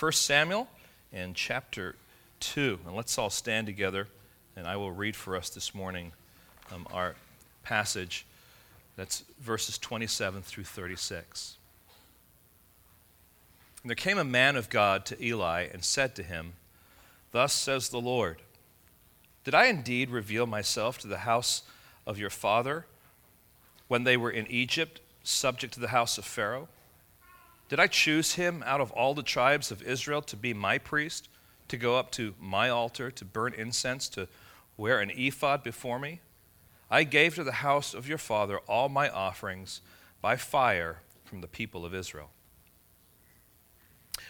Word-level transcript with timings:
1 0.00 0.12
Samuel 0.12 0.66
in 1.12 1.34
chapter 1.34 1.94
2. 2.40 2.78
And 2.86 2.96
let's 2.96 3.18
all 3.18 3.28
stand 3.28 3.66
together, 3.66 4.08
and 4.56 4.66
I 4.66 4.76
will 4.76 4.92
read 4.92 5.14
for 5.14 5.36
us 5.36 5.50
this 5.50 5.74
morning 5.74 6.12
um, 6.72 6.86
our 6.90 7.16
passage. 7.64 8.24
That's 8.96 9.24
verses 9.42 9.76
27 9.76 10.40
through 10.40 10.64
36. 10.64 11.58
And 13.82 13.90
there 13.90 13.94
came 13.94 14.16
a 14.16 14.24
man 14.24 14.56
of 14.56 14.70
God 14.70 15.04
to 15.04 15.22
Eli 15.22 15.66
and 15.70 15.84
said 15.84 16.14
to 16.14 16.22
him, 16.22 16.54
Thus 17.32 17.52
says 17.52 17.90
the 17.90 18.00
Lord, 18.00 18.38
Did 19.44 19.54
I 19.54 19.66
indeed 19.66 20.08
reveal 20.08 20.46
myself 20.46 20.96
to 21.00 21.08
the 21.08 21.18
house 21.18 21.62
of 22.06 22.18
your 22.18 22.30
father 22.30 22.86
when 23.88 24.04
they 24.04 24.16
were 24.16 24.30
in 24.30 24.46
Egypt, 24.46 25.02
subject 25.24 25.74
to 25.74 25.80
the 25.80 25.88
house 25.88 26.16
of 26.16 26.24
Pharaoh? 26.24 26.68
Did 27.70 27.78
I 27.78 27.86
choose 27.86 28.34
him 28.34 28.64
out 28.66 28.80
of 28.80 28.90
all 28.90 29.14
the 29.14 29.22
tribes 29.22 29.70
of 29.70 29.80
Israel 29.80 30.22
to 30.22 30.36
be 30.36 30.52
my 30.52 30.76
priest, 30.76 31.28
to 31.68 31.76
go 31.76 31.96
up 31.96 32.10
to 32.12 32.34
my 32.40 32.68
altar, 32.68 33.12
to 33.12 33.24
burn 33.24 33.54
incense, 33.54 34.08
to 34.08 34.26
wear 34.76 34.98
an 34.98 35.12
ephod 35.14 35.62
before 35.62 36.00
me? 36.00 36.20
I 36.90 37.04
gave 37.04 37.36
to 37.36 37.44
the 37.44 37.52
house 37.52 37.94
of 37.94 38.08
your 38.08 38.18
father 38.18 38.58
all 38.66 38.88
my 38.88 39.08
offerings 39.08 39.82
by 40.20 40.34
fire 40.34 40.98
from 41.24 41.42
the 41.42 41.46
people 41.46 41.86
of 41.86 41.94
Israel. 41.94 42.30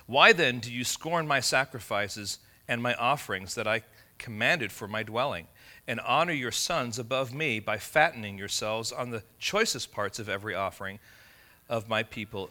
Why 0.05 0.35
then 0.35 0.59
do 0.59 0.71
you 0.71 0.85
scorn 0.85 1.27
my 1.27 1.41
sacrifices 1.41 2.41
and 2.69 2.83
my 2.83 2.93
offerings 2.97 3.55
that 3.55 3.67
I 3.67 3.85
commanded 4.19 4.71
for 4.71 4.87
my 4.87 5.03
dwelling, 5.03 5.47
and 5.89 5.99
honor 6.01 6.35
your 6.35 6.53
sons 6.53 6.99
above 6.99 7.33
me 7.33 7.59
by 7.59 7.79
fattening 7.79 8.37
yourselves 8.37 8.93
on 8.93 9.09
the 9.09 9.23
choicest 9.39 9.93
parts 9.93 10.19
of 10.19 10.29
every 10.29 10.55
offering 10.55 10.99
of 11.71 11.89
my 11.89 12.03
people 12.03 12.51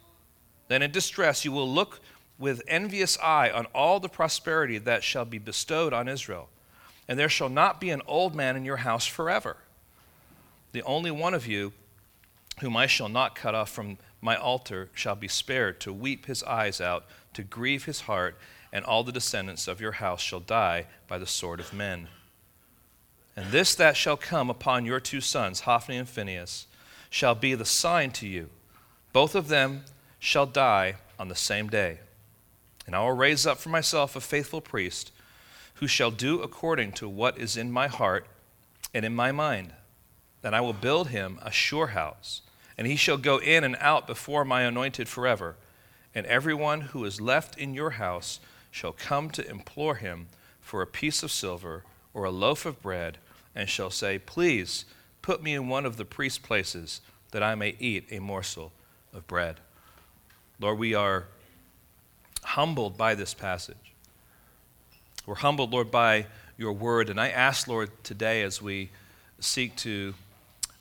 Then 0.71 0.83
in 0.83 0.91
distress 0.91 1.43
you 1.43 1.51
will 1.51 1.69
look 1.69 1.99
with 2.39 2.61
envious 2.65 3.17
eye 3.19 3.49
on 3.49 3.65
all 3.75 3.99
the 3.99 4.07
prosperity 4.07 4.77
that 4.77 5.03
shall 5.03 5.25
be 5.25 5.37
bestowed 5.37 5.91
on 5.91 6.07
Israel, 6.07 6.47
and 7.09 7.19
there 7.19 7.27
shall 7.27 7.49
not 7.49 7.81
be 7.81 7.89
an 7.89 8.01
old 8.07 8.33
man 8.33 8.55
in 8.55 8.63
your 8.63 8.77
house 8.77 9.05
forever. 9.05 9.57
The 10.71 10.81
only 10.83 11.11
one 11.11 11.33
of 11.33 11.45
you 11.45 11.73
whom 12.61 12.77
I 12.77 12.87
shall 12.87 13.09
not 13.09 13.35
cut 13.35 13.53
off 13.53 13.69
from 13.69 13.97
my 14.21 14.37
altar 14.37 14.87
shall 14.93 15.13
be 15.15 15.27
spared 15.27 15.81
to 15.81 15.91
weep 15.91 16.27
his 16.27 16.41
eyes 16.43 16.79
out, 16.79 17.03
to 17.33 17.43
grieve 17.43 17.83
his 17.83 17.99
heart, 17.99 18.37
and 18.71 18.85
all 18.85 19.03
the 19.03 19.11
descendants 19.11 19.67
of 19.67 19.81
your 19.81 19.91
house 19.91 20.21
shall 20.21 20.39
die 20.39 20.85
by 21.05 21.17
the 21.17 21.27
sword 21.27 21.59
of 21.59 21.73
men. 21.73 22.07
And 23.35 23.51
this 23.51 23.75
that 23.75 23.97
shall 23.97 24.15
come 24.15 24.49
upon 24.49 24.85
your 24.85 25.01
two 25.01 25.19
sons, 25.19 25.59
Hophni 25.59 25.97
and 25.97 26.07
Phinehas, 26.07 26.65
shall 27.09 27.35
be 27.35 27.55
the 27.55 27.65
sign 27.65 28.11
to 28.11 28.25
you. 28.25 28.47
Both 29.11 29.35
of 29.35 29.49
them 29.49 29.83
shall 30.23 30.45
die 30.45 30.93
on 31.17 31.29
the 31.29 31.35
same 31.35 31.67
day. 31.67 31.97
And 32.85 32.95
I 32.95 32.99
will 32.99 33.13
raise 33.13 33.47
up 33.47 33.57
for 33.57 33.69
myself 33.69 34.15
a 34.15 34.21
faithful 34.21 34.61
priest 34.61 35.11
who 35.75 35.87
shall 35.87 36.11
do 36.11 36.43
according 36.43 36.91
to 36.91 37.09
what 37.09 37.39
is 37.39 37.57
in 37.57 37.71
my 37.71 37.87
heart 37.87 38.27
and 38.93 39.03
in 39.03 39.15
my 39.15 39.31
mind. 39.31 39.73
Then 40.43 40.53
I 40.53 40.61
will 40.61 40.73
build 40.73 41.07
him 41.07 41.39
a 41.41 41.51
sure 41.51 41.87
house, 41.87 42.43
and 42.77 42.85
he 42.85 42.95
shall 42.95 43.17
go 43.17 43.39
in 43.39 43.63
and 43.63 43.75
out 43.79 44.05
before 44.05 44.45
my 44.45 44.61
anointed 44.61 45.09
forever. 45.09 45.55
And 46.13 46.27
everyone 46.27 46.81
who 46.81 47.03
is 47.03 47.19
left 47.19 47.57
in 47.57 47.73
your 47.73 47.91
house 47.91 48.39
shall 48.69 48.91
come 48.91 49.31
to 49.31 49.49
implore 49.49 49.95
him 49.95 50.27
for 50.61 50.83
a 50.83 50.87
piece 50.87 51.23
of 51.23 51.31
silver 51.31 51.83
or 52.13 52.25
a 52.25 52.31
loaf 52.31 52.67
of 52.67 52.79
bread, 52.79 53.17
and 53.55 53.67
shall 53.67 53.89
say, 53.89 54.19
Please 54.19 54.85
put 55.23 55.41
me 55.41 55.55
in 55.55 55.67
one 55.67 55.87
of 55.87 55.97
the 55.97 56.05
priest's 56.05 56.37
places, 56.37 57.01
that 57.31 57.41
I 57.41 57.55
may 57.55 57.75
eat 57.79 58.05
a 58.11 58.19
morsel 58.19 58.71
of 59.13 59.25
bread. 59.25 59.57
Lord, 60.61 60.77
we 60.77 60.93
are 60.93 61.25
humbled 62.43 62.95
by 62.95 63.15
this 63.15 63.33
passage. 63.33 63.75
We're 65.25 65.33
humbled, 65.33 65.73
Lord, 65.73 65.89
by 65.89 66.27
your 66.55 66.71
word. 66.71 67.09
And 67.09 67.19
I 67.19 67.29
ask, 67.29 67.67
Lord, 67.67 67.89
today 68.03 68.43
as 68.43 68.61
we 68.61 68.91
seek 69.39 69.75
to, 69.77 70.13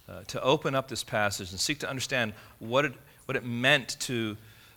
uh, 0.07 0.21
to 0.27 0.43
open 0.43 0.75
up 0.75 0.89
this 0.89 1.03
passage 1.03 1.51
and 1.51 1.59
seek 1.59 1.79
to 1.79 1.89
understand 1.89 2.35
what 2.59 2.85
it, 2.85 2.93
what 3.25 3.37
it 3.37 3.45
meant 3.45 3.97
to 4.01 4.37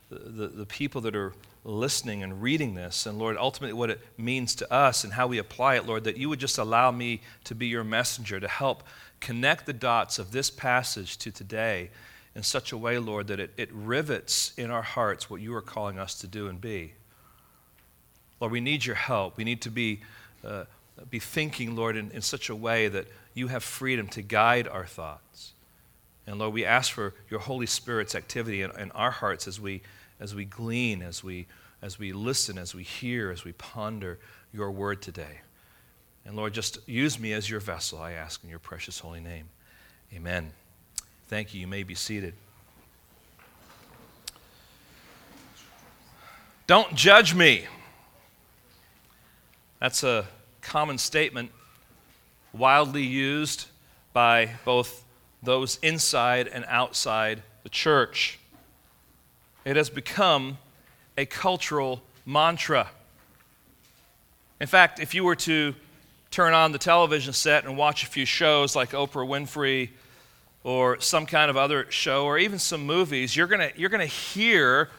the, 0.10 0.48
the 0.48 0.66
people 0.66 1.02
that 1.02 1.18
are 1.18 1.34
listening 1.66 2.24
and 2.24 2.42
reading 2.42 2.74
this, 2.74 3.06
and 3.06 3.20
Lord, 3.20 3.36
ultimately 3.36 3.74
what 3.74 3.90
it 3.90 4.00
means 4.18 4.56
to 4.56 4.72
us 4.72 5.04
and 5.04 5.12
how 5.12 5.28
we 5.28 5.38
apply 5.38 5.76
it, 5.76 5.86
Lord, 5.86 6.06
that 6.06 6.16
you 6.16 6.30
would 6.30 6.40
just 6.40 6.58
allow 6.58 6.92
me 6.92 7.20
to 7.44 7.56
be 7.56 7.68
your 7.68 7.84
messenger 7.84 8.40
to 8.40 8.48
help 8.48 8.84
connect 9.20 9.66
the 9.66 9.74
dots 9.74 10.18
of 10.18 10.32
this 10.32 10.50
passage 10.50 11.18
to 11.18 11.32
today 11.32 11.90
in 12.36 12.44
such 12.44 12.72
a 12.72 12.78
way, 12.78 12.98
Lord, 12.98 13.28
that 13.28 13.40
it, 13.40 13.54
it 13.58 13.70
rivets 13.72 14.54
in 14.58 14.72
our 14.72 14.82
hearts 14.82 15.30
what 15.30 15.42
you 15.42 15.54
are 15.56 15.62
calling 15.62 16.00
us 16.00 16.16
to 16.16 16.28
do 16.28 16.48
and 16.48 16.60
be. 16.60 16.94
Lord, 18.40 18.52
we 18.52 18.62
need 18.62 18.86
your 18.86 18.96
help. 18.96 19.38
We 19.38 19.44
need 19.44 19.62
to 19.62 19.70
be, 19.70 20.02
uh, 20.44 20.66
be 21.10 21.20
thinking, 21.20 21.76
Lord, 21.76 21.96
in, 21.96 22.12
in 22.12 22.22
such 22.22 22.50
a 22.50 22.56
way 22.56 22.88
that 22.88 23.08
you 23.34 23.48
have 23.48 23.64
freedom 23.64 24.08
to 24.10 24.22
guide 24.22 24.68
our 24.68 24.86
thoughts. 24.86 25.54
And 26.26 26.40
Lord, 26.40 26.54
we 26.54 26.66
ask 26.66 26.92
for 26.92 27.14
your 27.30 27.40
Holy 27.40 27.66
Spirit's 27.66 28.16
activity 28.16 28.62
in, 28.62 28.72
in 28.80 28.92
our 28.92 29.12
hearts 29.12 29.48
as 29.48 29.60
we, 29.60 29.82
as 30.20 30.34
we 30.34 30.46
glean, 30.46 31.02
as 31.02 31.24
we, 31.24 31.48
as 31.82 32.00
we 32.00 32.14
listen, 32.14 32.58
as 32.58 32.74
we 32.74 32.84
hear, 32.84 33.30
as 33.30 33.44
we 33.44 33.52
ponder 33.54 34.20
your 34.54 34.72
word 34.72 35.02
today. 35.02 35.42
And 36.26 36.36
Lord, 36.36 36.54
just 36.54 36.80
use 36.88 37.20
me 37.20 37.34
as 37.34 37.50
your 37.50 37.60
vessel, 37.60 38.00
I 38.00 38.14
ask 38.14 38.44
in 38.44 38.50
your 38.50 38.60
precious 38.60 39.00
holy 39.00 39.20
name. 39.20 39.50
Amen. 40.16 40.54
Thank 41.28 41.54
you. 41.54 41.62
You 41.62 41.68
may 41.68 41.84
be 41.84 41.96
seated. 41.96 42.34
Don't 46.68 46.96
judge 46.96 47.34
me. 47.34 47.66
That's 49.80 50.04
a 50.04 50.26
common 50.62 50.98
statement 50.98 51.52
wildly 52.54 53.04
used 53.04 53.68
by 54.14 54.52
both 54.64 55.04
those 55.42 55.78
inside 55.82 56.48
and 56.48 56.64
outside 56.68 57.42
the 57.64 57.70
church. 57.70 58.40
It 59.66 59.76
has 59.76 59.90
become 59.90 60.58
a 61.18 61.26
cultural 61.26 62.02
mantra. 62.26 62.90
In 64.60 64.68
fact, 64.68 65.00
if 65.00 65.14
you 65.14 65.24
were 65.24 65.36
to 65.36 65.76
turn 66.32 66.54
on 66.54 66.72
the 66.72 66.78
television 66.78 67.34
set 67.34 67.66
and 67.66 67.78
watch 67.78 68.04
a 68.04 68.08
few 68.08 68.26
shows 68.26 68.76
like 68.76 68.92
Oprah 68.92 69.28
Winfrey 69.28 69.90
or 70.64 71.00
some 71.00 71.26
kind 71.26 71.50
of 71.50 71.58
other 71.58 71.86
show 71.90 72.26
or 72.26 72.38
even 72.38 72.60
some 72.60 72.86
movies, 72.86 73.36
you're 73.36 73.48
going 73.48 73.72
you're 73.76 73.90
to 73.90 74.06
hear 74.06 74.90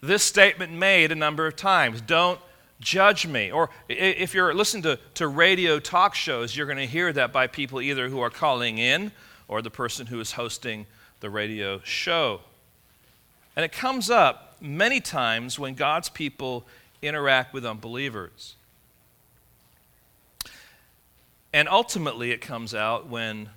this 0.00 0.22
statement 0.22 0.72
made 0.72 1.12
a 1.12 1.14
number 1.14 1.46
of 1.46 1.56
times. 1.56 2.00
Don't 2.00 2.38
judge 2.80 3.26
me. 3.26 3.50
Or 3.50 3.70
if 3.88 4.34
you're 4.34 4.54
listening 4.54 4.82
to, 4.84 4.98
to 5.14 5.28
radio 5.28 5.78
talk 5.78 6.14
shows, 6.14 6.56
you're 6.56 6.66
going 6.66 6.78
to 6.78 6.86
hear 6.86 7.12
that 7.12 7.32
by 7.32 7.46
people 7.46 7.80
either 7.80 8.08
who 8.08 8.20
are 8.20 8.30
calling 8.30 8.78
in 8.78 9.12
or 9.48 9.62
the 9.62 9.70
person 9.70 10.06
who 10.06 10.20
is 10.20 10.32
hosting 10.32 10.86
the 11.20 11.30
radio 11.30 11.80
show. 11.80 12.40
And 13.56 13.64
it 13.64 13.72
comes 13.72 14.10
up 14.10 14.56
many 14.60 15.00
times 15.00 15.58
when 15.58 15.74
God's 15.74 16.08
people 16.08 16.66
interact 17.00 17.54
with 17.54 17.64
unbelievers. 17.64 18.56
And 21.52 21.68
ultimately, 21.68 22.32
it 22.32 22.40
comes 22.40 22.74
out 22.74 23.08
when 23.08 23.48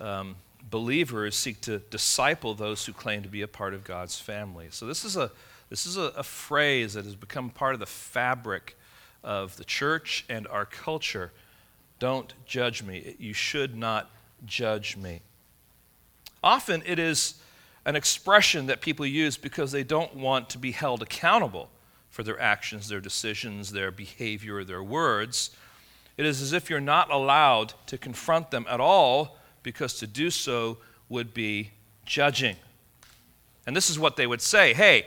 um, 0.00 0.34
believers 0.70 1.36
seek 1.36 1.60
to 1.62 1.78
disciple 1.78 2.54
those 2.54 2.84
who 2.86 2.92
claim 2.92 3.22
to 3.22 3.28
be 3.28 3.42
a 3.42 3.48
part 3.48 3.74
of 3.74 3.84
God's 3.84 4.18
family. 4.20 4.68
So, 4.70 4.86
this 4.86 5.04
is 5.04 5.16
a, 5.16 5.30
this 5.70 5.86
is 5.86 5.96
a, 5.96 6.12
a 6.16 6.22
phrase 6.22 6.94
that 6.94 7.04
has 7.04 7.14
become 7.14 7.50
part 7.50 7.74
of 7.74 7.80
the 7.80 7.86
fabric 7.86 8.76
of 9.22 9.56
the 9.56 9.64
church 9.64 10.24
and 10.28 10.46
our 10.48 10.64
culture. 10.64 11.32
Don't 11.98 12.32
judge 12.46 12.82
me. 12.82 13.16
You 13.18 13.32
should 13.32 13.76
not 13.76 14.10
judge 14.46 14.96
me. 14.96 15.20
Often 16.42 16.84
it 16.86 16.98
is 16.98 17.34
an 17.84 17.96
expression 17.96 18.66
that 18.66 18.80
people 18.80 19.06
use 19.06 19.36
because 19.36 19.72
they 19.72 19.82
don't 19.82 20.14
want 20.14 20.50
to 20.50 20.58
be 20.58 20.72
held 20.72 21.02
accountable 21.02 21.70
for 22.10 22.22
their 22.22 22.40
actions, 22.40 22.88
their 22.88 23.00
decisions, 23.00 23.72
their 23.72 23.90
behavior, 23.90 24.62
their 24.64 24.82
words. 24.82 25.50
It 26.16 26.26
is 26.26 26.42
as 26.42 26.52
if 26.52 26.68
you're 26.70 26.80
not 26.80 27.10
allowed 27.10 27.74
to 27.86 27.98
confront 27.98 28.50
them 28.50 28.66
at 28.68 28.80
all 28.80 29.38
because 29.62 29.94
to 29.94 30.06
do 30.06 30.30
so 30.30 30.78
would 31.08 31.34
be 31.34 31.70
judging. 32.04 32.56
And 33.66 33.76
this 33.76 33.90
is 33.90 33.98
what 33.98 34.16
they 34.16 34.26
would 34.26 34.40
say 34.40 34.74
Hey, 34.74 35.06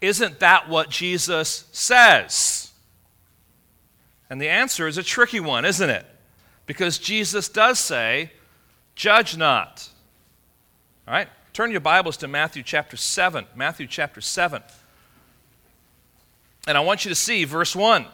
Isn't 0.00 0.40
that 0.40 0.68
what 0.68 0.90
Jesus 0.90 1.64
says? 1.72 2.72
And 4.30 4.40
the 4.40 4.48
answer 4.48 4.86
is 4.86 4.98
a 4.98 5.02
tricky 5.02 5.40
one, 5.40 5.64
isn't 5.64 5.88
it? 5.88 6.04
Because 6.66 6.98
Jesus 6.98 7.48
does 7.48 7.78
say, 7.78 8.32
Judge 8.94 9.36
not. 9.36 9.88
All 11.06 11.14
right? 11.14 11.28
Turn 11.52 11.70
your 11.70 11.80
Bibles 11.80 12.16
to 12.18 12.28
Matthew 12.28 12.62
chapter 12.62 12.96
7. 12.96 13.46
Matthew 13.54 13.86
chapter 13.86 14.20
7. 14.20 14.62
And 16.66 16.76
I 16.76 16.80
want 16.80 17.04
you 17.04 17.08
to 17.08 17.14
see 17.14 17.44
verse 17.44 17.74
1. 17.74 18.04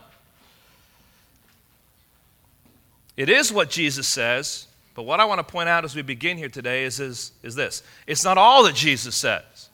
It 3.16 3.28
is 3.28 3.52
what 3.52 3.70
Jesus 3.70 4.06
says, 4.06 4.66
but 4.94 5.02
what 5.02 5.20
I 5.20 5.24
want 5.24 5.38
to 5.38 5.52
point 5.52 5.68
out 5.68 5.84
as 5.84 5.96
we 5.96 6.02
begin 6.02 6.38
here 6.38 6.48
today 6.48 6.84
is, 6.84 7.00
is, 7.00 7.32
is 7.42 7.54
this 7.54 7.82
it's 8.06 8.24
not 8.24 8.38
all 8.38 8.64
that 8.64 8.74
Jesus 8.74 9.14
says. 9.14 9.68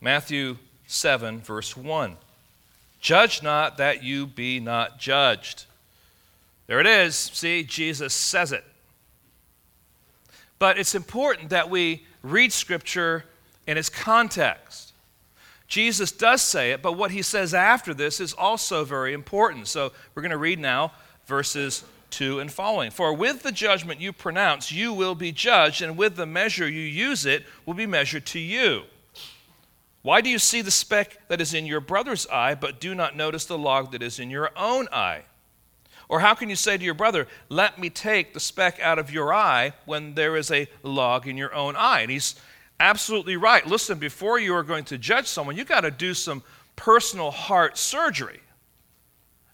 Matthew 0.00 0.58
7, 0.86 1.40
verse 1.40 1.76
1. 1.76 2.16
Judge 3.00 3.42
not 3.42 3.78
that 3.78 4.02
you 4.02 4.26
be 4.26 4.60
not 4.60 4.98
judged. 4.98 5.66
There 6.68 6.80
it 6.80 6.86
is. 6.86 7.16
See, 7.16 7.64
Jesus 7.64 8.14
says 8.14 8.52
it. 8.52 8.64
But 10.58 10.78
it's 10.78 10.94
important 10.94 11.50
that 11.50 11.70
we 11.70 12.04
read 12.22 12.52
Scripture 12.52 13.24
in 13.66 13.76
its 13.76 13.88
context. 13.88 14.92
Jesus 15.68 16.10
does 16.10 16.42
say 16.42 16.72
it, 16.72 16.82
but 16.82 16.92
what 16.92 17.10
he 17.10 17.22
says 17.22 17.52
after 17.54 17.92
this 17.92 18.20
is 18.20 18.32
also 18.32 18.84
very 18.84 19.12
important. 19.12 19.68
So 19.68 19.92
we're 20.14 20.22
going 20.22 20.30
to 20.30 20.38
read 20.38 20.58
now 20.58 20.92
verses 21.26 21.84
2 22.10 22.40
and 22.40 22.52
following. 22.52 22.90
For 22.90 23.12
with 23.12 23.42
the 23.42 23.52
judgment 23.52 24.00
you 24.00 24.12
pronounce, 24.12 24.72
you 24.72 24.92
will 24.92 25.14
be 25.14 25.32
judged, 25.32 25.82
and 25.82 25.96
with 25.96 26.16
the 26.16 26.26
measure 26.26 26.68
you 26.68 26.80
use 26.80 27.26
it 27.26 27.44
will 27.66 27.74
be 27.74 27.86
measured 27.86 28.26
to 28.26 28.38
you. 28.38 28.84
Why 30.02 30.20
do 30.20 30.30
you 30.30 30.38
see 30.38 30.62
the 30.62 30.70
speck 30.70 31.28
that 31.28 31.40
is 31.40 31.54
in 31.54 31.66
your 31.66 31.80
brother's 31.80 32.26
eye, 32.28 32.54
but 32.54 32.80
do 32.80 32.94
not 32.94 33.16
notice 33.16 33.44
the 33.44 33.58
log 33.58 33.92
that 33.92 34.02
is 34.02 34.18
in 34.18 34.30
your 34.30 34.50
own 34.56 34.88
eye? 34.92 35.24
Or 36.08 36.20
how 36.20 36.34
can 36.34 36.48
you 36.48 36.56
say 36.56 36.78
to 36.78 36.84
your 36.84 36.94
brother, 36.94 37.26
Let 37.48 37.78
me 37.78 37.90
take 37.90 38.32
the 38.32 38.40
speck 38.40 38.80
out 38.80 38.98
of 38.98 39.10
your 39.10 39.34
eye, 39.34 39.74
when 39.84 40.14
there 40.14 40.36
is 40.36 40.50
a 40.50 40.68
log 40.82 41.26
in 41.26 41.36
your 41.36 41.54
own 41.54 41.76
eye? 41.76 42.00
And 42.00 42.10
he's 42.10 42.36
absolutely 42.80 43.36
right. 43.36 43.66
Listen, 43.66 43.98
before 43.98 44.38
you 44.38 44.54
are 44.54 44.62
going 44.62 44.84
to 44.84 44.98
judge 44.98 45.26
someone, 45.26 45.56
you've 45.56 45.68
got 45.68 45.82
to 45.82 45.90
do 45.90 46.14
some 46.14 46.42
personal 46.76 47.30
heart 47.30 47.76
surgery. 47.76 48.40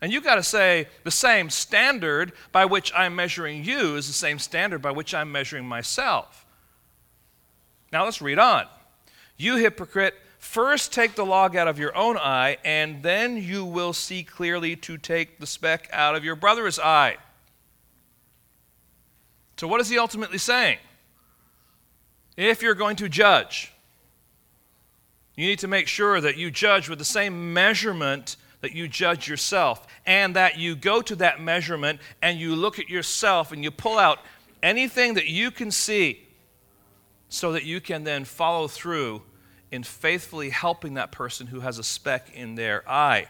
And 0.05 0.13
you've 0.13 0.23
got 0.23 0.35
to 0.35 0.43
say 0.43 0.87
the 1.03 1.11
same 1.11 1.49
standard 1.49 2.35
by 2.53 2.67
which 2.67 2.93
I'm 2.95 3.17
measuring 3.17 3.65
you 3.65 3.97
is 3.97 4.07
the 4.07 4.13
same 4.13 4.39
standard 4.39 4.83
by 4.83 4.91
which 4.91 5.15
I'm 5.15 5.33
measuring 5.33 5.65
myself. 5.65 6.45
Now 7.91 8.05
let's 8.05 8.21
read 8.21 8.39
on. 8.39 8.67
You 9.39 9.57
hypocrite, 9.57 10.13
First, 10.39 10.93
take 10.93 11.15
the 11.15 11.25
log 11.25 11.57
out 11.57 11.69
of 11.69 11.79
your 11.79 11.97
own 11.97 12.19
eye, 12.19 12.59
and 12.67 13.03
then 13.03 13.39
you 13.39 13.65
will 13.65 13.95
see 13.95 14.23
clearly 14.23 14.77
to 14.77 14.99
take 14.99 15.41
the 15.41 15.47
speck 15.47 15.89
out 15.91 16.15
of 16.15 16.23
your 16.23 16.37
brother's 16.37 16.79
eye. 16.79 17.17
So, 19.57 19.67
what 19.67 19.81
is 19.81 19.89
he 19.89 19.97
ultimately 19.97 20.37
saying? 20.37 20.77
If 22.37 22.61
you're 22.61 22.75
going 22.75 22.97
to 22.97 23.09
judge, 23.09 23.73
you 25.35 25.47
need 25.47 25.61
to 25.61 25.67
make 25.67 25.89
sure 25.89 26.21
that 26.21 26.37
you 26.37 26.51
judge 26.51 26.91
with 26.91 26.99
the 26.99 27.07
same 27.07 27.55
measurement 27.55 28.37
that 28.65 28.75
you 28.75 28.89
judge 28.89 29.29
yourself, 29.29 29.87
and 30.07 30.37
that 30.37 30.57
you 30.57 30.75
go 30.75 31.03
to 31.03 31.15
that 31.17 31.39
measurement 31.39 32.01
and 32.23 32.41
you 32.41 32.57
look 32.57 32.79
at 32.79 32.89
yourself 32.89 33.53
and 33.53 33.63
you 33.63 33.71
pull 33.71 33.99
out 33.99 34.21
anything 34.63 35.13
that 35.15 35.27
you 35.27 35.51
can 35.51 35.71
see 35.71 36.27
so 37.29 37.53
that 37.53 37.65
you 37.65 37.79
can 37.79 38.05
then 38.05 38.25
follow 38.25 38.67
through 38.67 39.21
in 39.71 39.83
faithfully 39.83 40.49
helping 40.49 40.95
that 40.95 41.13
person 41.13 41.47
who 41.47 41.61
has 41.61 41.79
a 41.79 41.85
speck 41.85 42.35
in 42.35 42.55
their 42.55 42.83
eye. 42.89 43.27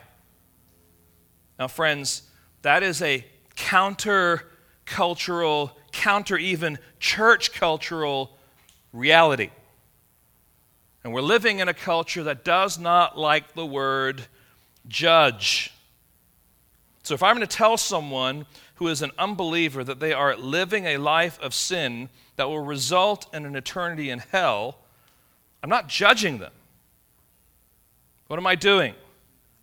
Now, 1.58 1.66
friends, 1.66 2.22
that 2.62 2.84
is 2.84 3.02
a 3.02 3.24
counter 3.56 4.46
cultural, 4.84 5.76
counter 5.90 6.38
even 6.38 6.78
church 7.00 7.52
cultural 7.52 8.38
reality. 8.92 9.50
And 11.02 11.12
we're 11.12 11.22
living 11.22 11.58
in 11.58 11.68
a 11.68 11.74
culture 11.74 12.22
that 12.22 12.44
does 12.44 12.78
not 12.78 13.18
like 13.18 13.54
the 13.54 13.66
word 13.66 14.28
judge. 14.88 15.72
So, 17.02 17.14
if 17.14 17.22
I'm 17.22 17.36
going 17.36 17.46
to 17.46 17.56
tell 17.56 17.76
someone 17.76 18.46
who 18.76 18.88
is 18.88 19.02
an 19.02 19.12
unbeliever 19.18 19.84
that 19.84 20.00
they 20.00 20.12
are 20.12 20.36
living 20.36 20.86
a 20.86 20.96
life 20.96 21.38
of 21.40 21.54
sin 21.54 22.08
that 22.36 22.48
will 22.48 22.60
result 22.60 23.32
in 23.34 23.44
an 23.44 23.56
eternity 23.56 24.10
in 24.10 24.18
hell, 24.18 24.78
I'm 25.62 25.70
not 25.70 25.88
judging 25.88 26.38
them. 26.38 26.52
What 28.26 28.38
am 28.38 28.46
I 28.46 28.54
doing? 28.54 28.94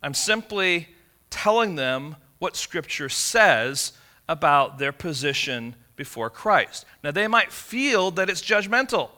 I'm 0.02 0.14
simply 0.14 0.88
telling 1.30 1.74
them 1.74 2.16
what 2.38 2.56
Scripture 2.56 3.08
says 3.08 3.92
about 4.28 4.78
their 4.78 4.92
position 4.92 5.74
before 5.96 6.30
Christ. 6.30 6.84
Now, 7.04 7.10
they 7.10 7.28
might 7.28 7.52
feel 7.52 8.10
that 8.12 8.30
it's 8.30 8.42
judgmental, 8.42 9.10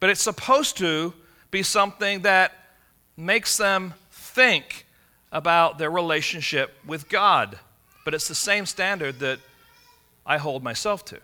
but 0.00 0.10
it's 0.10 0.22
supposed 0.22 0.76
to 0.78 1.14
be 1.50 1.62
something 1.62 2.22
that 2.22 2.52
makes 3.16 3.56
them 3.56 3.94
think 4.10 4.86
about 5.30 5.78
their 5.78 5.90
relationship 5.90 6.74
with 6.86 7.08
God. 7.08 7.58
But 8.04 8.14
it's 8.14 8.28
the 8.28 8.34
same 8.34 8.66
standard 8.66 9.18
that 9.20 9.38
I 10.26 10.38
hold 10.38 10.62
myself 10.62 11.04
to. 11.06 11.20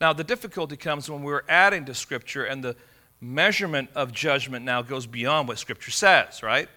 Now, 0.00 0.12
the 0.12 0.24
difficulty 0.24 0.76
comes 0.76 1.08
when 1.08 1.22
we're 1.22 1.42
adding 1.48 1.84
to 1.86 1.94
Scripture 1.94 2.44
and 2.44 2.62
the 2.62 2.76
measurement 3.20 3.90
of 3.94 4.12
judgment 4.12 4.64
now 4.64 4.82
goes 4.82 5.06
beyond 5.06 5.48
what 5.48 5.58
Scripture 5.58 5.90
says, 5.90 6.42
right? 6.42 6.68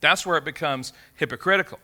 That's 0.00 0.24
where 0.24 0.36
it 0.36 0.44
becomes 0.44 0.92
hypocritical. 1.16 1.78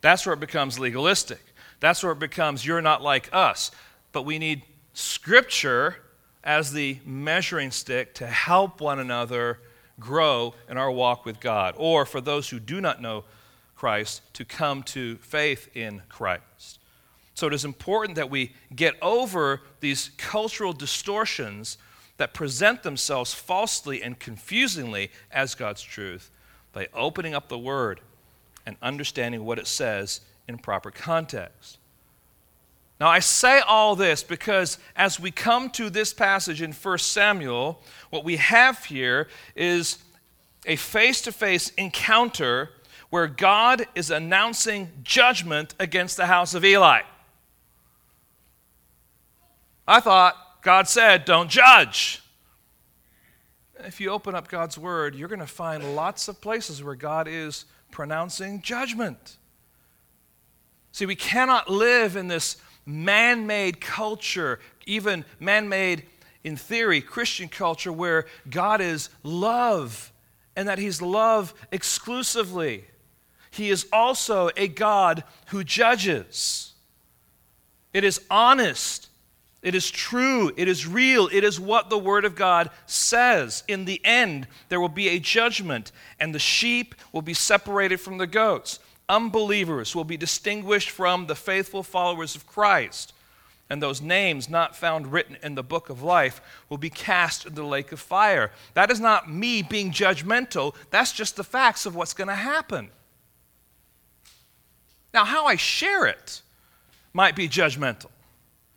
That's 0.00 0.26
where 0.26 0.34
it 0.34 0.40
becomes 0.40 0.78
legalistic. 0.78 1.40
That's 1.80 2.02
where 2.02 2.12
it 2.12 2.18
becomes, 2.18 2.64
you're 2.64 2.82
not 2.82 3.02
like 3.02 3.28
us. 3.32 3.70
But 4.12 4.22
we 4.22 4.38
need 4.38 4.62
Scripture 4.92 5.96
as 6.44 6.72
the 6.72 6.98
measuring 7.04 7.70
stick 7.70 8.14
to 8.14 8.26
help 8.26 8.80
one 8.80 8.98
another 8.98 9.58
grow 9.98 10.54
in 10.68 10.76
our 10.76 10.90
walk 10.90 11.24
with 11.24 11.40
God. 11.40 11.74
Or 11.76 12.06
for 12.06 12.20
those 12.20 12.48
who 12.48 12.60
do 12.60 12.80
not 12.80 13.00
know 13.00 13.24
Christ, 13.74 14.22
to 14.34 14.44
come 14.44 14.82
to 14.84 15.16
faith 15.16 15.68
in 15.74 16.02
Christ. 16.08 16.78
So 17.34 17.46
it 17.46 17.52
is 17.52 17.66
important 17.66 18.16
that 18.16 18.30
we 18.30 18.54
get 18.74 18.94
over 19.02 19.60
these 19.80 20.10
cultural 20.16 20.72
distortions 20.72 21.76
that 22.16 22.32
present 22.32 22.82
themselves 22.82 23.34
falsely 23.34 24.02
and 24.02 24.18
confusingly 24.18 25.10
as 25.30 25.54
God's 25.54 25.82
truth 25.82 26.30
by 26.72 26.88
opening 26.94 27.34
up 27.34 27.48
the 27.48 27.58
Word 27.58 28.00
and 28.64 28.76
understanding 28.80 29.44
what 29.44 29.58
it 29.58 29.66
says 29.66 30.22
in 30.48 30.56
proper 30.56 30.90
context. 30.90 31.78
Now, 32.98 33.08
I 33.08 33.18
say 33.18 33.60
all 33.60 33.94
this 33.94 34.22
because 34.22 34.78
as 34.94 35.20
we 35.20 35.30
come 35.30 35.68
to 35.70 35.90
this 35.90 36.14
passage 36.14 36.62
in 36.62 36.72
1 36.72 36.98
Samuel, 36.98 37.82
what 38.10 38.24
we 38.24 38.36
have 38.36 38.84
here 38.86 39.28
is 39.54 39.98
a 40.64 40.76
face 40.76 41.20
to 41.22 41.32
face 41.32 41.70
encounter 41.70 42.70
where 43.10 43.26
God 43.26 43.86
is 43.94 44.10
announcing 44.10 44.90
judgment 45.02 45.74
against 45.78 46.16
the 46.16 46.26
house 46.26 46.54
of 46.54 46.64
Eli. 46.64 47.02
I 49.86 50.00
thought 50.00 50.62
God 50.62 50.88
said, 50.88 51.24
don't 51.24 51.50
judge. 51.50 52.22
If 53.80 54.00
you 54.00 54.10
open 54.10 54.34
up 54.34 54.48
God's 54.48 54.78
word, 54.78 55.14
you're 55.14 55.28
going 55.28 55.38
to 55.38 55.46
find 55.46 55.94
lots 55.94 56.28
of 56.28 56.40
places 56.40 56.82
where 56.82 56.94
God 56.94 57.28
is 57.28 57.66
pronouncing 57.90 58.62
judgment. 58.62 59.36
See, 60.92 61.06
we 61.06 61.14
cannot 61.14 61.70
live 61.70 62.16
in 62.16 62.28
this 62.28 62.56
man 62.86 63.46
made 63.46 63.80
culture, 63.80 64.60
even 64.86 65.24
man 65.40 65.68
made, 65.68 66.04
in 66.44 66.56
theory, 66.56 67.00
Christian 67.00 67.48
culture, 67.48 67.92
where 67.92 68.26
God 68.48 68.80
is 68.80 69.10
love 69.22 70.12
and 70.54 70.68
that 70.68 70.78
He's 70.78 71.02
love 71.02 71.52
exclusively. 71.70 72.84
He 73.50 73.70
is 73.70 73.86
also 73.92 74.50
a 74.56 74.68
God 74.68 75.24
who 75.48 75.64
judges. 75.64 76.72
It 77.92 78.04
is 78.04 78.20
honest 78.30 79.08
it 79.66 79.74
is 79.74 79.90
true. 79.90 80.52
It 80.56 80.68
is 80.68 80.86
real. 80.86 81.28
It 81.32 81.42
is 81.42 81.58
what 81.58 81.90
the 81.90 81.98
Word 81.98 82.24
of 82.24 82.36
God 82.36 82.70
says. 82.86 83.64
In 83.66 83.84
the 83.84 84.00
end, 84.04 84.46
there 84.68 84.80
will 84.80 84.88
be 84.88 85.08
a 85.08 85.18
judgment, 85.18 85.90
and 86.20 86.32
the 86.32 86.38
sheep 86.38 86.94
will 87.12 87.20
be 87.20 87.34
separated 87.34 87.96
from 87.96 88.18
the 88.18 88.28
goats. 88.28 88.78
Unbelievers 89.08 89.94
will 89.94 90.04
be 90.04 90.16
distinguished 90.16 90.90
from 90.90 91.26
the 91.26 91.34
faithful 91.34 91.82
followers 91.82 92.34
of 92.34 92.46
Christ. 92.46 93.12
And 93.68 93.82
those 93.82 94.00
names 94.00 94.48
not 94.48 94.76
found 94.76 95.12
written 95.12 95.36
in 95.42 95.56
the 95.56 95.62
book 95.62 95.90
of 95.90 96.02
life 96.02 96.40
will 96.68 96.78
be 96.78 96.90
cast 96.90 97.46
in 97.46 97.54
the 97.54 97.64
lake 97.64 97.92
of 97.92 97.98
fire. 97.98 98.52
That 98.74 98.90
is 98.90 99.00
not 99.00 99.30
me 99.30 99.62
being 99.62 99.90
judgmental, 99.90 100.74
that's 100.90 101.12
just 101.12 101.36
the 101.36 101.44
facts 101.44 101.86
of 101.86 101.96
what's 101.96 102.14
going 102.14 102.28
to 102.28 102.34
happen. 102.34 102.90
Now, 105.12 105.24
how 105.24 105.46
I 105.46 105.56
share 105.56 106.06
it 106.06 106.42
might 107.12 107.34
be 107.34 107.48
judgmental. 107.48 108.10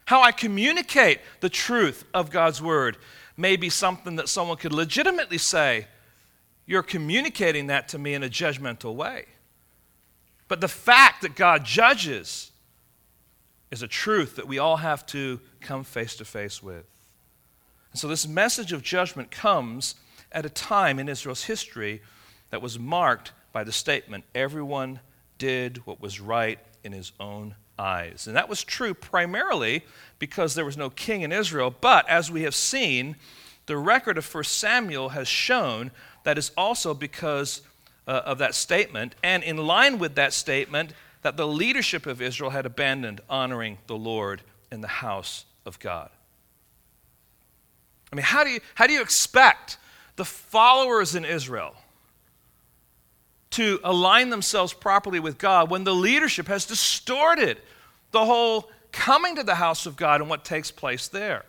How 0.06 0.24
I 0.24 0.32
communicate 0.32 1.20
the 1.40 1.50
truth 1.50 2.04
of 2.14 2.32
God's 2.32 2.62
word 2.62 2.98
may 3.38 3.58
be 3.58 3.70
something 3.70 4.16
that 4.16 4.30
someone 4.30 4.58
could 4.58 4.74
legitimately 4.74 5.38
say, 5.38 5.86
You're 6.66 6.82
communicating 6.82 7.68
that 7.68 7.90
to 7.90 8.00
me 8.00 8.16
in 8.16 8.24
a 8.24 8.30
judgmental 8.30 8.96
way. 8.96 9.26
But 10.50 10.60
the 10.60 10.68
fact 10.68 11.22
that 11.22 11.36
God 11.36 11.64
judges 11.64 12.52
is 13.72 13.82
a 13.82 13.88
truth 13.88 14.36
that 14.36 14.48
we 14.48 14.60
all 14.60 14.78
have 14.78 15.06
to 15.06 15.40
come 15.62 15.86
face 15.86 16.16
to 16.18 16.26
face 16.26 16.62
with. 16.62 16.86
And 17.92 18.00
so, 18.00 18.08
this 18.08 18.28
message 18.28 18.74
of 18.74 18.84
judgment 18.84 19.32
comes 19.32 19.96
at 20.32 20.46
a 20.46 20.50
time 20.50 21.00
in 21.00 21.08
Israel's 21.08 21.44
history 21.44 22.02
that 22.50 22.62
was 22.62 22.78
marked 22.78 23.32
by 23.54 23.64
the 23.64 23.72
statement, 23.72 24.26
Everyone 24.36 25.00
did 25.38 25.86
what 25.86 26.02
was 26.02 26.20
right 26.20 26.60
in 26.84 26.92
his 26.92 27.12
own 27.20 27.56
eyes. 27.78 28.28
And 28.28 28.36
that 28.36 28.50
was 28.50 28.64
true 28.64 28.94
primarily 28.94 29.84
because 30.20 30.54
there 30.54 30.66
was 30.66 30.78
no 30.78 30.90
king 30.90 31.22
in 31.22 31.32
Israel, 31.32 31.74
but 31.80 32.08
as 32.10 32.30
we 32.30 32.44
have 32.44 32.56
seen, 32.56 33.16
the 33.68 33.78
record 33.78 34.18
of 34.18 34.34
1 34.34 34.44
Samuel 34.44 35.10
has 35.10 35.28
shown 35.28 35.92
that 36.24 36.38
is 36.38 36.52
also 36.58 36.94
because 36.94 37.62
uh, 38.10 38.24
of 38.26 38.40
that 38.40 38.56
statement, 38.56 39.14
and 39.22 39.44
in 39.44 39.56
line 39.56 40.00
with 40.00 40.16
that 40.16 40.34
statement, 40.34 40.94
that 41.22 41.38
the 41.38 41.46
leadership 41.46 42.08
of 42.08 42.24
Israel 42.24 42.50
had 42.50 42.66
abandoned 42.66 43.22
honoring 43.30 43.78
the 43.86 43.96
Lord 43.96 44.42
in 44.72 44.82
the 44.82 44.88
house 44.88 45.46
of 45.64 45.78
God. 45.80 46.10
I 48.12 48.16
mean, 48.16 48.26
how 48.26 48.44
do 48.44 48.50
you, 48.50 48.62
how 48.74 48.88
do 48.88 48.94
you 48.94 49.02
expect 49.04 49.78
the 50.16 50.26
followers 50.26 51.14
in 51.14 51.24
Israel 51.24 51.76
to 53.52 53.80
align 53.84 54.32
themselves 54.32 54.74
properly 54.74 55.20
with 55.20 55.38
God 55.38 55.70
when 55.70 55.84
the 55.84 55.94
leadership 55.94 56.48
has 56.48 56.66
distorted 56.66 57.60
the 58.10 58.26
whole 58.26 58.72
coming 58.92 59.36
to 59.36 59.44
the 59.44 59.56
house 59.56 59.86
of 59.86 59.96
God 59.96 60.20
and 60.20 60.30
what 60.32 60.44
takes 60.44 60.72
place 60.72 61.08
there? 61.10 61.46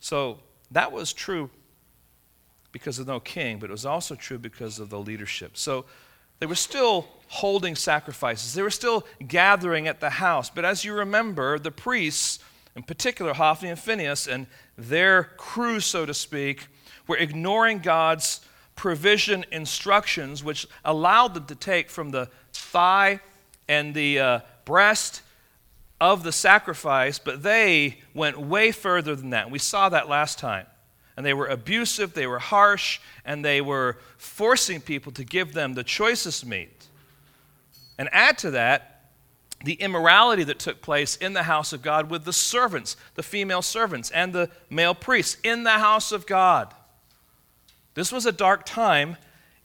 So 0.00 0.40
that 0.72 0.90
was 0.90 1.12
true 1.12 1.48
because 2.72 2.98
of 2.98 3.06
no 3.06 3.20
king, 3.20 3.58
but 3.58 3.70
it 3.70 3.72
was 3.72 3.86
also 3.86 4.14
true 4.14 4.38
because 4.38 4.78
of 4.78 4.90
the 4.90 4.98
leadership. 4.98 5.56
So 5.56 5.84
they 6.38 6.46
were 6.46 6.54
still 6.54 7.06
holding 7.28 7.76
sacrifices, 7.76 8.54
they 8.54 8.62
were 8.62 8.70
still 8.70 9.06
gathering 9.26 9.86
at 9.86 10.00
the 10.00 10.10
house. 10.10 10.50
But 10.50 10.64
as 10.64 10.84
you 10.84 10.94
remember, 10.94 11.58
the 11.58 11.70
priests, 11.70 12.38
in 12.74 12.82
particular 12.82 13.34
Hophni 13.34 13.68
and 13.68 13.78
Phinehas, 13.78 14.26
and 14.26 14.46
their 14.76 15.24
crew, 15.36 15.80
so 15.80 16.06
to 16.06 16.14
speak, 16.14 16.66
were 17.06 17.16
ignoring 17.16 17.80
God's 17.80 18.40
provision 18.74 19.44
instructions, 19.52 20.42
which 20.42 20.66
allowed 20.84 21.34
them 21.34 21.44
to 21.46 21.54
take 21.54 21.90
from 21.90 22.10
the 22.10 22.28
thigh 22.52 23.20
and 23.68 23.94
the 23.94 24.18
uh, 24.18 24.40
breast 24.64 25.22
of 26.00 26.22
the 26.22 26.32
sacrifice, 26.32 27.18
but 27.18 27.42
they 27.42 27.98
went 28.14 28.40
way 28.40 28.72
further 28.72 29.14
than 29.14 29.30
that. 29.30 29.50
We 29.50 29.58
saw 29.58 29.90
that 29.90 30.08
last 30.08 30.38
time 30.38 30.66
and 31.20 31.26
they 31.26 31.34
were 31.34 31.48
abusive, 31.48 32.14
they 32.14 32.26
were 32.26 32.38
harsh, 32.38 32.98
and 33.26 33.44
they 33.44 33.60
were 33.60 33.98
forcing 34.16 34.80
people 34.80 35.12
to 35.12 35.22
give 35.22 35.52
them 35.52 35.74
the 35.74 35.84
choicest 35.84 36.46
meat. 36.46 36.86
And 37.98 38.08
add 38.10 38.38
to 38.38 38.52
that 38.52 39.02
the 39.62 39.74
immorality 39.74 40.44
that 40.44 40.58
took 40.58 40.80
place 40.80 41.16
in 41.16 41.34
the 41.34 41.42
house 41.42 41.74
of 41.74 41.82
God 41.82 42.08
with 42.08 42.24
the 42.24 42.32
servants, 42.32 42.96
the 43.16 43.22
female 43.22 43.60
servants, 43.60 44.10
and 44.12 44.32
the 44.32 44.48
male 44.70 44.94
priests 44.94 45.36
in 45.44 45.62
the 45.62 45.72
house 45.72 46.10
of 46.10 46.24
God. 46.24 46.72
This 47.92 48.10
was 48.10 48.24
a 48.24 48.32
dark 48.32 48.64
time 48.64 49.18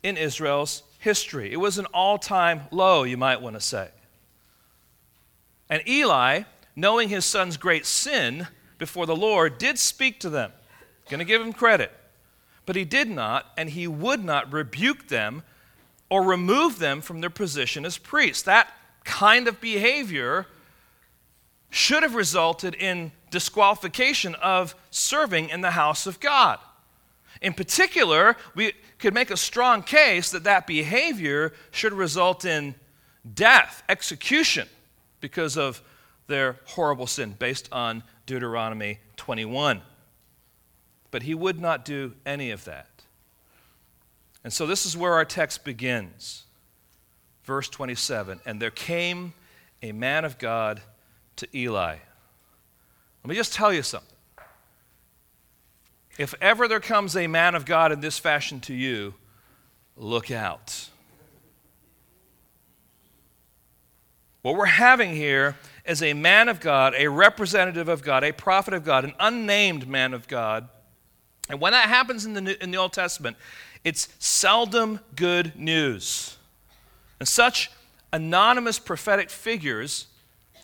in 0.03 0.17
Israel's 0.17 0.83
history. 0.99 1.53
It 1.53 1.61
was 1.61 1.77
an 1.77 1.85
all 1.93 2.17
time 2.17 2.63
low, 2.69 3.03
you 3.03 3.15
might 3.15 3.39
want 3.39 3.55
to 3.55 3.61
say. 3.61 3.87
And 5.69 5.81
Eli, 5.87 6.41
knowing 6.75 7.07
his 7.07 7.23
son's 7.23 7.55
great 7.55 7.85
sin 7.85 8.45
before 8.77 9.05
the 9.05 9.15
Lord, 9.15 9.57
did 9.57 9.79
speak 9.79 10.19
to 10.19 10.29
them. 10.29 10.51
Going 11.09 11.19
to 11.19 11.25
give 11.25 11.41
him 11.41 11.53
credit. 11.53 11.91
But 12.65 12.75
he 12.75 12.85
did 12.85 13.09
not, 13.09 13.51
and 13.57 13.69
he 13.69 13.87
would 13.87 14.23
not 14.23 14.51
rebuke 14.51 15.07
them 15.07 15.43
or 16.09 16.23
remove 16.23 16.79
them 16.79 17.01
from 17.01 17.21
their 17.21 17.29
position 17.29 17.85
as 17.85 17.97
priests. 17.97 18.43
That 18.43 18.71
kind 19.03 19.47
of 19.47 19.61
behavior 19.61 20.47
should 21.69 22.03
have 22.03 22.15
resulted 22.15 22.73
in 22.73 23.11
disqualification 23.31 24.35
of 24.35 24.75
serving 24.91 25.49
in 25.49 25.61
the 25.61 25.71
house 25.71 26.07
of 26.07 26.19
God. 26.19 26.59
In 27.41 27.53
particular, 27.53 28.37
we 28.55 28.73
could 28.97 29.13
make 29.13 29.29
a 29.29 29.37
strong 29.37 29.83
case 29.83 30.31
that 30.31 30.45
that 30.45 30.65
behavior 30.65 31.53
should 31.71 31.93
result 31.93 32.45
in 32.45 32.75
death, 33.33 33.83
execution, 33.89 34.67
because 35.19 35.57
of 35.57 35.81
their 36.27 36.57
horrible 36.65 37.07
sin, 37.07 37.35
based 37.37 37.67
on 37.71 38.03
Deuteronomy 38.25 38.99
21. 39.17 39.81
But 41.15 41.23
he 41.23 41.33
would 41.33 41.61
not 41.61 41.85
do 41.85 42.11
any 42.25 42.51
of 42.51 42.65
that. 42.65 42.89
And 44.43 44.51
so 44.51 44.67
this 44.67 44.85
is 44.85 44.97
where 44.97 45.13
our 45.13 45.23
text 45.23 45.63
begins. 45.63 46.43
Verse 47.45 47.69
27 47.69 48.41
And 48.45 48.61
there 48.61 48.69
came 48.69 49.33
a 49.81 49.93
man 49.93 50.25
of 50.25 50.37
God 50.37 50.81
to 51.37 51.47
Eli. 51.57 51.95
Let 53.23 53.29
me 53.29 53.33
just 53.33 53.53
tell 53.53 53.71
you 53.71 53.81
something. 53.81 54.17
If 56.17 56.35
ever 56.41 56.67
there 56.67 56.81
comes 56.81 57.15
a 57.15 57.27
man 57.27 57.55
of 57.55 57.65
God 57.65 57.93
in 57.93 58.01
this 58.01 58.19
fashion 58.19 58.59
to 58.59 58.73
you, 58.73 59.13
look 59.95 60.31
out. 60.31 60.89
What 64.41 64.57
we're 64.57 64.65
having 64.65 65.15
here 65.15 65.55
is 65.85 66.03
a 66.03 66.13
man 66.13 66.49
of 66.49 66.59
God, 66.59 66.93
a 66.97 67.07
representative 67.07 67.87
of 67.87 68.03
God, 68.03 68.25
a 68.25 68.33
prophet 68.33 68.73
of 68.73 68.83
God, 68.83 69.05
an 69.05 69.13
unnamed 69.17 69.87
man 69.87 70.13
of 70.13 70.27
God 70.27 70.67
and 71.49 71.61
when 71.61 71.73
that 71.73 71.89
happens 71.89 72.25
in 72.25 72.33
the, 72.33 72.63
in 72.63 72.71
the 72.71 72.77
Old 72.77 72.93
Testament, 72.93 73.37
it's 73.83 74.09
seldom 74.19 74.99
good 75.15 75.55
news. 75.55 76.37
And 77.19 77.27
such 77.27 77.71
anonymous 78.11 78.79
prophetic 78.79 79.29
figures 79.29 80.07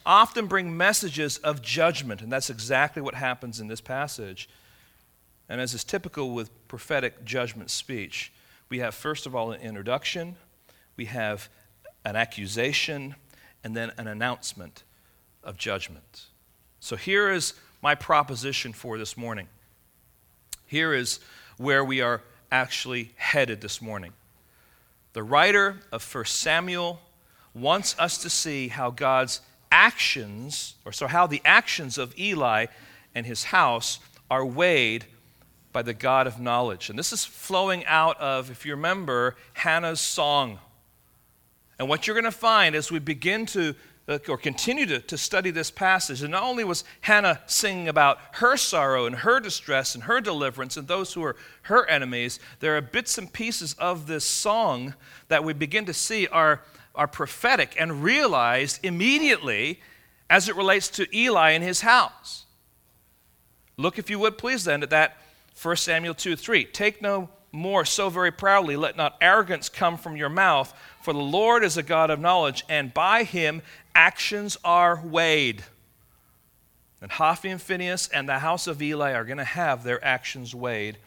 often 0.06 0.48
bring 0.48 0.76
messages 0.76 1.38
of 1.40 1.62
judgment, 1.62 2.22
and 2.22 2.32
that's 2.32 2.50
exactly 2.50 3.02
what 3.02 3.14
happens 3.14 3.60
in 3.60 3.68
this 3.68 3.82
passage. 3.82 4.50
And 5.48 5.62
as 5.62 5.74
is 5.74 5.84
typical 5.84 6.32
with 6.32 6.50
prophetic 6.68 7.24
judgment 7.24 7.70
speech, 7.70 8.32
we 8.70 8.80
have 8.80 8.96
first 8.96 9.26
of 9.26 9.36
all 9.36 9.52
an 9.52 9.62
introduction, 9.62 10.36
we 10.96 11.06
have 11.06 11.50
an 12.04 12.16
accusation, 12.16 13.16
and 13.64 13.76
then 13.76 13.92
an 13.98 14.08
announcement 14.08 14.84
of 15.44 15.58
judgment. 15.58 16.26
So 16.80 16.96
here 16.96 17.30
is 17.30 17.54
my 17.82 17.94
proposition 17.94 18.74
for 18.74 18.98
this 18.98 19.16
morning. 19.16 19.48
Here 20.72 20.94
is 20.94 21.20
where 21.58 21.84
we 21.84 22.00
are 22.00 22.22
actually 22.50 23.12
headed 23.18 23.60
this 23.60 23.82
morning. 23.82 24.14
The 25.12 25.22
writer 25.22 25.82
of 25.92 26.02
1 26.02 26.24
Samuel 26.24 27.02
wants 27.54 27.94
us 28.00 28.18
to 28.20 28.30
see 28.30 28.70
how 28.70 28.90
God's 28.90 29.42
actions, 29.70 30.76
or 30.86 30.94
so 30.94 31.08
how 31.08 31.28
the 31.28 31.42
actions 31.44 31.98
of 31.98 32.18
Eli 32.18 32.68
and 33.14 33.26
his 33.26 33.44
house 33.44 34.00
are 34.30 34.46
weighed 34.46 35.08
by 35.74 35.82
the 35.82 35.94
God 35.94 36.26
of 36.26 36.40
knowledge. 36.40 36.90
And 36.90 36.98
this 36.98 37.12
is 37.12 37.26
flowing 37.26 37.86
out 37.86 38.18
of, 38.22 38.50
if 38.50 38.66
you 38.66 38.72
remember, 38.72 39.36
Hannah's 39.52 40.00
song. 40.00 40.58
And 41.80 41.90
what 41.90 42.08
you're 42.08 42.16
going 42.16 42.24
to 42.24 42.32
find 42.32 42.76
as 42.76 42.90
we 42.90 43.00
begin 43.00 43.46
to 43.48 43.76
Uh, 44.12 44.20
or 44.28 44.38
continue 44.38 44.86
to, 44.86 45.00
to 45.00 45.18
study 45.18 45.52
this 45.52 45.72
passage. 45.72 46.22
And 46.22 46.32
not 46.32 46.44
only 46.44 46.66
was 46.66 46.84
Hannah 47.00 47.40
singing 47.46 47.88
about 47.88 48.20
her 48.34 48.58
sorrow 48.58 49.06
and 49.06 49.16
her 49.16 49.40
distress 49.40 49.96
and 49.96 50.04
her 50.04 50.20
deliverance 50.20 50.76
and 50.76 50.86
those 50.86 51.14
who 51.14 51.24
are 51.24 51.38
her 51.64 51.88
enemies, 51.88 52.38
there 52.60 52.76
are 52.76 52.82
bits 52.82 53.18
and 53.18 53.32
pieces 53.32 53.74
of 53.76 54.08
this 54.08 54.26
song 54.26 54.96
that 55.30 55.46
we 55.46 55.54
begin 55.54 55.86
to 55.86 55.94
see 55.94 56.28
are, 56.28 56.62
are 56.94 57.08
prophetic 57.08 57.74
and 57.80 58.04
realized 58.04 58.84
immediately 58.84 59.80
as 60.30 60.50
it 60.50 60.58
relates 60.58 60.90
to 60.90 61.18
Eli 61.18 61.52
and 61.52 61.64
his 61.64 61.80
house. 61.80 62.46
Look, 63.78 63.98
if 63.98 64.10
you 64.10 64.20
would 64.20 64.38
please, 64.38 64.66
then, 64.66 64.84
at 64.84 64.90
that 64.90 65.16
1 65.62 65.78
Samuel 65.78 66.16
2 66.16 66.36
3. 66.36 66.66
Take 66.66 67.02
no 67.02 67.30
more 67.54 67.86
so 67.86 68.10
very 68.10 68.32
proudly, 68.32 68.76
let 68.76 68.98
not 68.98 69.16
arrogance 69.22 69.70
come 69.70 69.98
from 69.98 70.18
your 70.18 70.30
mouth, 70.30 70.74
for 71.02 71.14
the 71.14 71.20
Lord 71.20 71.64
is 71.64 71.78
a 71.78 71.84
God 71.84 72.10
of 72.10 72.20
knowledge, 72.20 72.64
and 72.70 72.94
by 72.94 73.24
him 73.24 73.62
actions 73.96 74.58
are 74.64 75.02
weighed. 75.04 75.64
And 77.02 77.12
Hophni 77.12 77.50
and 77.50 77.62
Phinehas 77.62 78.08
and 78.10 78.30
the 78.30 78.40
house 78.40 78.68
of 78.68 78.82
Eli 78.82 79.14
are 79.14 79.26
going 79.26 79.38
to 79.38 79.44
have 79.44 79.84
their 79.84 80.04
actions 80.04 80.54
weighed, 80.54 80.98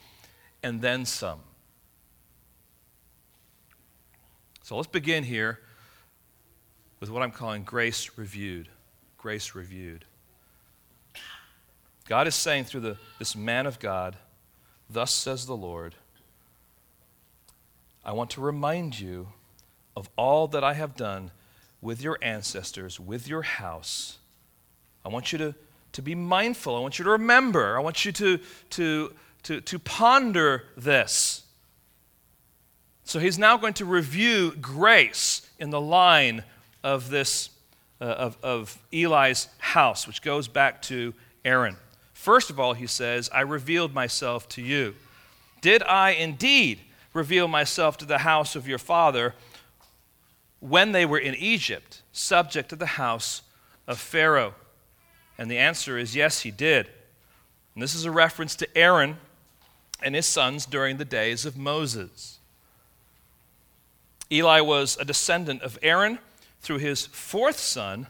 and 0.62 0.80
then 0.80 1.04
some. 1.04 1.40
So 4.62 4.76
let's 4.76 4.88
begin 4.88 5.24
here 5.24 5.60
with 6.98 7.10
what 7.10 7.22
I'm 7.22 7.30
calling 7.30 7.64
grace 7.64 8.10
reviewed. 8.16 8.68
Grace 9.18 9.54
reviewed. 9.54 10.04
God 12.08 12.26
is 12.26 12.34
saying 12.34 12.64
through 12.64 12.80
the, 12.80 12.96
this 13.18 13.36
man 13.36 13.66
of 13.66 13.78
God, 13.78 14.16
Thus 14.90 15.12
says 15.12 15.46
the 15.46 15.56
Lord, 15.56 15.94
I 18.04 18.12
want 18.12 18.30
to 18.30 18.40
remind 18.40 18.98
you 18.98 19.28
of 19.96 20.08
all 20.16 20.48
that 20.48 20.64
I 20.64 20.74
have 20.74 20.96
done 20.96 21.30
with 21.80 22.02
your 22.02 22.18
ancestors, 22.22 22.98
with 22.98 23.28
your 23.28 23.42
house. 23.42 24.18
I 25.04 25.08
want 25.08 25.32
you 25.32 25.38
to 25.38 25.54
to 25.94 26.02
be 26.02 26.14
mindful. 26.14 26.76
I 26.76 26.80
want 26.80 26.98
you 26.98 27.04
to 27.04 27.12
remember. 27.12 27.76
I 27.76 27.80
want 27.80 28.04
you 28.04 28.12
to, 28.12 28.38
to, 28.70 29.14
to, 29.44 29.60
to 29.60 29.78
ponder 29.78 30.64
this. 30.76 31.44
So 33.04 33.18
he's 33.18 33.38
now 33.38 33.56
going 33.56 33.74
to 33.74 33.84
review 33.84 34.52
grace 34.60 35.48
in 35.58 35.70
the 35.70 35.80
line 35.80 36.42
of 36.82 37.10
this, 37.10 37.50
uh, 38.00 38.04
of, 38.04 38.38
of 38.42 38.78
Eli's 38.92 39.48
house, 39.58 40.06
which 40.06 40.20
goes 40.20 40.48
back 40.48 40.82
to 40.82 41.14
Aaron. 41.44 41.76
First 42.12 42.50
of 42.50 42.58
all, 42.58 42.74
he 42.74 42.86
says, 42.86 43.30
I 43.32 43.42
revealed 43.42 43.94
myself 43.94 44.48
to 44.50 44.62
you. 44.62 44.96
Did 45.60 45.82
I 45.84 46.10
indeed 46.10 46.80
reveal 47.12 47.46
myself 47.46 47.96
to 47.98 48.04
the 48.04 48.18
house 48.18 48.56
of 48.56 48.66
your 48.66 48.78
father 48.78 49.34
when 50.64 50.92
they 50.92 51.04
were 51.04 51.18
in 51.18 51.35
Egypt, 51.35 52.00
subject 52.11 52.71
to 52.71 52.76
the 52.76 52.87
house 52.87 53.42
of 53.87 53.99
Pharaoh? 53.99 54.54
And 55.37 55.50
the 55.50 55.59
answer 55.59 55.99
is 55.99 56.16
yes, 56.16 56.40
he 56.40 56.50
did. 56.50 56.88
And 57.75 57.83
this 57.83 57.94
is 57.94 58.06
a 58.06 58.11
reference 58.11 58.56
to 58.56 58.76
Aaron 58.78 59.18
and 60.02 60.14
his 60.14 60.25
sons 60.25 60.64
during 60.64 60.97
the 60.97 61.04
days 61.04 61.44
of 61.44 61.59
Moses. 61.59 62.38
Eli 64.33 64.61
was 64.61 64.97
a 64.97 65.04
descendant 65.04 65.61
of 65.61 65.78
Aaron 65.83 66.18
through 66.61 66.78
his 66.78 67.04
fourth 67.06 67.59
son, 67.59 68.06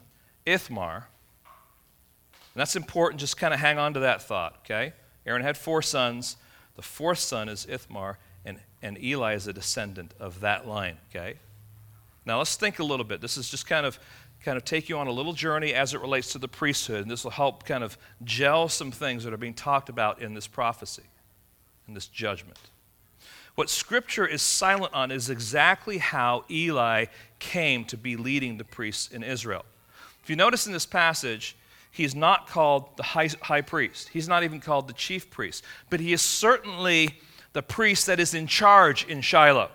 Ithamar. 0.46 1.08
And 1.44 2.60
that's 2.60 2.76
important, 2.76 3.18
just 3.18 3.36
kind 3.36 3.52
of 3.52 3.58
hang 3.58 3.78
on 3.78 3.94
to 3.94 4.00
that 4.00 4.22
thought, 4.22 4.58
okay? 4.64 4.92
Aaron 5.26 5.42
had 5.42 5.58
four 5.58 5.82
sons. 5.82 6.36
The 6.76 6.82
fourth 6.82 7.18
son 7.18 7.48
is 7.48 7.66
Ithamar, 7.68 8.18
and, 8.44 8.60
and 8.80 9.02
Eli 9.02 9.34
is 9.34 9.48
a 9.48 9.52
descendant 9.52 10.14
of 10.20 10.38
that 10.40 10.68
line, 10.68 10.98
okay? 11.10 11.34
Now 12.26 12.38
let's 12.38 12.56
think 12.56 12.78
a 12.78 12.84
little 12.84 13.04
bit. 13.04 13.20
This 13.20 13.36
is 13.36 13.48
just 13.48 13.66
kind 13.66 13.86
of 13.86 13.98
kind 14.44 14.56
of 14.58 14.64
take 14.64 14.90
you 14.90 14.98
on 14.98 15.06
a 15.06 15.10
little 15.10 15.32
journey 15.32 15.72
as 15.72 15.94
it 15.94 16.00
relates 16.00 16.32
to 16.32 16.38
the 16.38 16.48
priesthood, 16.48 17.00
and 17.00 17.10
this 17.10 17.24
will 17.24 17.30
help 17.30 17.64
kind 17.64 17.82
of 17.82 17.96
gel 18.24 18.68
some 18.68 18.90
things 18.90 19.24
that 19.24 19.32
are 19.32 19.38
being 19.38 19.54
talked 19.54 19.88
about 19.88 20.20
in 20.20 20.34
this 20.34 20.46
prophecy, 20.46 21.04
in 21.88 21.94
this 21.94 22.06
judgment. 22.06 22.58
What 23.54 23.70
Scripture 23.70 24.26
is 24.26 24.42
silent 24.42 24.92
on 24.92 25.10
is 25.10 25.30
exactly 25.30 25.98
how 25.98 26.44
Eli 26.50 27.06
came 27.38 27.84
to 27.86 27.96
be 27.96 28.16
leading 28.16 28.58
the 28.58 28.64
priests 28.64 29.10
in 29.10 29.22
Israel. 29.22 29.64
If 30.22 30.28
you 30.28 30.36
notice 30.36 30.66
in 30.66 30.72
this 30.72 30.86
passage, 30.86 31.56
he's 31.90 32.14
not 32.14 32.48
called 32.48 32.96
the 32.96 33.02
high, 33.02 33.30
high 33.40 33.62
priest, 33.62 34.08
he's 34.08 34.28
not 34.28 34.42
even 34.42 34.60
called 34.60 34.88
the 34.88 34.94
chief 34.94 35.30
priest, 35.30 35.64
but 35.88 36.00
he 36.00 36.12
is 36.12 36.20
certainly 36.20 37.18
the 37.54 37.62
priest 37.62 38.06
that 38.06 38.20
is 38.20 38.34
in 38.34 38.46
charge 38.46 39.06
in 39.06 39.20
Shiloh. 39.20 39.70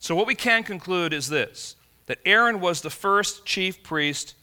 So, 0.00 0.16
what 0.16 0.26
we 0.26 0.34
can 0.34 0.64
conclude 0.64 1.12
is 1.12 1.28
this 1.28 1.76
that 2.06 2.18
Aaron 2.26 2.60
was 2.60 2.80
the 2.80 2.90
first 2.90 3.44
chief 3.46 3.84
priest, 3.84 4.34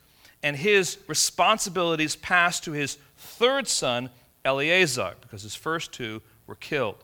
and 0.41 0.55
his 0.55 0.99
responsibilities 1.07 2.15
passed 2.15 2.63
to 2.63 2.71
his 2.71 2.97
third 3.17 3.67
son, 3.67 4.09
Eleazar, 4.45 5.15
because 5.19 5.41
his 5.41 5.55
first 5.55 5.91
two 5.91 6.21
were 6.45 6.55
killed. 6.55 7.03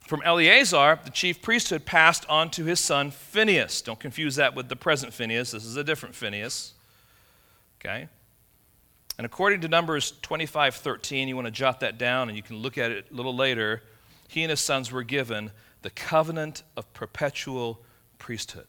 From 0.00 0.22
Eleazar, 0.22 0.98
the 1.04 1.10
chief 1.10 1.40
priesthood 1.40 1.86
passed 1.86 2.28
on 2.28 2.50
to 2.50 2.64
his 2.64 2.80
son 2.80 3.10
Phineas. 3.10 3.80
Don't 3.80 4.00
confuse 4.00 4.36
that 4.36 4.54
with 4.54 4.68
the 4.68 4.76
present 4.76 5.14
Phineas. 5.14 5.52
This 5.52 5.64
is 5.64 5.76
a 5.76 5.84
different 5.84 6.14
Phineas. 6.14 6.74
Okay? 7.80 8.08
And 9.16 9.24
according 9.24 9.60
to 9.60 9.68
Numbers 9.68 10.12
25 10.22 10.74
13, 10.74 11.28
you 11.28 11.36
want 11.36 11.46
to 11.46 11.50
jot 11.50 11.80
that 11.80 11.96
down 11.96 12.28
and 12.28 12.36
you 12.36 12.42
can 12.42 12.56
look 12.56 12.76
at 12.76 12.90
it 12.90 13.06
a 13.10 13.14
little 13.14 13.34
later. 13.34 13.82
He 14.28 14.42
and 14.42 14.50
his 14.50 14.60
sons 14.60 14.90
were 14.90 15.02
given 15.02 15.50
the 15.82 15.90
covenant 15.90 16.62
of 16.76 16.92
perpetual 16.92 17.80
priesthood. 18.18 18.66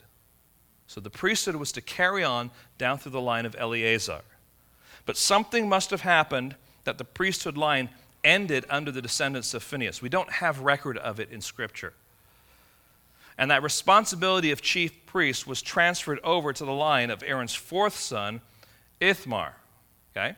So 0.88 1.01
the 1.01 1.09
priesthood 1.09 1.55
was 1.55 1.71
to 1.74 1.81
carry 1.81 2.24
on 2.24 2.51
down 2.77 2.97
through 2.97 3.13
the 3.13 3.21
line 3.21 3.45
of 3.45 3.55
Eleazar. 3.57 4.21
But 5.05 5.17
something 5.17 5.67
must 5.69 5.89
have 5.91 6.01
happened 6.01 6.55
that 6.83 6.97
the 6.97 7.05
priesthood 7.05 7.57
line 7.57 7.89
ended 8.24 8.65
under 8.69 8.91
the 8.91 9.01
descendants 9.01 9.53
of 9.53 9.63
Phinehas. 9.63 10.01
We 10.01 10.09
don't 10.09 10.31
have 10.31 10.59
record 10.59 10.98
of 10.98 11.20
it 11.20 11.29
in 11.31 11.41
Scripture. 11.41 11.94
And 13.37 13.51
that 13.51 13.63
responsibility 13.63 14.51
of 14.51 14.61
chief 14.61 15.05
priest 15.05 15.46
was 15.46 15.61
transferred 15.61 16.20
over 16.24 16.53
to 16.53 16.65
the 16.65 16.72
line 16.74 17.09
of 17.09 17.24
Aaron's 17.24 17.53
fourth 17.53 17.98
son, 17.98 18.41
Ithamar. 19.00 19.55
Okay? 20.15 20.35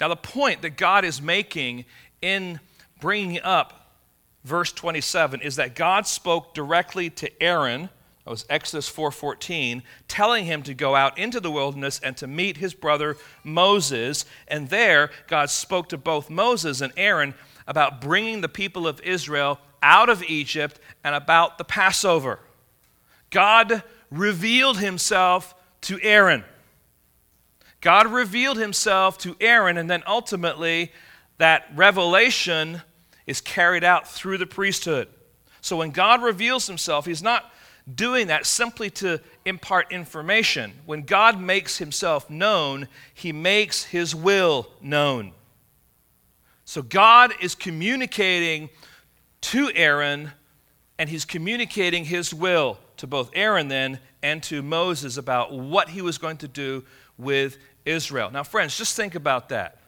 Now, 0.00 0.08
the 0.08 0.16
point 0.16 0.62
that 0.62 0.76
God 0.76 1.04
is 1.04 1.20
making 1.20 1.86
in 2.22 2.60
bringing 3.00 3.40
up 3.42 3.92
verse 4.44 4.72
27 4.72 5.40
is 5.40 5.56
that 5.56 5.74
God 5.74 6.06
spoke 6.06 6.54
directly 6.54 7.10
to 7.10 7.42
Aaron, 7.42 7.90
that 8.24 8.30
was 8.30 8.46
Exodus 8.48 8.88
4:14, 8.88 9.82
telling 10.08 10.44
him 10.44 10.62
to 10.62 10.74
go 10.74 10.94
out 10.94 11.18
into 11.18 11.40
the 11.40 11.50
wilderness 11.50 12.00
and 12.02 12.16
to 12.16 12.26
meet 12.26 12.56
his 12.56 12.74
brother 12.74 13.16
Moses, 13.44 14.24
and 14.48 14.68
there 14.70 15.10
God 15.26 15.50
spoke 15.50 15.88
to 15.90 15.98
both 15.98 16.30
Moses 16.30 16.80
and 16.80 16.92
Aaron 16.96 17.34
about 17.66 18.00
bringing 18.00 18.40
the 18.40 18.48
people 18.48 18.86
of 18.86 19.00
Israel 19.00 19.60
out 19.82 20.08
of 20.08 20.22
Egypt 20.24 20.80
and 21.04 21.14
about 21.14 21.58
the 21.58 21.64
Passover. 21.64 22.40
God 23.30 23.82
revealed 24.10 24.78
himself 24.78 25.54
to 25.82 26.00
Aaron. 26.02 26.44
God 27.80 28.06
revealed 28.08 28.58
himself 28.58 29.18
to 29.18 29.36
Aaron, 29.40 29.76
and 29.76 29.90
then 29.90 30.02
ultimately, 30.06 30.92
that 31.38 31.66
revelation 31.74 32.82
is 33.26 33.40
carried 33.40 33.84
out 33.84 34.08
through 34.08 34.38
the 34.38 34.46
priesthood. 34.46 35.08
So 35.60 35.76
when 35.76 35.90
God 35.90 36.22
reveals 36.22 36.66
himself, 36.66 37.06
he's 37.06 37.22
not 37.22 37.52
doing 37.92 38.28
that 38.28 38.46
simply 38.46 38.90
to 38.90 39.20
impart 39.44 39.92
information. 39.92 40.72
When 40.86 41.02
God 41.02 41.40
makes 41.40 41.78
himself 41.78 42.28
known, 42.28 42.88
he 43.14 43.32
makes 43.32 43.84
his 43.84 44.14
will 44.14 44.68
known. 44.80 45.32
So 46.64 46.82
God 46.82 47.32
is 47.40 47.54
communicating 47.54 48.70
to 49.42 49.70
Aaron, 49.74 50.32
and 50.98 51.08
he's 51.08 51.24
communicating 51.24 52.04
his 52.04 52.34
will 52.34 52.78
to 52.96 53.06
both 53.06 53.30
Aaron 53.34 53.68
then 53.68 54.00
and 54.22 54.42
to 54.44 54.62
Moses 54.62 55.16
about 55.16 55.52
what 55.52 55.90
he 55.90 56.02
was 56.02 56.18
going 56.18 56.38
to 56.38 56.48
do 56.48 56.84
with 57.16 57.58
Israel. 57.84 58.30
Now, 58.30 58.42
friends, 58.42 58.76
just 58.76 58.96
think 58.96 59.14
about 59.14 59.50
that. 59.50 59.78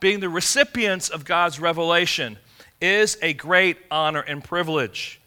Being 0.00 0.18
the 0.18 0.28
recipients 0.28 1.08
of 1.08 1.24
God's 1.24 1.60
revelation, 1.60 2.38
is 2.80 3.18
a 3.22 3.32
great 3.32 3.78
honor 3.90 4.20
and 4.20 4.42
privilege. 4.42 5.20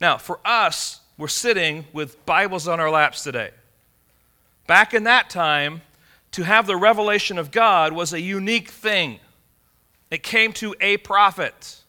Now, 0.00 0.18
for 0.18 0.40
us, 0.44 1.00
we're 1.16 1.28
sitting 1.28 1.84
with 1.92 2.24
Bibles 2.26 2.68
on 2.68 2.80
our 2.80 2.90
laps 2.90 3.22
today. 3.22 3.50
Back 4.66 4.94
in 4.94 5.04
that 5.04 5.30
time, 5.30 5.82
to 6.32 6.44
have 6.44 6.66
the 6.66 6.76
revelation 6.76 7.38
of 7.38 7.50
God 7.50 7.92
was 7.92 8.12
a 8.12 8.20
unique 8.20 8.70
thing. 8.70 9.18
It 10.10 10.22
came 10.22 10.52
to 10.54 10.74
a 10.80 10.98
prophet. 10.98 11.82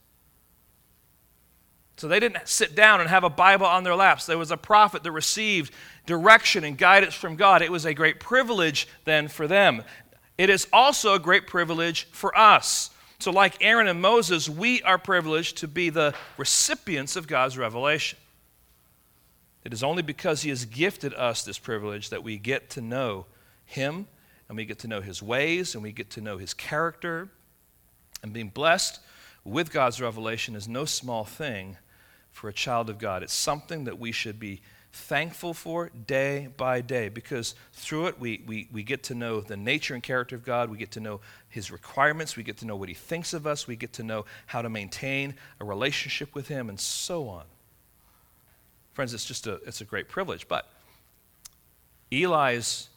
So 1.97 2.07
they 2.07 2.19
didn't 2.19 2.47
sit 2.47 2.75
down 2.75 3.01
and 3.01 3.09
have 3.09 3.25
a 3.25 3.29
Bible 3.29 3.65
on 3.65 3.83
their 3.83 3.95
laps. 3.95 4.25
There 4.25 4.37
was 4.37 4.51
a 4.51 4.57
prophet 4.57 5.03
that 5.03 5.11
received 5.11 5.73
direction 6.05 6.63
and 6.63 6.77
guidance 6.77 7.13
from 7.13 7.35
God. 7.35 7.61
It 7.61 7.71
was 7.71 7.85
a 7.85 7.93
great 7.93 8.19
privilege 8.19 8.87
then 9.03 9.27
for 9.27 9.47
them. 9.47 9.83
It 10.37 10.49
is 10.49 10.67
also 10.71 11.13
a 11.13 11.19
great 11.19 11.45
privilege 11.45 12.07
for 12.11 12.35
us. 12.37 12.91
So, 13.19 13.31
like 13.31 13.57
Aaron 13.59 13.87
and 13.87 14.01
Moses, 14.01 14.47
we 14.47 14.81
are 14.83 14.97
privileged 14.97 15.57
to 15.57 15.67
be 15.67 15.89
the 15.89 16.13
recipients 16.37 17.17
of 17.17 17.27
God's 17.27 17.57
revelation. 17.57 18.17
It 19.65 19.73
is 19.73 19.83
only 19.83 20.01
because 20.01 20.41
He 20.41 20.49
has 20.49 20.63
gifted 20.63 21.13
us 21.13 21.43
this 21.43 21.59
privilege 21.59 22.11
that 22.11 22.23
we 22.23 22.37
get 22.37 22.69
to 22.71 22.81
know 22.81 23.25
Him 23.65 24.07
and 24.47 24.57
we 24.57 24.63
get 24.63 24.79
to 24.79 24.87
know 24.87 25.01
His 25.01 25.21
ways 25.21 25.75
and 25.75 25.83
we 25.83 25.91
get 25.91 26.09
to 26.11 26.21
know 26.21 26.37
His 26.37 26.53
character. 26.53 27.27
And 28.23 28.31
being 28.31 28.49
blessed 28.49 29.01
with 29.43 29.71
God's 29.73 29.99
revelation 29.99 30.55
is 30.55 30.69
no 30.69 30.85
small 30.85 31.25
thing 31.25 31.75
for 32.31 32.49
a 32.49 32.53
child 32.53 32.89
of 32.89 32.99
God. 32.99 33.21
It's 33.21 33.33
something 33.33 33.83
that 33.83 33.99
we 33.99 34.13
should 34.13 34.39
be 34.39 34.61
thankful 34.91 35.53
for 35.53 35.89
day 36.07 36.49
by 36.57 36.81
day 36.81 37.09
because 37.09 37.55
through 37.73 38.07
it 38.07 38.19
we, 38.19 38.43
we, 38.47 38.67
we 38.71 38.83
get 38.83 39.03
to 39.03 39.15
know 39.15 39.41
the 39.41 39.57
nature 39.57 39.93
and 39.93 40.01
character 40.01 40.35
of 40.35 40.43
God. 40.43 40.69
We 40.69 40.77
get 40.77 40.91
to 40.91 40.99
know 40.99 41.21
His 41.49 41.71
requirements. 41.71 42.35
We 42.35 42.43
get 42.43 42.57
to 42.57 42.65
know 42.65 42.75
what 42.75 42.89
He 42.89 42.95
thinks 42.95 43.33
of 43.33 43.45
us. 43.45 43.67
We 43.67 43.75
get 43.75 43.93
to 43.93 44.03
know 44.03 44.25
how 44.47 44.61
to 44.61 44.69
maintain 44.69 45.35
a 45.59 45.65
relationship 45.65 46.33
with 46.33 46.47
Him 46.47 46.69
and 46.69 46.79
so 46.79 47.29
on. 47.29 47.43
Friends, 48.93 49.13
it's 49.13 49.25
just 49.25 49.47
a, 49.47 49.55
it's 49.65 49.81
a 49.81 49.85
great 49.85 50.09
privilege. 50.09 50.47
But 50.47 50.67
Eli's 52.11 52.89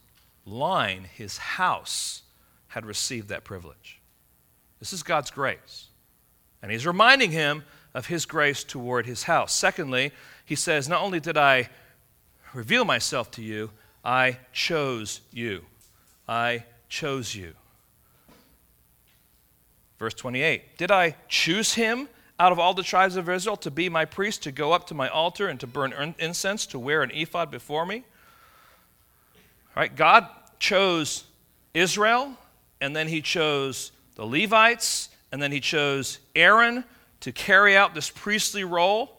line, 0.44 1.04
his 1.14 1.38
house, 1.38 2.22
had 2.68 2.86
received 2.86 3.28
that 3.28 3.44
privilege. 3.44 4.00
This 4.80 4.92
is 4.92 5.02
God's 5.02 5.30
grace. 5.30 5.88
And 6.62 6.72
He's 6.72 6.86
reminding 6.86 7.30
him 7.30 7.64
of 7.94 8.06
His 8.06 8.26
grace 8.26 8.64
toward 8.64 9.06
His 9.06 9.24
house. 9.24 9.54
Secondly, 9.54 10.12
He 10.44 10.54
says, 10.54 10.88
Not 10.88 11.02
only 11.02 11.20
did 11.20 11.36
I 11.36 11.68
reveal 12.54 12.84
myself 12.84 13.30
to 13.32 13.42
you, 13.42 13.70
I 14.04 14.38
chose 14.52 15.20
you. 15.32 15.64
I 16.28 16.64
chose 16.88 17.34
you. 17.34 17.54
Verse 19.98 20.14
28 20.14 20.76
Did 20.78 20.90
I 20.90 21.14
choose 21.28 21.74
him 21.74 22.08
out 22.38 22.50
of 22.50 22.58
all 22.58 22.74
the 22.74 22.82
tribes 22.82 23.14
of 23.16 23.28
Israel 23.28 23.56
to 23.58 23.70
be 23.70 23.88
my 23.88 24.04
priest, 24.04 24.42
to 24.42 24.52
go 24.52 24.72
up 24.72 24.88
to 24.88 24.94
my 24.94 25.08
altar 25.08 25.46
and 25.46 25.60
to 25.60 25.66
burn 25.66 26.14
incense, 26.18 26.66
to 26.66 26.78
wear 26.78 27.02
an 27.02 27.12
ephod 27.12 27.50
before 27.50 27.86
me? 27.86 28.02
Right? 29.76 29.94
God 29.94 30.26
chose 30.58 31.24
Israel, 31.72 32.32
and 32.80 32.96
then 32.96 33.06
he 33.06 33.20
chose 33.22 33.92
the 34.16 34.26
Levites, 34.26 35.08
and 35.30 35.40
then 35.40 35.52
he 35.52 35.60
chose 35.60 36.18
Aaron 36.34 36.84
to 37.22 37.32
carry 37.32 37.76
out 37.76 37.94
this 37.94 38.10
priestly 38.10 38.62
role. 38.62 39.18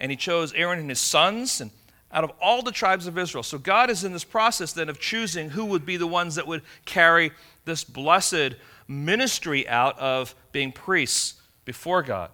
And 0.00 0.10
he 0.10 0.16
chose 0.16 0.52
Aaron 0.52 0.78
and 0.78 0.88
his 0.88 1.00
sons, 1.00 1.60
and 1.60 1.70
out 2.12 2.24
of 2.24 2.32
all 2.40 2.62
the 2.62 2.72
tribes 2.72 3.06
of 3.06 3.18
Israel. 3.18 3.42
So 3.42 3.58
God 3.58 3.90
is 3.90 4.04
in 4.04 4.12
this 4.12 4.24
process 4.24 4.72
then 4.72 4.88
of 4.88 5.00
choosing 5.00 5.50
who 5.50 5.64
would 5.66 5.84
be 5.84 5.96
the 5.96 6.06
ones 6.06 6.36
that 6.36 6.46
would 6.46 6.62
carry 6.84 7.32
this 7.64 7.82
blessed 7.82 8.54
ministry 8.86 9.66
out 9.68 9.98
of 9.98 10.34
being 10.52 10.72
priests 10.72 11.34
before 11.64 12.02
God. 12.02 12.30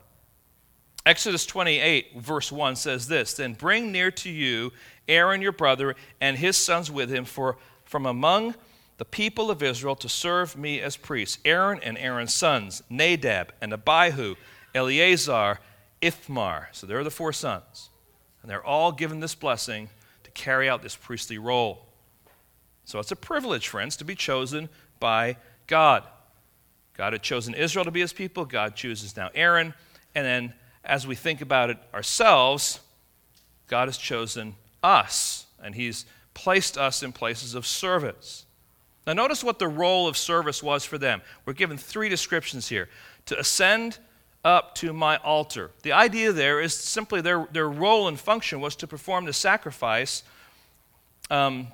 Exodus 1.05 1.47
28, 1.47 2.21
verse 2.21 2.53
1 2.53 2.77
says 2.77 3.09
this 3.09 3.35
Then 3.35 3.55
bring 3.55 3.91
near 3.91 4.11
to 4.13 4.31
you 4.31 4.73
Aaron 5.09 5.43
your 5.43 5.53
brother 5.53 5.97
and 6.21 6.37
his 6.37 6.57
sons 6.57 6.91
with 6.91 7.11
him, 7.11 7.25
for 7.25 7.57
from 7.85 8.07
among 8.07 8.55
the 8.99 9.05
people 9.05 9.51
of 9.51 9.63
Israel 9.63 9.97
to 9.97 10.09
serve 10.09 10.57
me 10.57 10.81
as 10.81 10.97
priests 10.97 11.39
Aaron 11.45 11.81
and 11.83 11.99
Aaron's 11.99 12.35
sons, 12.35 12.83
Nadab 12.89 13.53
and 13.61 13.73
Abihu, 13.73 14.37
Eleazar, 14.75 15.59
Ithamar. 16.01 16.69
So 16.73 16.87
there 16.87 16.99
are 16.99 17.05
the 17.05 17.11
four 17.11 17.33
sons. 17.33 17.91
And 18.43 18.51
they're 18.51 18.65
all 18.65 18.93
given 18.93 19.21
this 19.21 19.35
blessing 19.35 19.89
to 20.25 20.31
carry 20.33 20.69
out 20.69 20.83
this 20.83 20.97
priestly 20.97 21.39
role. 21.39 21.87
So 22.85 22.99
it's 22.99 23.13
a 23.13 23.17
privilege, 23.17 23.69
friends, 23.69 23.97
to 23.99 24.05
be 24.05 24.15
chosen 24.15 24.69
by 24.99 25.37
God. 25.67 26.05
God 26.97 27.13
had 27.13 27.23
chosen 27.23 27.55
Israel 27.55 27.85
to 27.85 27.91
be 27.91 28.01
his 28.01 28.13
people. 28.13 28.45
God 28.45 28.75
chooses 28.75 29.17
now 29.17 29.31
Aaron. 29.35 29.75
And 30.15 30.27
then 30.27 30.53
as 30.85 31.07
we 31.07 31.15
think 31.15 31.41
about 31.41 31.71
it 31.71 31.79
ourselves, 31.95 32.81
God 33.69 33.89
has 33.89 33.97
chosen 33.97 34.57
us, 34.83 35.47
and 35.63 35.75
he's 35.75 36.05
placed 36.35 36.77
us 36.77 37.03
in 37.03 37.13
places 37.13 37.55
of 37.55 37.67
service. 37.67 38.45
Now, 39.07 39.13
notice 39.15 39.43
what 39.43 39.59
the 39.59 39.69
role 39.69 40.07
of 40.07 40.17
service 40.17 40.63
was 40.63 40.85
for 40.85 40.99
them. 40.99 41.23
We're 41.45 41.55
given 41.55 41.77
three 41.77 42.09
descriptions 42.09 42.69
here 42.69 42.89
to 43.27 43.39
ascend 43.39 43.99
up 44.45 44.75
to 44.77 44.93
my 44.93 45.17
altar. 45.19 45.71
The 45.83 45.93
idea 45.93 46.33
there 46.33 46.61
is 46.61 46.75
simply 46.75 47.21
their, 47.21 47.49
their 47.53 47.69
role 47.69 48.09
and 48.09 48.19
function 48.19 48.61
was 48.61 48.75
to 48.77 48.87
perform 48.87 49.25
the 49.25 49.33
sacrifice 49.33 50.25
um, 51.31 51.69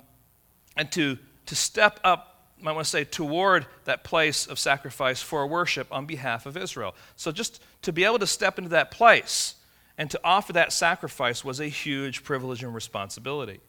and 0.77 0.91
to, 0.91 1.17
to 1.47 1.55
step 1.55 1.99
up, 2.03 2.45
I 2.63 2.71
want 2.71 2.85
to 2.85 2.89
say, 2.89 3.03
toward 3.03 3.65
that 3.85 4.03
place 4.03 4.45
of 4.45 4.59
sacrifice 4.59 5.21
for 5.21 5.45
worship 5.47 5.87
on 5.91 6.05
behalf 6.05 6.45
of 6.45 6.55
Israel. 6.55 6.95
So 7.15 7.31
just 7.31 7.61
to 7.81 7.91
be 7.91 8.03
able 8.03 8.19
to 8.19 8.27
step 8.27 8.57
into 8.57 8.69
that 8.69 8.91
place 8.91 9.55
and 9.97 10.11
to 10.11 10.19
offer 10.23 10.53
that 10.53 10.71
sacrifice 10.71 11.43
was 11.43 11.59
a 11.59 11.67
huge 11.67 12.23
privilege 12.23 12.63
and 12.63 12.73
responsibility. 12.73 13.59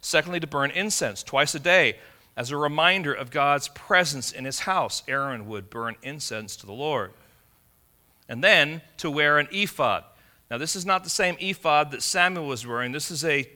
Secondly, 0.00 0.38
to 0.38 0.46
burn 0.46 0.70
incense 0.70 1.22
twice 1.22 1.54
a 1.54 1.60
day 1.60 1.96
as 2.36 2.50
a 2.50 2.56
reminder 2.56 3.12
of 3.12 3.30
God's 3.30 3.68
presence 3.68 4.30
in 4.30 4.44
his 4.44 4.60
house. 4.60 5.02
Aaron 5.08 5.48
would 5.48 5.70
burn 5.70 5.96
incense 6.02 6.56
to 6.56 6.66
the 6.66 6.72
Lord 6.72 7.12
and 8.28 8.42
then 8.42 8.82
to 8.98 9.10
wear 9.10 9.38
an 9.38 9.48
ephod. 9.50 10.04
Now, 10.50 10.58
this 10.58 10.76
is 10.76 10.86
not 10.86 11.04
the 11.04 11.10
same 11.10 11.36
ephod 11.40 11.90
that 11.90 12.02
Samuel 12.02 12.46
was 12.46 12.66
wearing. 12.66 12.92
This 12.92 13.10
is 13.10 13.24
a 13.24 13.48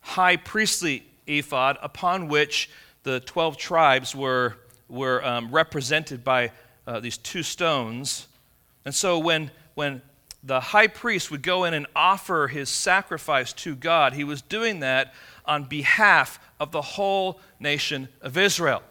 high 0.00 0.36
priestly 0.36 1.04
ephod 1.26 1.78
upon 1.82 2.28
which 2.28 2.70
the 3.02 3.20
12 3.20 3.56
tribes 3.56 4.14
were, 4.14 4.56
were 4.88 5.24
um, 5.24 5.50
represented 5.50 6.22
by 6.22 6.52
uh, 6.86 7.00
these 7.00 7.16
two 7.16 7.42
stones. 7.42 8.28
And 8.84 8.94
so, 8.94 9.18
when, 9.18 9.50
when 9.74 10.02
the 10.42 10.60
high 10.60 10.88
priest 10.88 11.30
would 11.30 11.42
go 11.42 11.64
in 11.64 11.74
and 11.74 11.86
offer 11.94 12.48
his 12.48 12.68
sacrifice 12.68 13.52
to 13.54 13.74
God, 13.74 14.12
he 14.12 14.24
was 14.24 14.42
doing 14.42 14.80
that 14.80 15.14
on 15.44 15.64
behalf 15.64 16.38
of 16.60 16.72
the 16.72 16.82
whole 16.82 17.40
nation 17.58 18.08
of 18.20 18.36
Israel. 18.36 18.82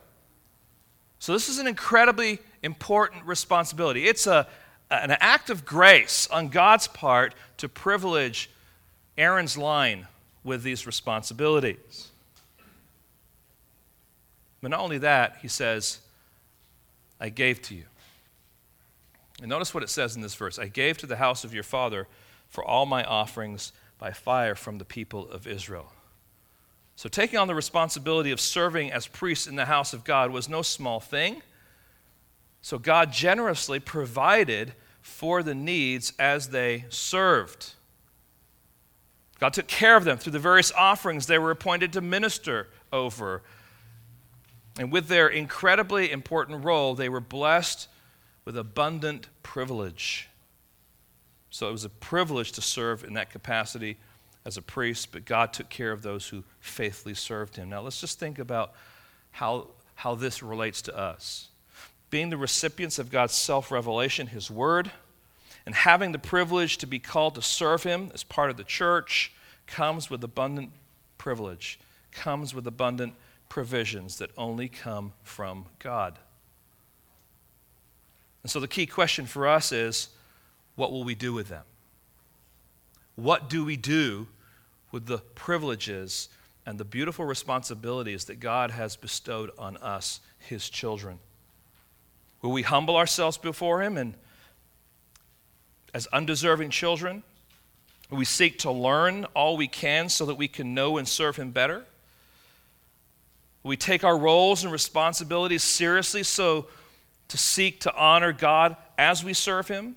So, 1.19 1.33
this 1.33 1.49
is 1.49 1.59
an 1.59 1.67
incredibly 1.67 2.39
important 2.63 3.25
responsibility. 3.25 4.07
It's 4.07 4.27
a, 4.27 4.47
an 4.91 5.12
act 5.19 5.49
of 5.49 5.65
grace 5.65 6.27
on 6.27 6.49
God's 6.49 6.88
part 6.88 7.34
to 7.58 7.69
privilege 7.69 8.49
Aaron's 9.17 9.58
line 9.58 10.08
with 10.43 10.63
these 10.63 10.86
responsibilities. 10.86 12.10
But 14.62 14.71
not 14.71 14.82
only 14.82 14.99
that, 14.99 15.38
he 15.41 15.47
says, 15.47 15.99
I 17.19 17.30
gave 17.30 17.62
to 17.63 17.75
you. 17.75 17.86
And 19.39 19.49
notice 19.49 19.73
what 19.73 19.84
it 19.84 19.89
says 19.89 20.15
in 20.15 20.21
this 20.21 20.36
verse 20.36 20.60
I 20.60 20.67
gave 20.67 20.97
to 20.99 21.08
the 21.08 21.17
house 21.17 21.43
of 21.43 21.54
your 21.54 21.63
father 21.63 22.08
for 22.47 22.63
all 22.63 22.86
my 22.86 23.04
offerings 23.04 23.71
by 23.97 24.12
fire 24.12 24.56
from 24.56 24.77
the 24.77 24.86
people 24.86 25.30
of 25.30 25.47
Israel. 25.47 25.91
So, 26.95 27.10
taking 27.10 27.39
on 27.39 27.47
the 27.47 27.56
responsibility 27.56 28.32
of 28.32 28.39
serving 28.39 28.91
as 28.91 29.08
priests 29.08 29.47
in 29.47 29.56
the 29.56 29.65
house 29.65 29.93
of 29.93 30.04
God 30.04 30.32
was 30.32 30.47
no 30.47 30.62
small 30.62 30.99
thing. 30.99 31.41
So, 32.62 32.78
God 32.78 33.12
generously 33.12 33.80
provided 33.80 34.74
for 35.02 35.41
the 35.43 35.56
needs 35.56 36.13
as 36.19 36.50
they 36.50 36.86
served. 36.89 37.74
God 39.39 39.54
took 39.54 39.67
care 39.67 39.97
of 39.97 40.04
them 40.04 40.19
through 40.19 40.34
the 40.34 40.39
various 40.39 40.71
offerings 40.71 41.26
they 41.26 41.39
were 41.39 41.50
appointed 41.50 41.93
to 41.93 42.02
minister 42.02 42.67
over. 42.93 43.41
And 44.78 44.91
with 44.91 45.08
their 45.08 45.28
incredibly 45.28 46.12
important 46.12 46.63
role, 46.63 46.93
they 46.93 47.10
were 47.10 47.19
blessed 47.19 47.88
with 48.45 48.56
abundant 48.56 49.28
privilege. 49.41 50.30
So 51.50 51.67
it 51.67 51.71
was 51.71 51.84
a 51.84 51.89
privilege 51.89 52.52
to 52.54 52.62
serve 52.62 53.04
in 53.04 53.13
that 53.15 53.32
capacity 53.32 53.97
as 54.45 54.58
a 54.58 54.62
priest, 54.62 55.12
but 55.12 55.26
God 55.26 55.54
took 55.54 55.69
care 55.69 55.91
of 55.91 56.02
those 56.02 56.28
who 56.28 56.43
faithfully 56.60 57.13
served 57.13 57.56
him. 57.56 57.69
Now 57.69 57.82
let's 57.82 58.00
just 58.00 58.19
think 58.19 58.39
about 58.39 58.74
how, 59.32 59.67
how 59.95 60.15
this 60.15 60.41
relates 60.41 60.82
to 60.84 60.97
us 60.97 61.50
being 62.12 62.30
the 62.30 62.38
recipients 62.38 63.00
of 63.00 63.10
God's 63.10 63.34
self 63.34 63.71
revelation, 63.71 64.28
His 64.28 64.52
Word, 64.52 64.91
and 65.65 65.74
having 65.74 66.12
the 66.12 66.19
privilege 66.19 66.78
to 66.80 66.86
be 66.86 67.00
called 67.00 67.36
to 67.36 67.41
serve 67.41 67.84
Him 67.84 68.12
as 68.13 68.24
part 68.24 68.52
of 68.52 68.58
the 68.58 68.63
church 68.63 69.34
comes 69.65 70.10
with 70.10 70.24
abundant 70.24 70.71
privilege, 71.17 71.80
comes 72.12 72.54
with 72.54 72.67
abundant 72.67 73.15
provisions 73.50 74.17
that 74.17 74.30
only 74.38 74.67
come 74.67 75.13
from 75.24 75.65
God. 75.80 76.19
And 78.43 78.52
so 78.52 78.60
the 78.60 78.67
key 78.67 78.86
question 78.86 79.26
for 79.26 79.47
us 79.47 79.71
is 79.71 80.10
what 80.76 80.91
will 80.91 81.04
we 81.04 81.15
do 81.15 81.34
with 81.34 81.47
them? 81.47 81.63
What 83.15 83.50
do 83.50 83.63
we 83.63 83.78
do 83.78 84.28
with 84.91 85.06
the 85.06 85.19
privileges 85.19 86.28
and 86.65 86.78
the 86.78 86.86
beautiful 86.86 87.24
responsibilities 87.26 88.26
that 88.26 88.39
God 88.39 88.71
has 88.71 88.95
bestowed 88.95 89.52
on 89.58 89.78
us, 89.78 90.19
His 90.39 90.69
children? 90.69 91.19
Will 92.41 92.51
we 92.51 92.63
humble 92.63 92.95
ourselves 92.95 93.38
before 93.38 93.82
Him 93.82 93.97
and, 93.97 94.13
as 95.93 96.08
undeserving 96.08 96.69
children, 96.71 97.23
will 98.10 98.17
we 98.17 98.25
seek 98.25 98.60
to 98.60 98.71
learn 98.71 99.25
all 99.36 99.58
we 99.58 99.67
can 99.67 100.10
so 100.10 100.25
that 100.25 100.36
we 100.36 100.47
can 100.47 100.73
know 100.73 100.97
and 100.97 101.08
serve 101.08 101.36
Him 101.36 101.51
better? 101.51 101.86
Will 103.63 103.69
we 103.69 103.77
take 103.77 104.04
our 104.04 104.17
roles 104.17 104.63
and 104.63 104.71
responsibilities 104.71 105.63
seriously 105.63 106.23
so 106.23 106.67
to 107.27 107.38
seek 107.38 107.82
to 107.82 107.95
honor 107.95 108.34
God 108.34 108.75
as 108.97 109.23
we 109.23 109.34
serve 109.34 109.67
Him? 109.67 109.95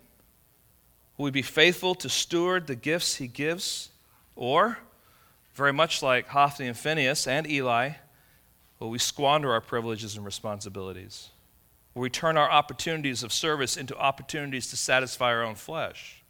Will 1.17 1.25
we 1.25 1.31
be 1.31 1.43
faithful 1.43 1.95
to 1.97 2.09
steward 2.09 2.67
the 2.67 2.77
gifts 2.77 3.17
He 3.17 3.27
gives? 3.27 3.89
Or, 4.37 4.79
very 5.55 5.73
much 5.73 6.03
like 6.03 6.29
Hophni 6.29 6.67
and 6.67 6.77
Phineas 6.77 7.27
and 7.27 7.49
Eli, 7.49 7.93
will 8.79 8.91
we 8.91 8.99
squander 8.99 9.53
our 9.53 9.61
privileges 9.61 10.17
and 10.17 10.27
responsibilities? 10.27 11.31
Where 11.95 12.03
we 12.03 12.11
turn 12.11 12.37
our 12.37 12.51
opportunities 12.51 13.23
of 13.23 13.33
service 13.33 13.77
into 13.77 13.97
opportunities 13.97 14.69
to 14.71 14.77
satisfy 14.77 15.27
our 15.27 15.43
own 15.43 15.55
flesh. 15.55 16.23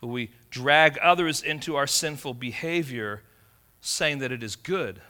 Where 0.00 0.10
we 0.10 0.30
drag 0.50 0.98
others 0.98 1.42
into 1.42 1.76
our 1.76 1.86
sinful 1.86 2.34
behavior, 2.34 3.22
saying 3.80 4.18
that 4.18 4.32
it 4.32 4.42
is 4.42 4.56
good. 4.56 5.00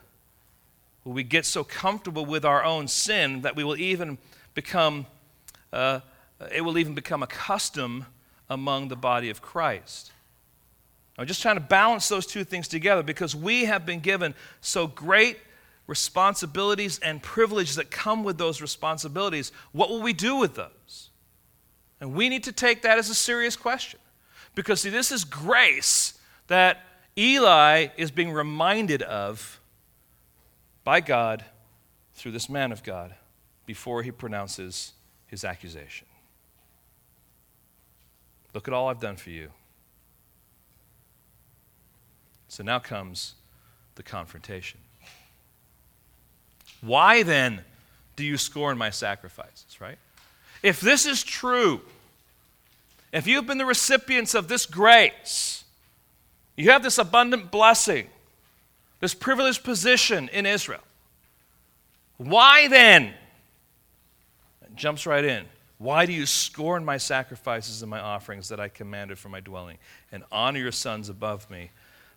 Where 1.05 1.15
we 1.15 1.23
get 1.23 1.47
so 1.47 1.63
comfortable 1.63 2.27
with 2.27 2.45
our 2.45 2.65
own 2.65 2.89
sin 2.89 3.43
that 3.43 3.55
we 3.55 3.63
will 3.63 3.77
even 3.77 4.19
become, 4.55 5.07
uh, 5.73 6.01
it 6.53 6.63
will 6.63 6.77
even 6.77 6.95
become 6.95 7.23
a 7.23 7.29
custom 7.29 8.07
among 8.51 8.89
the 8.89 8.97
body 8.97 9.31
of 9.31 9.41
Christ. 9.41 10.11
I'm 11.19 11.27
just 11.27 11.41
trying 11.41 11.57
to 11.57 11.61
balance 11.61 12.09
those 12.09 12.27
two 12.27 12.45
things 12.45 12.67
together 12.67 13.03
because 13.03 13.35
we 13.35 13.65
have 13.65 13.87
been 13.87 14.01
given 14.01 14.35
so 14.61 14.87
great 14.89 15.39
responsibilities 15.87 16.99
and 16.99 17.23
privileges 17.23 17.77
that 17.77 17.91
come 17.91 18.25
with 18.25 18.39
those 18.39 18.61
responsibilities, 18.61 19.53
what 19.73 19.89
will 19.89 20.03
we 20.03 20.13
do 20.13 20.37
with 20.37 20.55
those? 20.55 21.11
And 22.01 22.15
we 22.15 22.29
need 22.29 22.45
to 22.45 22.53
take 22.53 22.83
that 22.83 22.99
as 22.99 23.09
a 23.09 23.15
serious 23.15 23.57
question. 23.57 24.01
Because, 24.55 24.81
see, 24.81 24.91
this 24.91 25.13
is 25.13 25.25
grace 25.25 26.19
that 26.49 26.85
Eli 27.17 27.89
is 27.97 28.11
being 28.11 28.33
reminded 28.33 29.03
of 29.03 29.61
by 30.85 31.01
God 31.01 31.45
through 32.15 32.33
this 32.33 32.49
man 32.49 32.73
of 32.73 32.83
God 32.83 33.15
before 33.65 34.03
he 34.03 34.11
pronounces 34.11 34.93
his 35.27 35.45
accusation. 35.45 36.07
Look 38.55 38.69
at 38.69 38.75
all 38.75 38.89
I've 38.89 39.01
done 39.01 39.17
for 39.17 39.31
you. 39.31 39.51
So 42.49 42.63
now 42.63 42.79
comes 42.79 43.35
the 43.97 44.03
confrontation. 44.03 44.81
Why 46.81 47.23
then 47.23 47.63
do 48.17 48.25
you 48.25 48.37
scorn 48.37 48.79
my 48.79 48.91
sacrifices, 48.91 49.81
right? 49.81 49.99
If 50.63 50.81
this 50.81 51.07
is 51.07 51.23
true, 51.23 51.81
if 53.13 53.27
you've 53.27 53.47
been 53.47 53.59
the 53.59 53.67
recipients 53.67 54.35
of 54.35 54.49
this 54.49 54.67
grace, 54.67 55.65
you 56.57 56.71
have 56.71 56.83
this 56.83 56.99
abundant 56.99 57.51
blessing, 57.51 58.09
this 59.01 59.15
privileged 59.15 59.63
position 59.63 60.29
in 60.33 60.47
Israel, 60.47 60.83
why 62.17 62.69
then? 62.69 63.13
It 64.63 64.75
jumps 64.75 65.07
right 65.07 65.25
in. 65.25 65.45
Why 65.79 66.07
do 66.07 66.13
you 66.13 66.25
scorn 66.25 66.85
my 66.85 66.97
sacrifices 66.97 67.83
and 67.83 67.91
my 67.91 68.01
offerings 68.01 68.49
that 68.49 68.59
I 68.59 68.69
commanded 68.69 69.19
for 69.19 69.29
my 69.29 69.41
dwelling, 69.41 69.77
and 70.11 70.25
honor 70.33 70.59
your 70.59 70.73
sons 70.73 71.11
above 71.11 71.51
me 71.51 71.71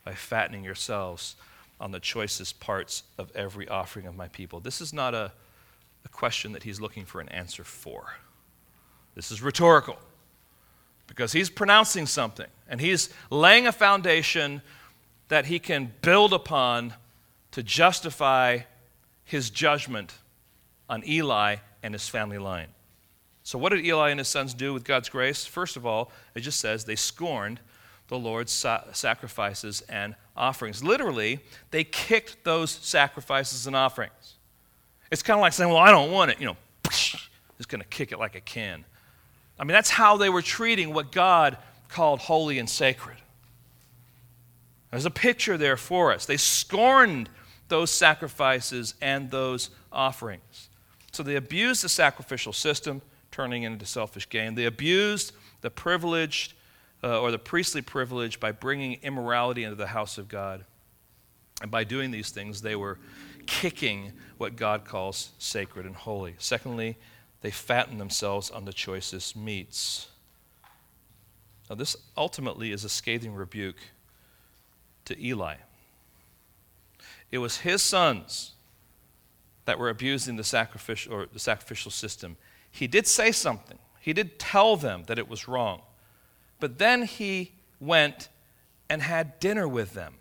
by 0.05 0.13
fattening 0.13 0.63
yourselves 0.63 1.35
on 1.79 1.91
the 1.91 1.99
choicest 1.99 2.59
parts 2.59 3.03
of 3.17 3.31
every 3.35 3.67
offering 3.67 4.05
of 4.05 4.15
my 4.15 4.27
people? 4.27 4.59
This 4.59 4.81
is 4.81 4.93
not 4.93 5.13
a, 5.13 5.31
a 6.05 6.09
question 6.09 6.51
that 6.53 6.63
he's 6.63 6.81
looking 6.81 7.05
for 7.05 7.21
an 7.21 7.29
answer 7.29 7.63
for. 7.63 8.13
This 9.15 9.31
is 9.31 9.41
rhetorical 9.41 9.97
because 11.07 11.31
he's 11.31 11.49
pronouncing 11.49 12.05
something 12.05 12.47
and 12.67 12.79
he's 12.79 13.09
laying 13.29 13.67
a 13.67 13.71
foundation 13.71 14.61
that 15.29 15.45
he 15.45 15.59
can 15.59 15.93
build 16.01 16.33
upon 16.33 16.93
to 17.51 17.63
justify 17.63 18.59
his 19.23 19.49
judgment 19.49 20.13
on 20.87 21.03
Eli 21.07 21.57
and 21.83 21.93
his 21.93 22.07
family 22.07 22.37
line. 22.37 22.67
So, 23.43 23.57
what 23.57 23.69
did 23.69 23.85
Eli 23.85 24.09
and 24.09 24.19
his 24.19 24.27
sons 24.27 24.53
do 24.53 24.73
with 24.73 24.83
God's 24.83 25.09
grace? 25.09 25.45
First 25.45 25.77
of 25.77 25.85
all, 25.85 26.11
it 26.35 26.41
just 26.41 26.59
says 26.59 26.85
they 26.85 26.95
scorned 26.95 27.59
the 28.09 28.17
Lord's 28.17 28.51
sacrifices 28.51 29.81
and 29.87 30.15
offerings. 30.35 30.83
Literally, 30.83 31.39
they 31.71 31.83
kicked 31.83 32.43
those 32.43 32.71
sacrifices 32.71 33.67
and 33.67 33.75
offerings. 33.75 34.35
It's 35.11 35.23
kind 35.23 35.39
of 35.39 35.41
like 35.41 35.53
saying, 35.53 35.69
Well, 35.69 35.79
I 35.79 35.91
don't 35.91 36.11
want 36.11 36.31
it. 36.31 36.39
You 36.39 36.47
know, 36.47 36.57
just 36.89 37.69
going 37.69 37.81
to 37.81 37.87
kick 37.87 38.11
it 38.11 38.19
like 38.19 38.35
a 38.35 38.41
can. 38.41 38.83
I 39.59 39.63
mean, 39.63 39.73
that's 39.73 39.89
how 39.89 40.17
they 40.17 40.29
were 40.29 40.41
treating 40.41 40.93
what 40.93 41.11
God 41.11 41.57
called 41.87 42.19
holy 42.19 42.59
and 42.59 42.69
sacred. 42.69 43.17
There's 44.91 45.05
a 45.05 45.11
picture 45.11 45.57
there 45.57 45.77
for 45.77 46.11
us. 46.11 46.25
They 46.25 46.37
scorned 46.37 47.29
those 47.67 47.91
sacrifices 47.91 48.95
and 49.01 49.29
those 49.29 49.69
offerings. 49.91 50.69
So 51.11 51.21
they 51.21 51.35
abused 51.35 51.83
the 51.83 51.89
sacrificial 51.89 52.53
system, 52.53 53.01
turning 53.31 53.63
it 53.63 53.67
into 53.67 53.85
selfish 53.85 54.27
gain. 54.29 54.55
They 54.55 54.65
abused 54.65 55.33
the 55.61 55.69
privileged 55.69 56.53
uh, 57.03 57.19
or 57.19 57.31
the 57.31 57.39
priestly 57.39 57.81
privilege 57.81 58.39
by 58.39 58.51
bringing 58.51 58.99
immorality 59.01 59.63
into 59.63 59.75
the 59.75 59.87
house 59.87 60.17
of 60.17 60.27
God. 60.27 60.65
And 61.61 61.71
by 61.71 61.83
doing 61.83 62.11
these 62.11 62.29
things, 62.29 62.61
they 62.61 62.75
were 62.75 62.99
kicking 63.45 64.13
what 64.37 64.55
God 64.55 64.85
calls 64.85 65.31
sacred 65.37 65.85
and 65.85 65.95
holy. 65.95 66.35
Secondly, 66.37 66.97
they 67.41 67.51
fatten 67.51 67.97
themselves 67.97 68.49
on 68.49 68.65
the 68.65 68.73
choicest 68.73 69.35
meats. 69.35 70.07
Now, 71.69 71.75
this 71.75 71.95
ultimately 72.17 72.71
is 72.71 72.83
a 72.83 72.89
scathing 72.89 73.33
rebuke 73.33 73.77
to 75.05 75.23
Eli. 75.23 75.55
It 77.31 77.37
was 77.37 77.57
his 77.57 77.81
sons 77.81 78.53
that 79.65 79.77
were 79.77 79.89
abusing 79.89 80.35
the 80.35 80.43
sacrificial, 80.43 81.13
or 81.13 81.27
the 81.31 81.39
sacrificial 81.39 81.91
system. 81.91 82.37
He 82.71 82.87
did 82.87 83.05
say 83.05 83.31
something, 83.31 83.77
he 84.01 84.13
did 84.13 84.39
tell 84.39 84.75
them 84.75 85.03
that 85.07 85.19
it 85.19 85.29
was 85.29 85.47
wrong. 85.47 85.81
But 86.59 86.77
then 86.77 87.03
he 87.03 87.53
went 87.79 88.29
and 88.89 89.01
had 89.01 89.39
dinner 89.39 89.67
with 89.67 89.93
them, 89.93 90.15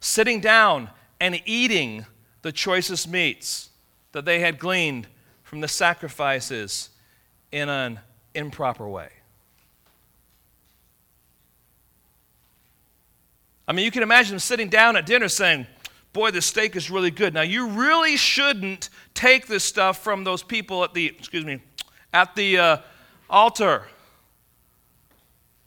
sitting 0.00 0.40
down 0.40 0.90
and 1.20 1.40
eating 1.44 2.06
the 2.42 2.52
choicest 2.52 3.08
meats 3.08 3.70
that 4.12 4.24
they 4.24 4.40
had 4.40 4.58
gleaned 4.58 5.06
from 5.42 5.60
the 5.60 5.68
sacrifices 5.68 6.90
in 7.52 7.68
an 7.68 8.00
improper 8.34 8.88
way. 8.88 9.10
I 13.66 13.72
mean, 13.72 13.84
you 13.84 13.90
can 13.90 14.02
imagine 14.02 14.32
them 14.32 14.40
sitting 14.40 14.68
down 14.68 14.96
at 14.96 15.06
dinner 15.06 15.28
saying, 15.28 15.66
Boy, 16.12 16.32
this 16.32 16.46
steak 16.46 16.74
is 16.74 16.90
really 16.90 17.12
good. 17.12 17.32
Now, 17.34 17.42
you 17.42 17.68
really 17.68 18.16
shouldn't 18.16 18.90
take 19.14 19.46
this 19.46 19.62
stuff 19.62 20.02
from 20.02 20.24
those 20.24 20.42
people 20.42 20.82
at 20.82 20.92
the, 20.92 21.06
excuse 21.06 21.44
me, 21.44 21.60
at 22.12 22.34
the 22.34 22.58
uh, 22.58 22.76
altar. 23.30 23.86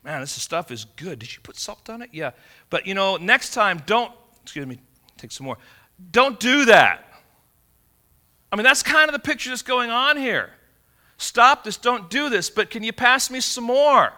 Man, 0.03 0.21
this 0.21 0.31
stuff 0.31 0.69
is 0.69 0.85
good. 0.85 1.19
Did 1.19 1.33
you 1.33 1.39
put 1.41 1.57
salt 1.57 1.89
on 1.89 2.01
it? 2.01 2.09
Yeah. 2.11 2.31
But, 2.69 2.85
you 2.85 2.93
know, 2.93 3.15
next 3.17 3.53
time, 3.53 3.81
don't, 3.85 4.11
excuse 4.41 4.67
me, 4.67 4.79
take 5.17 5.31
some 5.31 5.45
more. 5.45 5.57
Don't 6.11 6.39
do 6.39 6.65
that. 6.65 7.07
I 8.51 8.55
mean, 8.55 8.63
that's 8.63 8.83
kind 8.83 9.09
of 9.09 9.13
the 9.13 9.19
picture 9.19 9.49
that's 9.49 9.61
going 9.61 9.89
on 9.89 10.17
here. 10.17 10.51
Stop 11.17 11.63
this, 11.63 11.77
don't 11.77 12.09
do 12.09 12.29
this, 12.29 12.49
but 12.49 12.69
can 12.69 12.83
you 12.83 12.91
pass 12.91 13.31
me 13.31 13.39
some 13.39 13.63
more? 13.63 14.11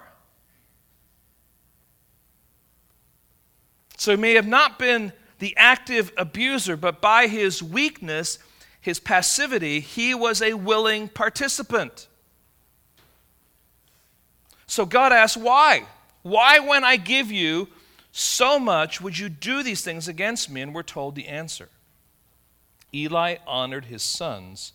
So 3.97 4.11
he 4.11 4.17
may 4.17 4.33
have 4.33 4.47
not 4.47 4.79
been 4.79 5.13
the 5.39 5.55
active 5.55 6.11
abuser, 6.17 6.75
but 6.75 7.01
by 7.01 7.27
his 7.27 7.61
weakness, 7.61 8.39
his 8.81 8.99
passivity, 8.99 9.79
he 9.79 10.15
was 10.15 10.41
a 10.41 10.53
willing 10.53 11.07
participant. 11.07 12.07
So 14.67 14.85
God 14.85 15.11
asks, 15.13 15.37
Why? 15.37 15.85
Why, 16.23 16.59
when 16.59 16.83
I 16.83 16.97
give 16.97 17.31
you 17.31 17.67
so 18.11 18.57
much, 18.57 18.99
would 18.99 19.17
you 19.17 19.29
do 19.29 19.61
these 19.61 19.81
things 19.81 20.07
against 20.07 20.49
me? 20.49 20.61
And 20.61 20.73
we're 20.73 20.83
told 20.83 21.15
the 21.15 21.27
answer 21.27 21.69
Eli 22.93 23.37
honored 23.45 23.85
his 23.85 24.01
sons 24.01 24.73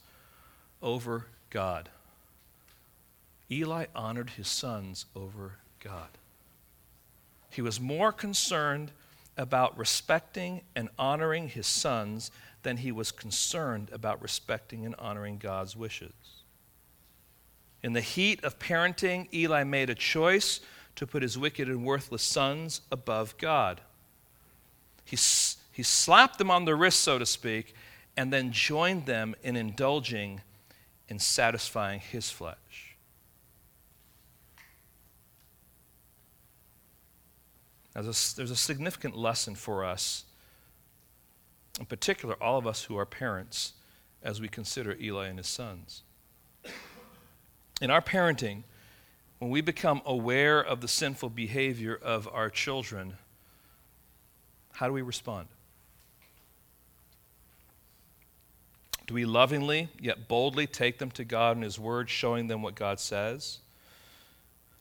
over 0.83 1.27
God. 1.51 1.89
Eli 3.51 3.87
honored 3.97 4.31
his 4.31 4.47
sons 4.47 5.07
over 5.17 5.55
God. 5.83 6.09
He 7.51 7.63
was 7.63 7.81
more 7.81 8.13
concerned 8.13 8.93
about 9.37 9.77
respecting 9.77 10.61
and 10.77 10.89
honoring 10.99 11.49
his 11.49 11.67
sons 11.67 12.31
than 12.63 12.77
he 12.77 12.93
was 12.93 13.11
concerned 13.11 13.89
about 13.93 14.23
respecting 14.23 14.85
and 14.85 14.95
honoring 14.97 15.39
God's 15.39 15.75
wishes. 15.75 16.40
In 17.83 17.93
the 17.93 18.01
heat 18.01 18.45
of 18.45 18.59
parenting, 18.59 19.33
Eli 19.33 19.65
made 19.65 19.89
a 19.91 19.95
choice 19.95 20.61
to 20.97 21.07
put 21.07 21.23
his 21.23 21.39
wicked 21.39 21.69
and 21.69 21.85
worthless 21.85 22.23
sons 22.23 22.83
above 22.93 23.37
God. 23.39 23.81
He, 25.05 25.17
he 25.73 25.83
slapped 25.83 26.39
them 26.39 26.51
on 26.51 26.67
the 26.67 26.75
wrist, 26.75 27.01
so 27.01 27.19
to 27.19 27.27
speak, 27.27 27.75
and 28.17 28.33
then 28.33 28.53
joined 28.53 29.07
them 29.07 29.35
in 29.43 29.57
indulging 29.57 30.43
in 31.09 31.19
satisfying 31.19 32.01
his 32.01 32.31
flesh. 32.31 32.97
There's 37.95 38.07
a, 38.07 38.37
there's 38.37 38.51
a 38.51 38.57
significant 38.57 39.17
lesson 39.17 39.55
for 39.55 39.85
us, 39.85 40.25
in 41.79 41.87
particular, 41.87 42.35
all 42.43 42.59
of 42.59 42.67
us 42.67 42.85
who 42.85 42.97
are 42.97 43.07
parents, 43.07 43.73
as 44.23 44.41
we 44.41 44.49
consider 44.49 44.97
Eli 45.01 45.27
and 45.29 45.39
his 45.39 45.49
sons. 45.49 46.03
In 47.81 47.91
our 47.91 48.03
parenting, 48.03 48.65
when 49.39 49.51
we 49.51 49.63
become 49.63 50.03
aware 50.05 50.61
of 50.61 50.83
the 50.83 50.89
sinful 50.89 51.31
behavior 51.31 51.99
of 52.01 52.29
our 52.31 52.51
children, 52.51 53.15
how 54.73 54.87
do 54.87 54.93
we 54.93 55.03
respond? 55.03 55.49
Do 59.07 59.15
we 59.15 59.25
lovingly 59.25 59.89
yet 59.99 60.29
boldly 60.29 60.67
take 60.67 60.99
them 60.99 61.11
to 61.13 61.25
God 61.25 61.57
and 61.57 61.65
His 61.65 61.79
Word, 61.79 62.11
showing 62.11 62.47
them 62.49 62.63
what 62.63 62.75
God 62.75 63.01
says? 63.01 63.59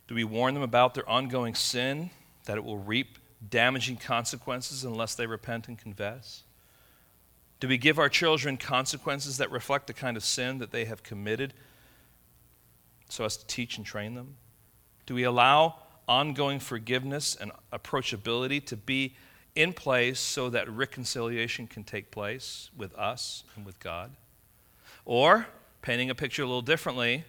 Do 0.07 0.15
we 0.15 0.23
warn 0.23 0.53
them 0.53 0.61
about 0.61 0.93
their 0.93 1.07
ongoing 1.09 1.55
sin, 1.55 2.09
that 2.45 2.57
it 2.57 2.63
will 2.63 2.77
reap 2.77 3.17
damaging 3.49 3.95
consequences 3.95 4.83
unless 4.83 5.15
they 5.15 5.25
repent 5.25 5.67
and 5.67 5.77
confess? 5.77 6.43
Do 7.59 7.67
we 7.67 7.77
give 7.77 7.97
our 7.97 8.09
children 8.09 8.57
consequences 8.57 9.37
that 9.37 9.51
reflect 9.51 9.87
the 9.87 9.93
kind 9.93 10.17
of 10.17 10.23
sin 10.23 10.57
that 10.57 10.71
they 10.71 10.85
have 10.85 11.01
committed 11.01 11.53
so 13.09 13.25
as 13.25 13.37
to 13.37 13.45
teach 13.47 13.77
and 13.77 13.85
train 13.85 14.15
them? 14.15 14.35
Do 15.05 15.15
we 15.15 15.23
allow 15.23 15.75
ongoing 16.07 16.59
forgiveness 16.59 17.35
and 17.35 17.51
approachability 17.73 18.65
to 18.65 18.77
be 18.77 19.15
in 19.55 19.73
place 19.73 20.19
so 20.19 20.49
that 20.49 20.69
reconciliation 20.69 21.67
can 21.67 21.83
take 21.83 22.11
place 22.11 22.69
with 22.77 22.93
us 22.95 23.43
and 23.55 23.65
with 23.65 23.79
God? 23.79 24.11
Or, 25.05 25.47
painting 25.81 26.09
a 26.09 26.15
picture 26.15 26.43
a 26.43 26.45
little 26.45 26.61
differently, 26.61 27.25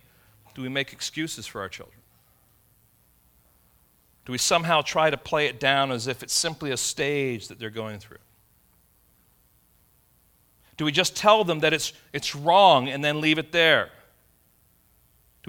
do 0.54 0.62
we 0.62 0.68
make 0.68 0.92
excuses 0.92 1.46
for 1.46 1.60
our 1.60 1.68
children? 1.68 2.00
Do 4.26 4.32
we 4.32 4.38
somehow 4.38 4.82
try 4.82 5.10
to 5.10 5.16
play 5.16 5.46
it 5.46 5.58
down 5.58 5.90
as 5.90 6.06
if 6.06 6.22
it's 6.22 6.34
simply 6.34 6.70
a 6.70 6.76
stage 6.76 7.48
that 7.48 7.58
they're 7.58 7.70
going 7.70 7.98
through? 7.98 8.18
Do 10.76 10.84
we 10.84 10.92
just 10.92 11.16
tell 11.16 11.44
them 11.44 11.60
that 11.60 11.72
it's, 11.72 11.92
it's 12.12 12.34
wrong 12.34 12.88
and 12.88 13.04
then 13.04 13.20
leave 13.20 13.38
it 13.38 13.52
there? 13.52 13.90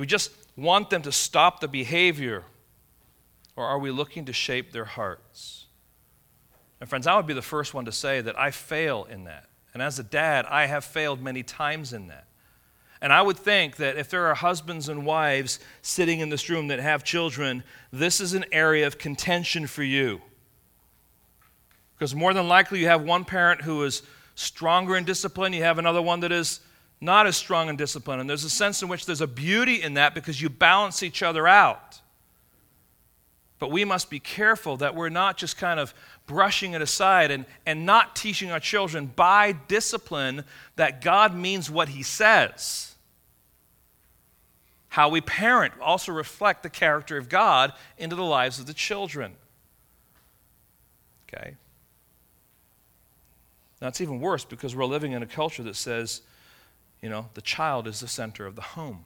We 0.02 0.08
just 0.08 0.32
want 0.58 0.90
them 0.90 1.04
to 1.04 1.12
stop 1.12 1.60
the 1.60 1.68
behavior? 1.68 2.44
Or 3.56 3.68
are 3.68 3.78
we 3.78 3.92
looking 3.92 4.26
to 4.26 4.34
shape 4.34 4.72
their 4.72 4.84
hearts? 4.84 5.68
And 6.80 6.90
friends, 6.90 7.06
I 7.06 7.16
would 7.16 7.28
be 7.28 7.36
the 7.36 7.42
first 7.44 7.76
one 7.76 7.86
to 7.86 7.92
say 7.92 8.20
that 8.20 8.38
I 8.40 8.50
fail 8.50 9.06
in 9.12 9.26
that 9.26 9.46
And 9.76 9.84
as 9.84 10.00
a 10.00 10.04
dad, 10.04 10.48
I 10.50 10.66
have 10.66 10.84
failed 10.84 11.22
many 11.22 11.44
times 11.44 11.94
in 11.94 12.08
that. 12.08 12.26
And 13.00 13.14
I 13.14 13.22
would 13.22 13.38
think 13.38 13.76
that 13.76 13.96
if 13.96 14.10
there 14.10 14.26
are 14.26 14.34
husbands 14.34 14.90
and 14.90 15.06
wives 15.06 15.60
sitting 15.84 16.20
in 16.20 16.30
this 16.30 16.50
room 16.50 16.70
that 16.70 16.80
have 16.80 17.04
children, 17.04 17.64
this 17.94 18.20
is 18.20 18.34
an 18.34 18.46
area 18.52 18.88
of 18.88 18.98
contention 18.98 19.68
for 19.68 19.84
you. 19.84 20.20
Because 21.94 22.16
more 22.16 22.34
than 22.34 22.48
likely, 22.48 22.80
you 22.80 22.88
have 22.88 23.04
one 23.04 23.24
parent 23.24 23.62
who 23.62 23.84
is 23.84 24.02
stronger 24.34 24.98
in 24.98 25.04
discipline, 25.04 25.54
you 25.54 25.62
have 25.62 25.78
another 25.78 26.02
one 26.02 26.22
that 26.22 26.32
is 26.32 26.60
not 27.02 27.26
as 27.26 27.36
strong 27.36 27.68
in 27.68 27.76
discipline. 27.76 28.20
And 28.20 28.30
there's 28.30 28.44
a 28.44 28.50
sense 28.50 28.84
in 28.84 28.88
which 28.88 29.08
there's 29.08 29.22
a 29.22 29.28
beauty 29.28 29.82
in 29.82 29.96
that 29.96 30.14
because 30.14 30.40
you 30.40 30.50
balance 30.50 31.02
each 31.02 31.24
other 31.24 31.48
out. 31.48 32.00
But 33.58 33.72
we 33.72 33.84
must 33.86 34.10
be 34.10 34.20
careful 34.20 34.78
that 34.78 34.96
we're 34.96 35.10
not 35.10 35.38
just 35.38 35.58
kind 35.58 35.80
of 35.80 35.94
brushing 36.28 36.74
it 36.74 36.82
aside 36.82 37.32
and, 37.32 37.46
and 37.66 37.86
not 37.86 38.16
teaching 38.16 38.52
our 38.52 38.60
children 38.60 39.08
by 39.08 39.52
discipline 39.68 40.46
that 40.76 41.02
God 41.02 41.36
means 41.36 41.70
what 41.70 41.90
He 41.90 42.04
says. 42.04 42.96
How 44.90 45.10
we 45.10 45.22
parent 45.22 45.74
also 45.82 46.12
reflect 46.12 46.64
the 46.64 46.70
character 46.70 47.18
of 47.18 47.30
God 47.30 47.74
into 47.98 48.16
the 48.16 48.24
lives 48.24 48.60
of 48.60 48.68
the 48.68 48.74
children. 48.74 49.34
Okay? 51.28 51.56
Now, 53.82 53.88
it's 53.88 54.02
even 54.02 54.20
worse 54.20 54.44
because 54.44 54.76
we're 54.76 54.86
living 54.86 55.14
in 55.14 55.24
a 55.24 55.28
culture 55.28 55.64
that 55.64 55.76
says, 55.76 56.22
you 57.02 57.10
know, 57.10 57.30
the 57.34 57.42
child 57.42 57.88
is 57.88 58.00
the 58.00 58.08
center 58.08 58.46
of 58.46 58.56
the 58.56 58.62
home. 58.62 59.06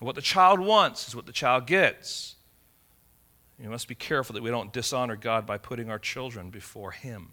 What 0.00 0.14
the 0.14 0.22
child 0.22 0.60
wants 0.60 1.06
is 1.08 1.14
what 1.14 1.26
the 1.26 1.32
child 1.32 1.66
gets. 1.66 2.34
You 3.58 3.68
must 3.68 3.88
be 3.88 3.94
careful 3.94 4.34
that 4.34 4.42
we 4.42 4.50
don't 4.50 4.72
dishonor 4.72 5.16
God 5.16 5.46
by 5.46 5.58
putting 5.58 5.88
our 5.88 5.98
children 5.98 6.50
before 6.50 6.90
Him. 6.90 7.32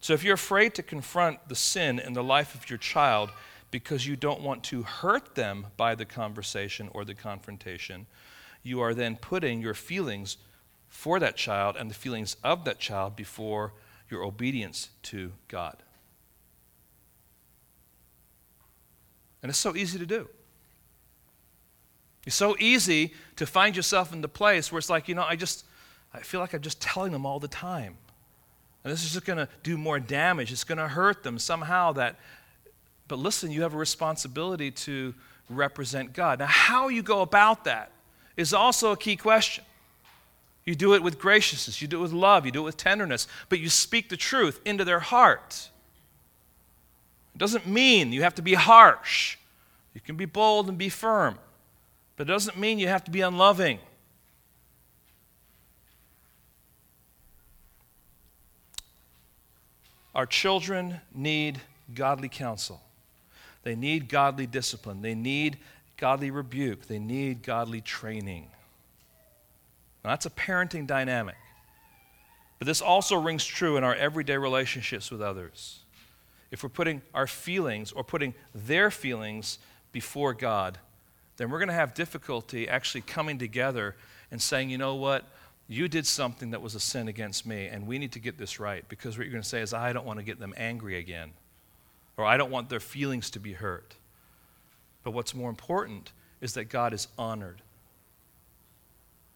So, 0.00 0.12
if 0.12 0.22
you're 0.22 0.34
afraid 0.34 0.74
to 0.74 0.82
confront 0.82 1.48
the 1.48 1.56
sin 1.56 1.98
in 1.98 2.12
the 2.12 2.22
life 2.22 2.54
of 2.54 2.68
your 2.68 2.78
child 2.78 3.30
because 3.70 4.06
you 4.06 4.16
don't 4.16 4.42
want 4.42 4.62
to 4.64 4.82
hurt 4.82 5.34
them 5.34 5.66
by 5.76 5.94
the 5.94 6.04
conversation 6.04 6.88
or 6.92 7.04
the 7.04 7.14
confrontation, 7.14 8.06
you 8.62 8.80
are 8.80 8.94
then 8.94 9.16
putting 9.16 9.60
your 9.60 9.74
feelings 9.74 10.36
for 10.88 11.18
that 11.18 11.36
child 11.36 11.76
and 11.76 11.90
the 11.90 11.94
feelings 11.94 12.36
of 12.44 12.64
that 12.66 12.78
child 12.78 13.16
before 13.16 13.72
your 14.08 14.22
obedience 14.22 14.90
to 15.02 15.32
God. 15.48 15.78
And 19.44 19.50
it's 19.50 19.58
so 19.58 19.76
easy 19.76 19.98
to 19.98 20.06
do. 20.06 20.26
It's 22.26 22.34
so 22.34 22.56
easy 22.58 23.12
to 23.36 23.44
find 23.44 23.76
yourself 23.76 24.10
in 24.10 24.22
the 24.22 24.28
place 24.28 24.72
where 24.72 24.78
it's 24.78 24.88
like, 24.88 25.06
you 25.06 25.14
know, 25.14 25.22
I 25.22 25.36
just, 25.36 25.66
I 26.14 26.20
feel 26.20 26.40
like 26.40 26.54
I'm 26.54 26.62
just 26.62 26.80
telling 26.80 27.12
them 27.12 27.26
all 27.26 27.38
the 27.38 27.46
time. 27.46 27.98
And 28.82 28.90
this 28.90 29.04
is 29.04 29.12
just 29.12 29.26
going 29.26 29.36
to 29.36 29.46
do 29.62 29.76
more 29.76 30.00
damage. 30.00 30.50
It's 30.50 30.64
going 30.64 30.78
to 30.78 30.88
hurt 30.88 31.24
them 31.24 31.38
somehow 31.38 31.92
that, 31.92 32.16
but 33.06 33.18
listen, 33.18 33.50
you 33.50 33.60
have 33.60 33.74
a 33.74 33.76
responsibility 33.76 34.70
to 34.70 35.14
represent 35.50 36.14
God. 36.14 36.38
Now, 36.38 36.46
how 36.46 36.88
you 36.88 37.02
go 37.02 37.20
about 37.20 37.64
that 37.64 37.92
is 38.38 38.54
also 38.54 38.92
a 38.92 38.96
key 38.96 39.16
question. 39.16 39.62
You 40.64 40.74
do 40.74 40.94
it 40.94 41.02
with 41.02 41.18
graciousness, 41.18 41.82
you 41.82 41.88
do 41.88 41.98
it 41.98 42.02
with 42.02 42.14
love, 42.14 42.46
you 42.46 42.50
do 42.50 42.62
it 42.62 42.64
with 42.64 42.78
tenderness, 42.78 43.28
but 43.50 43.60
you 43.60 43.68
speak 43.68 44.08
the 44.08 44.16
truth 44.16 44.58
into 44.64 44.86
their 44.86 45.00
heart. 45.00 45.68
It 47.34 47.38
doesn't 47.38 47.66
mean 47.66 48.12
you 48.12 48.22
have 48.22 48.34
to 48.36 48.42
be 48.42 48.54
harsh. 48.54 49.36
You 49.94 50.00
can 50.00 50.16
be 50.16 50.24
bold 50.24 50.68
and 50.68 50.78
be 50.78 50.88
firm. 50.88 51.38
But 52.16 52.28
it 52.28 52.32
doesn't 52.32 52.56
mean 52.56 52.78
you 52.78 52.88
have 52.88 53.04
to 53.04 53.10
be 53.10 53.22
unloving. 53.22 53.80
Our 60.14 60.26
children 60.26 61.00
need 61.12 61.60
godly 61.92 62.28
counsel. 62.28 62.80
They 63.64 63.74
need 63.74 64.08
godly 64.08 64.46
discipline. 64.46 65.02
They 65.02 65.14
need 65.14 65.58
godly 65.96 66.30
rebuke. 66.30 66.86
They 66.86 67.00
need 67.00 67.42
godly 67.42 67.80
training. 67.80 68.48
Now, 70.04 70.10
that's 70.10 70.26
a 70.26 70.30
parenting 70.30 70.86
dynamic. 70.86 71.36
But 72.58 72.66
this 72.66 72.80
also 72.80 73.16
rings 73.16 73.44
true 73.44 73.76
in 73.76 73.82
our 73.82 73.94
everyday 73.94 74.36
relationships 74.36 75.10
with 75.10 75.20
others. 75.20 75.80
If 76.54 76.62
we're 76.62 76.68
putting 76.68 77.02
our 77.12 77.26
feelings 77.26 77.90
or 77.90 78.04
putting 78.04 78.32
their 78.54 78.88
feelings 78.88 79.58
before 79.90 80.34
God, 80.34 80.78
then 81.36 81.50
we're 81.50 81.58
going 81.58 81.66
to 81.68 81.74
have 81.74 81.94
difficulty 81.94 82.68
actually 82.68 83.00
coming 83.00 83.38
together 83.40 83.96
and 84.30 84.40
saying, 84.40 84.70
you 84.70 84.78
know 84.78 84.94
what? 84.94 85.24
You 85.66 85.88
did 85.88 86.06
something 86.06 86.52
that 86.52 86.62
was 86.62 86.76
a 86.76 86.80
sin 86.80 87.08
against 87.08 87.44
me, 87.44 87.66
and 87.66 87.88
we 87.88 87.98
need 87.98 88.12
to 88.12 88.20
get 88.20 88.38
this 88.38 88.60
right. 88.60 88.88
Because 88.88 89.18
what 89.18 89.24
you're 89.24 89.32
going 89.32 89.42
to 89.42 89.48
say 89.48 89.62
is, 89.62 89.74
I 89.74 89.92
don't 89.92 90.06
want 90.06 90.20
to 90.20 90.24
get 90.24 90.38
them 90.38 90.54
angry 90.56 90.96
again, 90.96 91.32
or 92.16 92.24
I 92.24 92.36
don't 92.36 92.52
want 92.52 92.68
their 92.68 92.78
feelings 92.78 93.30
to 93.30 93.40
be 93.40 93.54
hurt. 93.54 93.96
But 95.02 95.10
what's 95.10 95.34
more 95.34 95.50
important 95.50 96.12
is 96.40 96.54
that 96.54 96.66
God 96.66 96.92
is 96.92 97.08
honored. 97.18 97.62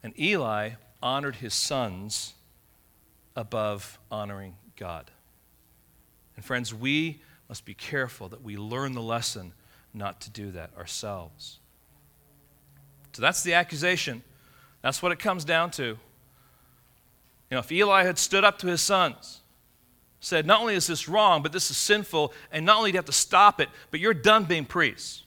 And 0.04 0.16
Eli 0.16 0.74
honored 1.02 1.35
his 1.35 1.52
sons 1.52 2.35
above 3.35 3.98
honoring 4.09 4.54
God. 4.76 5.11
And 6.38 6.44
friends, 6.44 6.72
we 6.72 7.20
must 7.48 7.64
be 7.64 7.74
careful 7.74 8.29
that 8.29 8.44
we 8.44 8.57
learn 8.57 8.92
the 8.92 9.03
lesson 9.03 9.53
not 9.92 10.20
to 10.20 10.31
do 10.31 10.53
that 10.53 10.70
ourselves. 10.79 11.59
So 13.12 13.22
that's 13.22 13.42
the 13.42 13.55
accusation. 13.55 14.22
That's 14.81 15.03
what 15.03 15.11
it 15.11 15.18
comes 15.18 15.44
down 15.44 15.72
to. 15.72 15.83
You 15.83 15.98
know, 17.51 17.59
if 17.59 17.72
Eli 17.72 18.05
had 18.05 18.18
stood 18.18 18.44
up 18.44 18.61
to 18.61 18.68
his 18.68 18.81
sons, 18.81 19.40
said, 20.20 20.46
Not 20.46 20.61
only 20.61 20.77
is 20.77 20.87
this 20.87 21.09
wrong, 21.09 21.42
but 21.42 21.51
this 21.51 21.72
is 21.72 21.77
sinful, 21.77 22.33
and 22.53 22.64
not 22.64 22.77
only 22.77 22.92
do 22.92 22.94
you 22.94 22.98
have 22.98 23.07
to 23.07 23.12
stop 23.12 23.61
it, 23.61 23.68
but 23.90 23.98
you're 23.98 24.14
done 24.14 24.44
being 24.44 24.64
priests. 24.64 25.24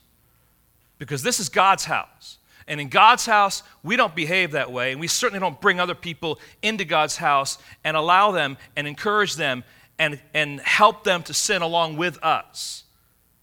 Because 0.96 1.22
this 1.22 1.38
is 1.38 1.50
God's 1.50 1.84
house. 1.84 2.38
And 2.66 2.80
in 2.80 2.88
God's 2.88 3.26
house, 3.26 3.62
we 3.82 3.96
don't 3.96 4.14
behave 4.14 4.52
that 4.52 4.72
way, 4.72 4.92
and 4.92 5.00
we 5.00 5.08
certainly 5.08 5.40
don't 5.40 5.60
bring 5.60 5.78
other 5.78 5.94
people 5.94 6.40
into 6.62 6.86
God's 6.86 7.18
house 7.18 7.58
and 7.84 7.98
allow 7.98 8.30
them 8.30 8.56
and 8.76 8.88
encourage 8.88 9.36
them 9.36 9.62
and, 9.98 10.20
and 10.34 10.60
help 10.60 11.04
them 11.04 11.22
to 11.24 11.34
sin 11.34 11.62
along 11.62 11.96
with 11.96 12.22
us. 12.22 12.84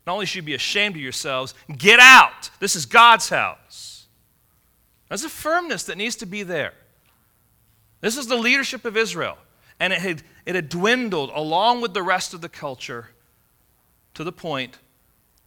Not 0.06 0.14
only 0.14 0.26
should 0.26 0.38
you 0.38 0.44
be 0.44 0.54
ashamed 0.56 0.96
of 0.96 1.02
yourselves, 1.02 1.54
get 1.78 2.00
out. 2.00 2.50
This 2.60 2.76
is 2.76 2.86
God's 2.86 3.30
house. 3.30 4.08
There's 5.08 5.24
a 5.24 5.30
firmness 5.30 5.84
that 5.84 5.98
needs 5.98 6.16
to 6.18 6.26
be 6.26 6.44
there. 6.44 6.74
This 8.02 8.18
is 8.18 8.28
the 8.28 8.36
leadership 8.36 8.86
of 8.86 8.96
Israel. 8.96 9.38
And 9.80 9.94
it 9.94 10.00
had, 10.00 10.24
it 10.46 10.56
had 10.56 10.70
dwindled 10.70 11.32
along 11.34 11.82
with 11.82 11.94
the 11.94 12.04
rest 12.04 12.34
of 12.34 12.42
the 12.42 12.50
culture 12.50 13.10
to 14.14 14.24
the 14.24 14.32
point 14.32 14.80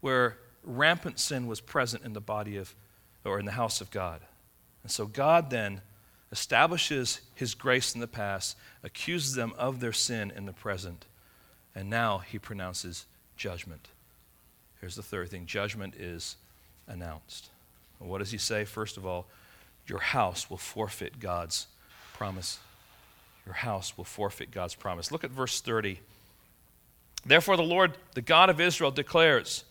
where 0.01 0.39
rampant 0.65 1.19
sin 1.19 1.47
was 1.47 1.61
present 1.61 2.05
in 2.05 2.13
the 2.13 2.21
body 2.21 2.57
of, 2.57 2.75
or 3.25 3.39
in 3.39 3.47
the 3.47 3.53
house 3.53 3.81
of 3.81 3.91
God. 3.91 4.21
And 4.83 4.91
so 4.91 5.07
God 5.07 5.51
then 5.51 5.83
establishes 6.33 7.21
his 7.35 7.55
grace 7.55 7.95
in 7.95 8.01
the 8.01 8.09
past, 8.09 8.57
accuses 8.83 9.35
them 9.35 9.53
of 9.59 9.81
their 9.81 9.93
sin 9.93 10.33
in 10.35 10.47
the 10.47 10.53
present, 10.53 11.05
and 11.75 11.89
now 11.89 12.19
he 12.19 12.39
pronounces 12.39 13.05
judgment. 13.37 13.89
Here's 14.81 14.97
the 14.97 15.03
third 15.03 15.29
thing 15.29 15.47
judgment 15.47 15.95
is 15.95 16.37
announced. 16.89 17.51
what 17.99 18.19
does 18.19 18.33
he 18.33 18.39
say? 18.39 18.65
First 18.65 18.97
of 18.97 19.07
all, 19.07 19.27
your 19.87 20.01
house 20.01 20.51
will 20.51 20.57
forfeit 20.57 21.21
God's 21.21 21.69
promise. 22.15 22.59
Your 23.47 23.55
house 23.55 23.97
will 23.97 24.05
forfeit 24.05 24.51
God's 24.51 24.75
promise. 24.75 25.13
Look 25.13 25.25
at 25.25 25.31
verse 25.31 25.61
30. 25.61 26.01
Therefore, 27.25 27.57
the 27.57 27.63
Lord, 27.63 27.97
the 28.15 28.23
God 28.23 28.51
of 28.51 28.61
Israel, 28.61 28.91
declares, 28.91 29.65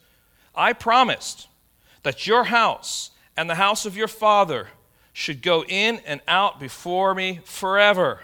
I 0.56 0.74
promised 0.74 1.48
that 2.04 2.28
your 2.28 2.46
house 2.46 3.12
and 3.36 3.50
the 3.50 3.56
house 3.56 3.86
of 3.86 3.98
your 3.98 4.08
father 4.08 4.68
should 5.14 5.42
go 5.42 5.64
in 5.64 6.00
and 6.06 6.22
out 6.28 6.60
before 6.60 7.14
me 7.14 7.40
forever. 7.44 8.22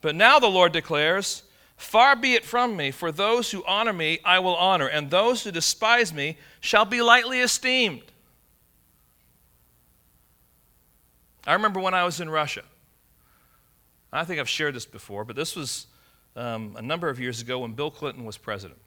But 0.00 0.14
now 0.14 0.38
the 0.38 0.46
Lord 0.46 0.72
declares, 0.72 1.42
Far 1.76 2.16
be 2.16 2.34
it 2.34 2.44
from 2.44 2.76
me, 2.76 2.90
for 2.90 3.12
those 3.12 3.50
who 3.50 3.62
honor 3.66 3.92
me 3.92 4.18
I 4.24 4.38
will 4.38 4.56
honor, 4.56 4.86
and 4.86 5.10
those 5.10 5.44
who 5.44 5.50
despise 5.50 6.12
me 6.12 6.38
shall 6.60 6.84
be 6.84 7.02
lightly 7.02 7.40
esteemed. 7.40 8.02
I 11.46 11.52
remember 11.52 11.78
when 11.78 11.94
I 11.94 12.04
was 12.04 12.20
in 12.20 12.30
Russia. 12.30 12.62
I 14.12 14.24
think 14.24 14.40
I've 14.40 14.48
shared 14.48 14.74
this 14.74 14.86
before, 14.86 15.24
but 15.24 15.36
this 15.36 15.54
was 15.54 15.86
um, 16.34 16.74
a 16.76 16.82
number 16.82 17.08
of 17.08 17.20
years 17.20 17.42
ago 17.42 17.60
when 17.60 17.72
Bill 17.72 17.90
Clinton 17.90 18.24
was 18.24 18.38
president. 18.38 18.80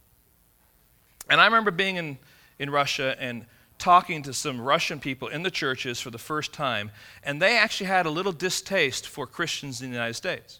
And 1.29 1.39
I 1.39 1.45
remember 1.45 1.71
being 1.71 1.97
in, 1.97 2.17
in 2.57 2.69
Russia 2.69 3.15
and 3.19 3.45
talking 3.79 4.21
to 4.23 4.33
some 4.33 4.61
Russian 4.61 4.99
people 4.99 5.27
in 5.29 5.43
the 5.43 5.51
churches 5.51 5.99
for 5.99 6.11
the 6.11 6.17
first 6.17 6.53
time, 6.53 6.91
and 7.23 7.41
they 7.41 7.57
actually 7.57 7.87
had 7.87 8.05
a 8.05 8.11
little 8.11 8.31
distaste 8.31 9.07
for 9.07 9.25
Christians 9.25 9.81
in 9.81 9.89
the 9.89 9.95
United 9.95 10.13
States. 10.13 10.59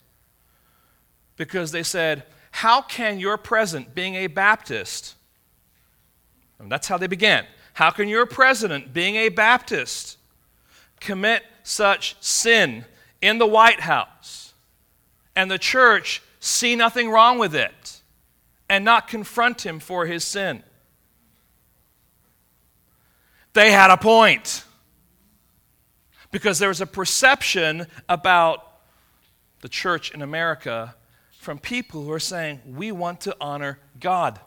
Because 1.36 1.70
they 1.70 1.82
said, 1.82 2.24
How 2.50 2.82
can 2.82 3.20
your 3.20 3.36
president, 3.36 3.94
being 3.94 4.16
a 4.16 4.26
Baptist, 4.26 5.14
and 6.58 6.72
that's 6.72 6.88
how 6.88 6.98
they 6.98 7.06
began, 7.06 7.46
how 7.74 7.90
can 7.90 8.08
your 8.08 8.26
president, 8.26 8.92
being 8.92 9.16
a 9.16 9.28
Baptist, 9.28 10.18
commit 10.98 11.42
such 11.62 12.16
sin 12.20 12.84
in 13.22 13.38
the 13.38 13.46
White 13.46 13.80
House 13.80 14.50
and 15.36 15.50
the 15.50 15.58
church 15.58 16.22
see 16.38 16.76
nothing 16.76 17.10
wrong 17.10 17.38
with 17.38 17.54
it 17.54 18.00
and 18.68 18.84
not 18.84 19.08
confront 19.08 19.64
him 19.64 19.80
for 19.80 20.06
his 20.06 20.24
sin. 20.24 20.62
They 23.52 23.72
had 23.72 23.90
a 23.90 23.96
point 23.96 24.64
because 26.30 26.58
there 26.58 26.68
was 26.68 26.80
a 26.80 26.86
perception 26.86 27.86
about 28.08 28.64
the 29.60 29.68
church 29.68 30.12
in 30.12 30.22
America 30.22 30.94
from 31.38 31.58
people 31.58 32.02
who 32.02 32.12
are 32.12 32.20
saying, 32.20 32.60
we 32.66 32.92
want 32.92 33.22
to 33.22 33.36
honor 33.40 33.78
God. 33.98 34.38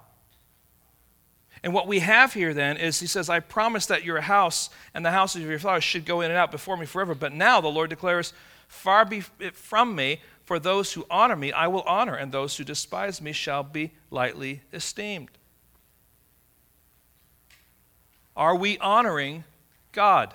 And 1.63 1.73
what 1.73 1.87
we 1.87 1.99
have 1.99 2.33
here 2.33 2.53
then 2.53 2.77
is 2.77 2.99
he 2.99 3.07
says, 3.07 3.29
I 3.29 3.39
promise 3.39 3.85
that 3.87 4.03
your 4.03 4.21
house 4.21 4.69
and 4.93 5.05
the 5.05 5.11
houses 5.11 5.43
of 5.43 5.49
your 5.49 5.59
fathers 5.59 5.83
should 5.83 6.05
go 6.05 6.21
in 6.21 6.29
and 6.29 6.37
out 6.37 6.51
before 6.51 6.77
me 6.77 6.85
forever. 6.85 7.15
But 7.15 7.33
now 7.33 7.61
the 7.61 7.69
Lord 7.69 7.89
declares, 7.89 8.33
Far 8.67 9.05
be 9.05 9.23
it 9.39 9.55
from 9.55 9.95
me, 9.95 10.19
for 10.43 10.59
those 10.59 10.93
who 10.93 11.05
honor 11.09 11.35
me 11.35 11.51
I 11.51 11.67
will 11.67 11.83
honor, 11.83 12.15
and 12.15 12.31
those 12.31 12.57
who 12.57 12.63
despise 12.63 13.21
me 13.21 13.31
shall 13.31 13.63
be 13.63 13.91
lightly 14.09 14.61
esteemed. 14.73 15.29
Are 18.35 18.55
we 18.55 18.77
honoring 18.79 19.43
God? 19.91 20.33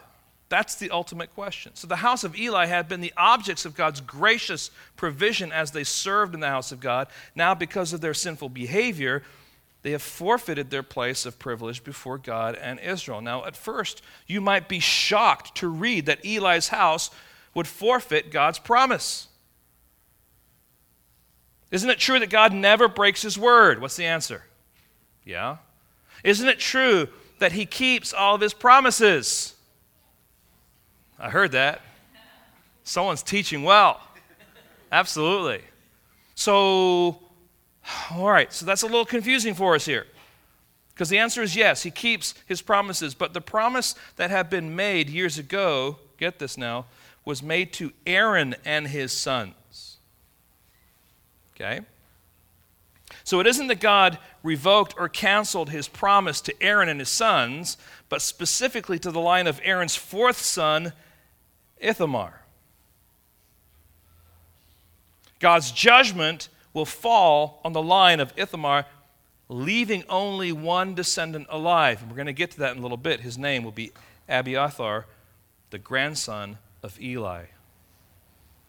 That's 0.49 0.77
the 0.77 0.91
ultimate 0.91 1.35
question. 1.35 1.73
So 1.75 1.87
the 1.87 1.97
house 1.97 2.25
of 2.25 2.39
Eli 2.39 2.67
had 2.67 2.89
been 2.89 3.01
the 3.01 3.13
objects 3.17 3.65
of 3.65 3.75
God's 3.75 4.01
gracious 4.01 4.71
provision 4.97 5.53
as 5.53 5.73
they 5.73 5.85
served 5.85 6.35
in 6.35 6.41
the 6.41 6.49
house 6.49 6.73
of 6.73 6.81
God. 6.81 7.09
Now, 7.35 7.55
because 7.55 7.93
of 7.93 8.01
their 8.01 8.15
sinful 8.15 8.49
behavior, 8.49 9.23
they 9.83 9.91
have 9.91 10.03
forfeited 10.03 10.71
their 10.71 10.83
place 10.83 11.27
of 11.27 11.39
privilege 11.39 11.85
before 11.85 12.19
God 12.19 12.55
and 12.55 12.81
Israel. 12.81 13.21
Now, 13.21 13.45
at 13.45 13.57
first, 13.57 14.03
you 14.27 14.41
might 14.41 14.69
be 14.69 14.81
shocked 14.81 15.57
to 15.59 15.69
read 15.69 16.07
that 16.07 16.25
Eli's 16.25 16.69
house 16.69 17.11
would 17.55 17.67
forfeit 17.67 18.31
God's 18.31 18.59
promise. 18.59 19.29
Isn't 21.71 21.91
it 21.91 21.99
true 21.99 22.19
that 22.19 22.31
God 22.31 22.55
never 22.55 22.89
breaks 22.89 23.21
his 23.21 23.37
word? 23.37 23.81
What's 23.81 23.97
the 23.97 24.07
answer? 24.07 24.45
Yeah. 25.25 25.59
Isn't 26.25 26.49
it 26.49 26.59
true 26.59 27.09
that 27.39 27.53
he 27.53 27.67
keeps 27.67 28.13
all 28.13 28.35
of 28.35 28.41
his 28.41 28.55
promises? 28.55 29.55
I 31.19 31.31
heard 31.31 31.53
that. 31.53 31.81
Someone's 32.85 33.23
teaching 33.23 33.63
well. 33.63 34.01
Absolutely. 34.91 35.63
So, 36.35 37.19
all 38.11 38.31
right, 38.31 38.53
so 38.53 38.65
that's 38.65 38.83
a 38.83 38.87
little 38.87 39.05
confusing 39.05 39.55
for 39.55 39.75
us 39.75 39.85
here. 39.85 40.07
Because 40.95 41.09
the 41.11 41.19
answer 41.19 41.43
is 41.43 41.55
yes, 41.55 41.83
he 41.83 41.91
keeps 41.91 42.35
his 42.47 42.63
promises. 42.63 43.15
But 43.15 43.33
the 43.33 43.41
promise 43.41 43.95
that 44.17 44.31
had 44.31 44.51
been 44.51 44.75
made 44.75 45.09
years 45.09 45.39
ago, 45.39 45.99
get 46.17 46.39
this 46.39 46.57
now, 46.57 46.87
was 47.25 47.43
made 47.43 47.73
to 47.75 47.93
Aaron 48.07 48.57
and 48.65 48.89
his 48.89 49.13
sons. 49.13 49.99
Okay? 51.55 51.81
So 53.29 53.41
it 53.41 53.47
isn't 53.47 53.67
that 53.67 53.79
God 53.79 54.17
revoked 54.43 54.95
or 54.97 55.07
canceled 55.07 55.69
his 55.69 55.87
promise 55.87 56.41
to 56.41 56.63
Aaron 56.63 56.89
and 56.89 56.99
his 56.99 57.11
sons, 57.11 57.77
but 58.09 58.23
specifically 58.23 58.99
to 59.01 59.11
the 59.11 59.21
line 59.21 59.47
of 59.47 59.61
Aaron's 59.63 59.95
fourth 59.95 60.39
son, 60.39 60.95
Ithamar. 61.77 62.41
God's 65.41 65.73
judgment 65.73 66.49
will 66.73 66.87
fall 66.87 67.61
on 67.67 67.75
the 67.75 67.83
line 67.83 68.19
of 68.19 68.33
Ithamar, 68.35 68.87
leaving 69.51 70.05
only 70.09 70.51
one 70.51 70.95
descendant 70.95 71.49
alive. 71.51 72.01
And 72.01 72.11
we're 72.11 72.17
going 72.17 72.29
to 72.29 72.33
get 72.33 72.53
to 72.53 72.61
that 72.61 72.73
in 72.73 72.79
a 72.79 72.83
little 72.83 72.97
bit. 72.97 73.21
His 73.21 73.37
name 73.37 73.63
will 73.63 73.73
be 73.73 73.93
Abiathar, 74.27 75.05
the 75.69 75.79
grandson 75.79 76.57
of 76.83 76.99
Eli. 76.99 77.45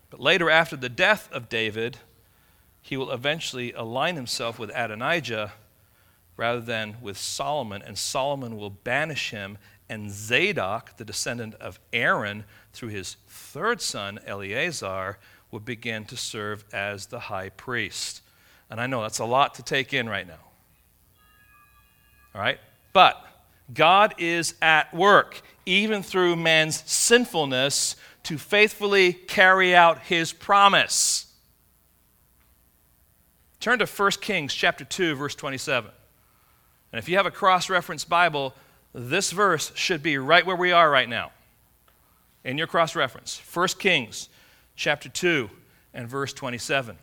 But 0.10 0.20
later, 0.20 0.50
after 0.50 0.76
the 0.76 0.90
death 0.90 1.30
of 1.32 1.48
David, 1.48 2.00
he 2.90 2.98
will 2.98 3.12
eventually 3.12 3.72
align 3.74 4.16
himself 4.16 4.58
with 4.58 4.72
Adonijah 4.74 5.54
rather 6.38 6.60
than 6.60 6.96
with 7.04 7.20
Solomon, 7.20 7.84
and 7.86 7.96
Solomon 7.96 8.58
will 8.58 8.72
banish 8.72 9.30
him, 9.30 9.60
and 9.88 10.10
Zadok, 10.10 10.98
the 10.98 11.06
descendant 11.06 11.54
of 11.62 11.80
Aaron, 11.94 12.46
through 12.74 12.90
his 12.90 13.18
third 13.28 13.80
son, 13.80 14.20
Eleazar, 14.26 15.20
would 15.52 15.64
begin 15.66 16.04
to 16.06 16.18
serve 16.18 16.66
as 16.74 17.06
the 17.06 17.20
high 17.20 17.50
priest. 17.50 18.24
And 18.72 18.82
I 18.82 18.88
know 18.88 19.04
that's 19.04 19.20
a 19.20 19.26
lot 19.26 19.54
to 19.56 19.64
take 19.64 19.94
in 19.94 20.10
right 20.10 20.28
now. 20.28 20.40
All 22.34 22.42
right? 22.42 22.60
But 22.92 23.24
God 23.72 24.16
is 24.18 24.56
at 24.64 24.92
work, 24.96 25.44
even 25.68 26.02
through 26.02 26.38
man's 26.38 26.82
sinfulness, 26.90 27.96
to 28.24 28.40
faithfully 28.40 29.14
carry 29.14 29.76
out 29.76 30.00
his 30.00 30.34
promise. 30.34 31.28
Turn 33.60 33.80
to 33.80 33.86
1 33.86 34.12
Kings 34.22 34.54
chapter 34.54 34.86
2 34.86 35.16
verse 35.16 35.36
27. 35.36 35.92
And 36.92 37.00
if 37.00 37.10
you 37.10 37.18
have 37.18 37.26
a 37.26 37.32
cross-reference 37.32 38.06
Bible, 38.06 38.54
this 38.94 39.32
verse 39.32 39.72
should 39.76 40.02
be 40.02 40.18
right 40.18 40.46
where 40.46 40.56
we 40.56 40.72
are 40.72 40.90
right 40.90 41.10
now 41.10 41.32
in 42.44 42.58
your 42.58 42.68
cross 42.68 42.96
reference 42.96 43.42
1 43.54 43.68
Kings 43.80 44.30
chapter 44.76 45.10
2 45.10 45.50
and 45.94 46.08
verse 46.08 46.34
27. 46.34 46.98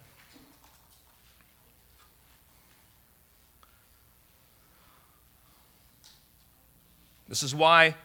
This 7.29 7.43
is 7.43 7.55
why 7.55 7.97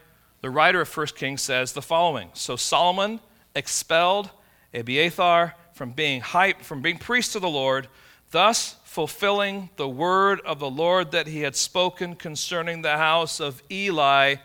the 0.42 0.50
writer 0.50 0.82
of 0.82 0.98
1 0.98 1.08
Kings 1.16 1.42
says 1.42 1.74
the 1.74 1.82
following 1.82 2.30
So 2.34 2.56
Solomon 2.56 3.20
expelled 3.56 4.30
Abiathar 4.74 5.56
from 5.74 5.92
being 5.92 6.22
high, 6.22 6.54
from 6.54 6.82
being 6.82 6.98
priest 6.98 7.34
to 7.34 7.40
the 7.40 7.50
Lord, 7.50 7.88
thus 8.32 8.78
fulfilling 8.84 9.70
the 9.76 9.88
word 9.88 10.42
of 10.42 10.60
the 10.60 10.70
Lord 10.70 11.12
that 11.12 11.28
he 11.28 11.42
had 11.42 11.56
spoken 11.56 12.16
concerning 12.16 12.82
the 12.82 12.98
house 12.98 13.40
of 13.40 13.62
Eli 13.72 14.36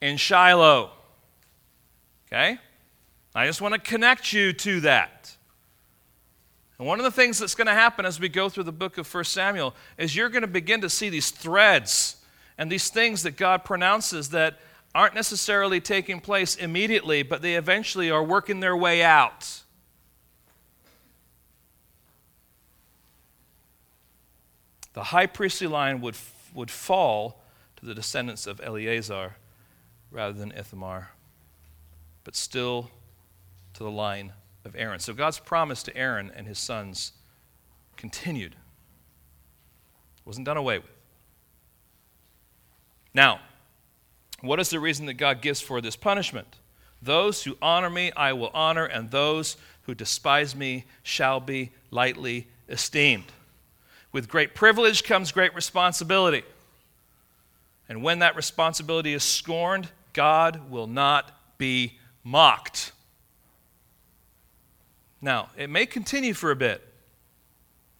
in 0.00 0.16
Shiloh. 0.16 0.90
Okay? 2.28 2.58
I 3.34 3.46
just 3.46 3.60
want 3.60 3.74
to 3.74 3.80
connect 3.80 4.32
you 4.32 4.52
to 4.52 4.80
that. 4.80 5.34
And 6.78 6.86
one 6.86 6.98
of 6.98 7.04
the 7.04 7.10
things 7.10 7.38
that's 7.38 7.54
going 7.54 7.66
to 7.66 7.74
happen 7.74 8.04
as 8.04 8.20
we 8.20 8.28
go 8.28 8.48
through 8.48 8.64
the 8.64 8.72
book 8.72 8.98
of 8.98 9.12
1 9.12 9.24
Samuel 9.24 9.74
is 9.96 10.14
you're 10.14 10.28
going 10.28 10.42
to 10.42 10.48
begin 10.48 10.80
to 10.80 10.90
see 10.90 11.08
these 11.08 11.30
threads 11.30 12.16
and 12.58 12.70
these 12.70 12.90
things 12.90 13.22
that 13.22 13.36
God 13.36 13.64
pronounces 13.64 14.30
that 14.30 14.58
aren't 14.94 15.14
necessarily 15.14 15.80
taking 15.80 16.20
place 16.20 16.54
immediately, 16.54 17.22
but 17.22 17.42
they 17.42 17.54
eventually 17.54 18.10
are 18.10 18.22
working 18.22 18.60
their 18.60 18.76
way 18.76 19.02
out. 19.02 19.63
The 24.94 25.04
high 25.04 25.26
priestly 25.26 25.66
line 25.66 26.00
would, 26.00 26.16
would 26.54 26.70
fall 26.70 27.42
to 27.76 27.86
the 27.86 27.94
descendants 27.94 28.46
of 28.46 28.60
Eleazar 28.64 29.36
rather 30.10 30.32
than 30.32 30.52
Ithamar 30.52 31.10
but 32.24 32.34
still 32.34 32.90
to 33.74 33.84
the 33.84 33.90
line 33.90 34.32
of 34.64 34.74
Aaron. 34.76 34.98
So 34.98 35.12
God's 35.12 35.38
promise 35.38 35.82
to 35.84 35.96
Aaron 35.96 36.32
and 36.34 36.46
his 36.46 36.58
sons 36.58 37.12
continued, 37.96 38.52
it 38.52 40.26
wasn't 40.26 40.46
done 40.46 40.56
away 40.56 40.78
with. 40.78 40.90
Now, 43.12 43.40
what 44.40 44.58
is 44.58 44.70
the 44.70 44.80
reason 44.80 45.06
that 45.06 45.14
God 45.14 45.40
gives 45.40 45.60
for 45.60 45.80
this 45.80 45.96
punishment? 45.96 46.56
Those 47.00 47.44
who 47.44 47.56
honor 47.62 47.90
me, 47.90 48.10
I 48.16 48.32
will 48.32 48.50
honor, 48.54 48.86
and 48.86 49.10
those 49.10 49.56
who 49.82 49.94
despise 49.94 50.56
me 50.56 50.86
shall 51.02 51.38
be 51.38 51.70
lightly 51.90 52.48
esteemed. 52.68 53.26
With 54.14 54.28
great 54.28 54.54
privilege 54.54 55.02
comes 55.02 55.32
great 55.32 55.56
responsibility. 55.56 56.44
And 57.88 58.00
when 58.00 58.20
that 58.20 58.36
responsibility 58.36 59.12
is 59.12 59.24
scorned, 59.24 59.88
God 60.12 60.70
will 60.70 60.86
not 60.86 61.32
be 61.58 61.98
mocked. 62.22 62.92
Now, 65.20 65.50
it 65.56 65.68
may 65.68 65.84
continue 65.84 66.32
for 66.32 66.52
a 66.52 66.56
bit. 66.56 66.80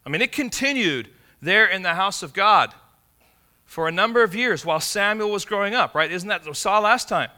I 0.06 0.08
mean, 0.08 0.22
it 0.22 0.30
continued 0.30 1.08
there 1.42 1.66
in 1.66 1.82
the 1.82 1.94
house 1.94 2.22
of 2.22 2.32
God 2.32 2.72
for 3.64 3.88
a 3.88 3.92
number 3.92 4.22
of 4.22 4.36
years 4.36 4.64
while 4.64 4.78
Samuel 4.78 5.32
was 5.32 5.44
growing 5.44 5.74
up, 5.74 5.96
right? 5.96 6.12
Isn't 6.12 6.28
that 6.28 6.42
what 6.42 6.50
we 6.50 6.54
saw 6.54 6.78
last 6.78 7.08
time? 7.08 7.30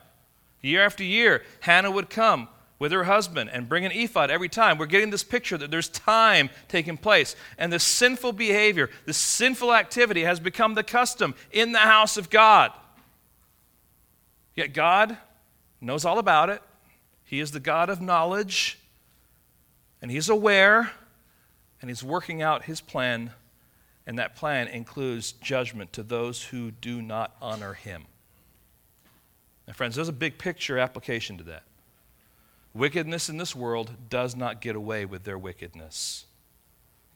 Year 0.61 0.85
after 0.85 1.03
year, 1.03 1.45
Hannah 1.61 1.91
would 1.91 2.11
come 2.11 2.47
with 2.79 2.93
her 2.93 3.05
husband 3.05 3.51
and 3.53 3.69
bring 3.69 3.85
an 3.85 3.93
ephod 3.93 4.31
every 4.31 4.49
time. 4.49 4.79
We're 4.79 4.87
getting 4.87 5.11
this 5.11 5.25
picture 5.25 5.57
that 5.59 5.71
there's 5.71 5.89
time 5.89 6.51
taking 6.69 6.97
place. 6.97 7.35
And 7.57 7.73
this 7.73 7.85
sinful 7.85 8.33
behavior, 8.33 8.91
this 9.07 9.17
sinful 9.17 9.75
activity 9.75 10.25
has 10.25 10.41
become 10.41 10.75
the 10.75 10.83
custom 10.83 11.35
in 11.51 11.73
the 11.73 11.79
house 11.79 12.17
of 12.17 12.29
God. 12.29 12.73
Yet 14.55 14.73
God 14.73 15.17
knows 15.81 16.05
all 16.05 16.19
about 16.19 16.51
it. 16.51 16.63
He 17.25 17.41
is 17.41 17.51
the 17.51 17.61
God 17.61 17.91
of 17.91 18.01
knowledge, 18.01 18.79
and 20.01 20.11
He's 20.11 20.29
aware, 20.29 20.93
and 21.81 21.91
He's 21.91 22.03
working 22.03 22.41
out 22.41 22.65
His 22.65 22.81
plan, 22.81 23.33
and 24.07 24.19
that 24.19 24.37
plan 24.37 24.69
includes 24.69 25.33
judgment 25.33 25.93
to 25.95 26.03
those 26.03 26.45
who 26.45 26.71
do 26.71 27.03
not 27.03 27.35
honor 27.43 27.75
Him. 27.75 28.05
Now, 29.67 29.75
friends, 29.75 29.97
there's 29.97 30.09
a 30.09 30.13
big 30.13 30.39
picture 30.39 30.79
application 30.79 31.37
to 31.39 31.45
that. 31.45 31.65
Wickedness 32.77 33.31
in 33.31 33.39
this 33.39 33.57
world 33.57 33.91
does 34.11 34.37
not 34.37 34.61
get 34.61 34.77
away 34.77 35.07
with 35.07 35.25
their 35.25 35.39
wickedness. 35.39 36.27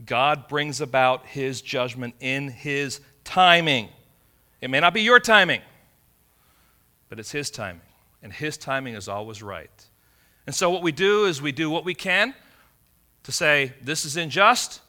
God 0.07 0.49
brings 0.49 0.81
about 0.81 1.27
his 1.27 1.61
judgment 1.61 2.15
in 2.19 2.49
his 2.49 3.01
timing. 3.25 3.91
It 4.63 4.71
may 4.71 4.81
not 4.81 4.95
be 4.95 5.03
your 5.03 5.21
timing, 5.21 5.61
but 7.11 7.19
it's 7.19 7.31
his 7.31 7.51
timing. 7.51 7.83
And 8.23 8.33
his 8.33 8.57
timing 8.57 8.95
is 8.95 9.07
always 9.07 9.43
right. 9.43 9.71
And 10.47 10.55
so, 10.55 10.71
what 10.71 10.83
we 10.83 10.93
do 10.93 11.27
is 11.27 11.43
we 11.43 11.53
do 11.53 11.69
what 11.69 11.85
we 11.85 11.95
can 11.95 12.35
to 13.25 13.33
say, 13.33 13.75
This 13.83 14.07
is 14.07 14.17
unjust, 14.17 14.81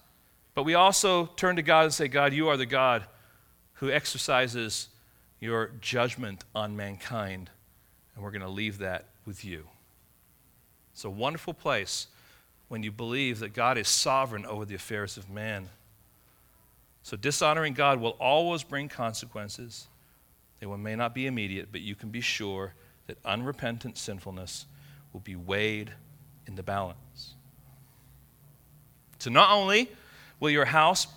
but 0.54 0.64
we 0.64 0.76
also 0.76 1.26
turn 1.36 1.58
to 1.58 1.62
God 1.62 1.84
and 1.84 1.94
say, 1.94 2.08
God, 2.08 2.32
you 2.32 2.48
are 2.48 2.56
the 2.56 2.66
God 2.66 3.04
who 3.74 3.92
exercises 3.92 4.88
your 5.42 5.72
judgment 5.82 6.46
on 6.56 6.78
mankind, 6.78 7.50
and 8.16 8.24
we're 8.24 8.32
going 8.32 8.42
to 8.42 8.48
leave 8.48 8.78
that 8.78 9.08
with 9.26 9.44
you. 9.44 9.68
It's 10.94 11.04
a 11.04 11.10
wonderful 11.10 11.54
place 11.54 12.08
when 12.68 12.84
you 12.84 12.92
believe 12.92 13.40
that 13.40 13.54
God 13.54 13.78
is 13.78 13.88
sovereign 13.88 14.46
over 14.46 14.66
the 14.66 14.76
affairs 14.76 15.18
of 15.18 15.30
man. 15.30 15.70
So, 17.04 17.18
dishonoring 17.18 17.74
God 17.74 18.00
will 18.00 18.16
always 18.20 18.64
bring 18.64 18.88
consequences. 18.88 19.88
They 20.60 20.68
may 20.68 20.96
not 20.96 21.16
be 21.16 21.26
immediate, 21.26 21.70
but 21.72 21.82
you 21.82 21.96
can 21.96 22.10
be 22.10 22.22
sure 22.22 22.74
that 23.08 23.18
unrepentant 23.26 23.98
sinfulness 23.98 24.68
will 25.12 25.20
be 25.20 25.36
weighed 25.36 25.92
in 26.48 26.56
the 26.56 26.64
balance. 26.64 27.34
So, 29.20 29.30
not 29.30 29.52
only 29.52 29.90
will 30.40 30.52
your 30.52 30.66
house 30.66 31.08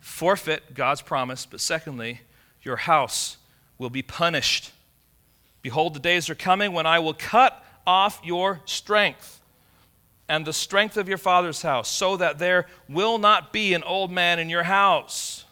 forfeit 0.00 0.74
God's 0.74 1.02
promise, 1.02 1.46
but 1.46 1.60
secondly, 1.60 2.22
your 2.62 2.76
house 2.76 3.36
will 3.78 3.90
be 3.90 4.02
punished. 4.02 4.72
Behold, 5.62 5.94
the 5.94 6.00
days 6.00 6.28
are 6.28 6.34
coming 6.34 6.72
when 6.72 6.86
I 6.86 6.98
will 6.98 7.14
cut 7.14 7.64
off 7.86 8.20
your 8.24 8.60
strength 8.64 9.40
and 10.28 10.46
the 10.46 10.52
strength 10.52 10.96
of 10.96 11.08
your 11.08 11.18
father's 11.18 11.62
house, 11.62 11.90
so 11.90 12.16
that 12.16 12.38
there 12.38 12.66
will 12.88 13.18
not 13.18 13.52
be 13.52 13.74
an 13.74 13.82
old 13.82 14.10
man 14.10 14.38
in 14.38 14.48
your 14.48 14.62
house. 14.62 15.44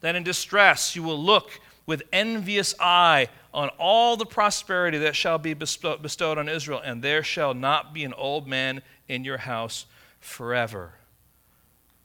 Then 0.00 0.16
in 0.16 0.22
distress 0.22 0.96
you 0.96 1.02
will 1.02 1.22
look 1.22 1.60
with 1.84 2.02
envious 2.12 2.74
eye 2.80 3.28
on 3.52 3.68
all 3.78 4.16
the 4.16 4.26
prosperity 4.26 4.98
that 4.98 5.16
shall 5.16 5.38
be 5.38 5.54
bestowed 5.54 6.38
on 6.38 6.48
Israel, 6.48 6.80
and 6.84 7.02
there 7.02 7.22
shall 7.22 7.54
not 7.54 7.94
be 7.94 8.04
an 8.04 8.12
old 8.14 8.46
man 8.46 8.82
in 9.08 9.24
your 9.24 9.38
house 9.38 9.86
forever. 10.20 10.92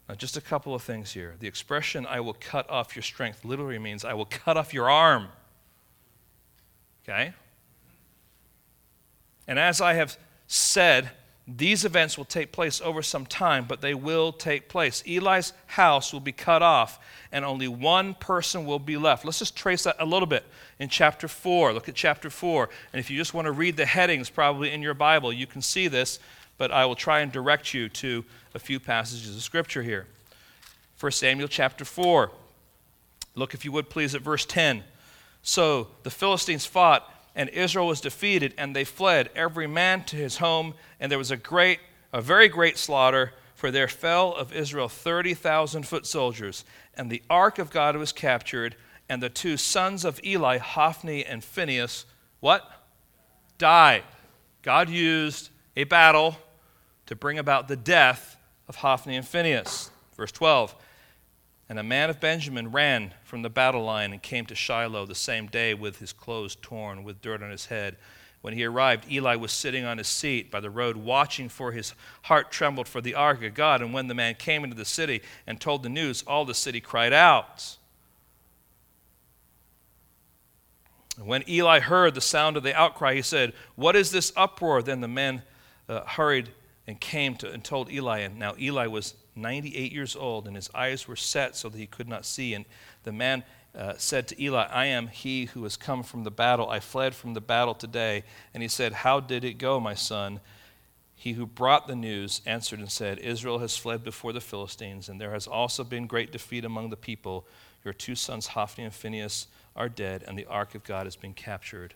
Now, 0.08 0.16
just 0.16 0.38
a 0.38 0.42
couple 0.42 0.76
of 0.76 0.82
things 0.82 1.14
here. 1.14 1.36
The 1.40 1.48
expression, 1.48 2.06
I 2.06 2.20
will 2.20 2.36
cut 2.40 2.70
off 2.70 2.96
your 2.96 3.04
strength, 3.04 3.46
literally 3.46 3.80
means, 3.80 4.04
I 4.04 4.14
will 4.14 4.26
cut 4.26 4.58
off 4.58 4.74
your 4.74 4.90
arm. 4.90 5.30
Okay? 7.04 7.34
And 9.48 9.60
as 9.60 9.82
I 9.82 9.94
have 9.94 10.18
said, 10.48 11.12
these 11.48 11.86
events 11.86 12.18
will 12.18 12.26
take 12.26 12.52
place 12.52 12.80
over 12.82 13.02
some 13.02 13.26
time, 13.26 13.66
but 13.68 13.82
they 13.82 13.94
will 13.94 14.32
take 14.32 14.70
place. 14.70 15.04
Eli's 15.08 15.54
house 15.66 16.14
will 16.14 16.20
be 16.20 16.32
cut 16.32 16.62
off, 16.62 17.00
and 17.32 17.44
only 17.44 17.68
one 17.68 18.14
person 18.14 18.66
will 18.66 18.80
be 18.80 18.96
left. 18.96 19.26
Let's 19.26 19.40
just 19.40 19.56
trace 19.56 19.84
that 19.84 19.96
a 20.00 20.06
little 20.06 20.28
bit 20.28 20.46
in 20.80 20.88
chapter 20.88 21.28
4. 21.28 21.74
Look 21.74 21.90
at 21.90 21.96
chapter 21.96 22.30
4. 22.30 22.70
And 22.94 23.00
if 23.00 23.10
you 23.10 23.18
just 23.18 23.34
want 23.34 23.46
to 23.46 23.52
read 23.52 23.76
the 23.76 23.86
headings, 23.86 24.30
probably 24.30 24.72
in 24.72 24.82
your 24.82 24.94
Bible, 24.94 25.34
you 25.34 25.48
can 25.48 25.62
see 25.62 25.88
this, 25.88 26.20
but 26.58 26.72
I 26.72 26.86
will 26.86 26.96
try 26.96 27.22
and 27.22 27.32
direct 27.32 27.74
you 27.74 27.90
to 27.90 28.24
a 28.54 28.60
few 28.60 28.80
passages 28.80 29.36
of 29.36 29.42
Scripture 29.42 29.82
here. 29.82 30.06
1 31.00 31.12
Samuel 31.12 31.48
chapter 31.48 31.84
4. 31.84 32.32
Look, 33.34 33.54
if 33.54 33.66
you 33.66 33.72
would 33.72 33.90
please, 33.90 34.14
at 34.14 34.22
verse 34.22 34.46
10. 34.46 34.84
So 35.42 35.88
the 36.04 36.12
Philistines 36.12 36.66
fought 36.66 37.11
and 37.36 37.50
Israel 37.50 37.88
was 37.88 38.02
defeated, 38.02 38.54
and 38.58 38.76
they 38.76 38.84
fled, 38.84 39.30
every 39.36 39.68
man 39.68 40.04
to 40.06 40.16
his 40.16 40.38
home, 40.38 40.74
and 41.00 41.12
there 41.12 41.18
was 41.18 41.32
a 41.32 41.38
great, 41.38 41.80
a 42.12 42.22
very 42.22 42.48
great 42.48 42.78
slaughter, 42.78 43.34
for 43.56 43.72
there 43.72 43.88
fell 43.88 44.34
of 44.36 44.54
Israel 44.54 44.90
thirty 44.90 45.34
thousand 45.34 45.88
foot 45.88 46.06
soldiers, 46.06 46.66
and 46.96 47.10
the 47.10 47.22
ark 47.30 47.60
of 47.60 47.70
God 47.70 47.96
was 47.96 48.12
captured, 48.12 48.76
and 49.08 49.22
the 49.22 49.30
two 49.30 49.58
sons 49.58 50.04
of 50.04 50.20
Eli, 50.24 50.58
Hophni 50.58 51.26
and 51.26 51.44
Phinehas, 51.44 52.06
what? 52.40 52.70
Died. 53.58 54.04
God 54.62 54.90
used 54.90 55.50
a 55.76 55.84
battle 55.84 56.38
to 57.06 57.16
bring 57.16 57.40
about 57.40 57.68
the 57.68 57.76
death 57.76 58.38
of 58.68 58.78
Hophni 58.78 59.16
and 59.16 59.28
Phinehas. 59.28 59.92
Verse 60.16 60.32
12. 60.32 60.76
And 61.72 61.80
a 61.80 61.84
man 61.84 62.10
of 62.10 62.20
Benjamin 62.20 62.74
ran 62.74 63.14
from 63.24 63.44
the 63.44 63.50
battle 63.50 63.86
line 63.86 64.12
and 64.12 64.22
came 64.22 64.46
to 64.48 64.56
Shiloh 64.56 65.06
the 65.06 65.16
same 65.16 65.48
day 65.48 65.74
with 65.74 66.00
his 66.00 66.12
clothes 66.12 66.58
torn, 66.62 67.06
with 67.06 67.22
dirt 67.22 67.42
on 67.42 67.50
his 67.50 67.68
head. 67.68 67.96
When 68.42 68.54
he 68.54 68.66
arrived, 68.66 69.10
Eli 69.10 69.38
was 69.38 69.54
sitting 69.54 69.86
on 69.86 69.98
his 69.98 70.10
seat 70.10 70.52
by 70.52 70.60
the 70.60 70.70
road, 70.70 70.98
watching, 70.98 71.48
for 71.48 71.72
his 71.72 71.94
heart 72.24 72.52
trembled 72.52 72.90
for 72.90 73.00
the 73.00 73.16
ark 73.16 73.42
of 73.42 73.54
God. 73.54 73.82
And 73.82 73.94
when 73.94 74.10
the 74.10 74.14
man 74.14 74.36
came 74.36 74.66
into 74.66 74.76
the 74.76 74.84
city 74.84 75.22
and 75.48 75.62
told 75.62 75.84
the 75.84 75.88
news, 75.88 76.26
all 76.28 76.44
the 76.44 76.54
city 76.54 76.82
cried 76.82 77.14
out. 77.14 77.78
And 81.18 81.26
when 81.26 81.50
Eli 81.50 81.80
heard 81.80 82.16
the 82.16 82.20
sound 82.20 82.58
of 82.58 82.64
the 82.64 82.76
outcry, 82.76 83.14
he 83.14 83.22
said, 83.22 83.54
What 83.76 83.96
is 83.96 84.12
this 84.12 84.34
uproar? 84.36 84.82
Then 84.82 85.00
the 85.00 85.08
man 85.08 85.44
uh, 85.88 86.02
hurried 86.02 86.50
and 86.86 87.00
came 87.00 87.36
to, 87.36 87.50
and 87.50 87.64
told 87.64 87.90
Eli. 87.90 88.20
And 88.20 88.38
now 88.38 88.56
Eli 88.60 88.88
was 88.88 89.16
98 89.36 89.92
years 89.92 90.16
old, 90.16 90.48
and 90.48 90.56
his 90.56 90.70
eyes 90.74 91.08
were 91.08 91.16
set 91.16 91.56
so 91.56 91.70
that 91.70 91.78
he 91.78 91.88
could 91.88 92.08
not 92.08 92.26
see. 92.26 92.54
And 92.54 92.66
the 93.04 93.12
man 93.12 93.44
uh, 93.74 93.94
said 93.98 94.28
to 94.28 94.44
Eli, 94.44 94.68
I 94.70 94.86
am 94.86 95.08
he 95.08 95.46
who 95.46 95.64
has 95.64 95.78
come 95.78 96.04
from 96.04 96.24
the 96.24 96.32
battle. 96.32 96.70
I 96.70 96.80
fled 96.80 97.16
from 97.16 97.34
the 97.34 97.42
battle 97.42 97.74
today. 97.74 98.24
And 98.54 98.62
he 98.62 98.70
said, 98.70 98.94
How 98.94 99.20
did 99.20 99.44
it 99.44 99.54
go, 99.54 99.80
my 99.80 99.94
son? 99.94 100.42
He 101.16 101.34
who 101.34 101.46
brought 101.46 101.88
the 101.88 101.96
news 101.96 102.42
answered 102.46 102.80
and 102.80 102.92
said, 102.92 103.20
Israel 103.20 103.60
has 103.60 103.78
fled 103.78 104.04
before 104.04 104.34
the 104.34 104.42
Philistines, 104.42 105.08
and 105.08 105.22
there 105.22 105.34
has 105.34 105.46
also 105.46 105.84
been 105.84 106.08
great 106.08 106.32
defeat 106.32 106.66
among 106.66 106.90
the 106.90 106.98
people. 106.98 107.46
Your 107.86 107.94
two 107.94 108.16
sons, 108.16 108.48
Hophni 108.48 108.84
and 108.84 108.94
Phinehas, 108.94 109.48
are 109.76 109.88
dead, 109.88 110.24
and 110.28 110.38
the 110.38 110.48
ark 110.48 110.74
of 110.74 110.84
God 110.84 111.06
has 111.06 111.16
been 111.16 111.34
captured. 111.34 111.94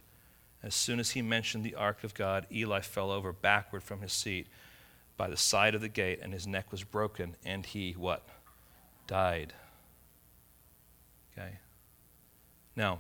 As 0.61 0.75
soon 0.75 0.99
as 0.99 1.11
he 1.11 1.21
mentioned 1.21 1.63
the 1.63 1.75
ark 1.75 2.03
of 2.03 2.13
God, 2.13 2.45
Eli 2.51 2.81
fell 2.81 3.11
over 3.11 3.33
backward 3.33 3.83
from 3.83 4.01
his 4.01 4.13
seat 4.13 4.47
by 5.17 5.27
the 5.27 5.37
side 5.37 5.75
of 5.75 5.81
the 5.81 5.89
gate, 5.89 6.19
and 6.21 6.33
his 6.33 6.45
neck 6.45 6.71
was 6.71 6.83
broken, 6.83 7.35
and 7.45 7.65
he 7.65 7.93
what? 7.93 8.27
Died. 9.07 9.53
Okay? 11.31 11.57
Now, 12.75 12.99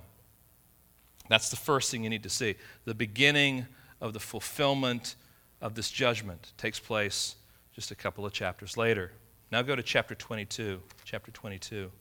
that's 1.29 1.49
the 1.49 1.55
first 1.55 1.91
thing 1.91 2.03
you 2.03 2.09
need 2.09 2.23
to 2.23 2.29
see. 2.29 2.55
The 2.85 2.93
beginning 2.93 3.65
of 3.99 4.13
the 4.13 4.19
fulfillment 4.19 5.15
of 5.61 5.75
this 5.75 5.89
judgment 5.89 6.53
takes 6.57 6.79
place 6.79 7.35
just 7.73 7.91
a 7.91 7.95
couple 7.95 8.25
of 8.25 8.31
chapters 8.31 8.77
later. 8.77 9.11
Now 9.51 9.61
go 9.61 9.75
to 9.75 9.83
chapter 9.83 10.15
22. 10.15 10.81
Chapter 11.03 11.31
22. 11.31 11.91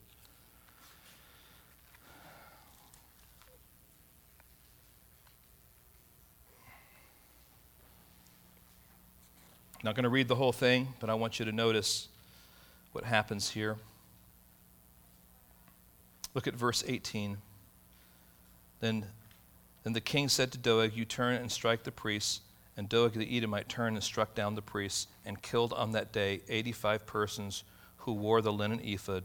Not 9.84 9.94
going 9.94 10.04
to 10.04 10.08
read 10.08 10.28
the 10.28 10.34
whole 10.34 10.50
thing, 10.50 10.94
but 10.98 11.10
I 11.10 11.14
want 11.14 11.38
you 11.38 11.44
to 11.44 11.52
notice 11.52 12.08
what 12.92 13.04
happens 13.04 13.50
here. 13.50 13.76
Look 16.32 16.46
at 16.46 16.54
verse 16.54 16.82
18. 16.86 17.36
Then, 18.80 19.04
then 19.82 19.92
the 19.92 20.00
king 20.00 20.30
said 20.30 20.52
to 20.52 20.58
Doeg, 20.58 20.94
You 20.94 21.04
turn 21.04 21.34
and 21.34 21.52
strike 21.52 21.82
the 21.82 21.92
priests. 21.92 22.40
And 22.78 22.88
Doeg 22.88 23.12
the 23.12 23.36
Edomite 23.36 23.68
turned 23.68 23.94
and 23.94 24.02
struck 24.02 24.34
down 24.34 24.54
the 24.54 24.62
priests 24.62 25.06
and 25.26 25.42
killed 25.42 25.74
on 25.74 25.92
that 25.92 26.12
day 26.12 26.40
85 26.48 27.04
persons 27.04 27.62
who 27.98 28.14
wore 28.14 28.40
the 28.40 28.54
linen 28.54 28.80
ephod. 28.82 29.24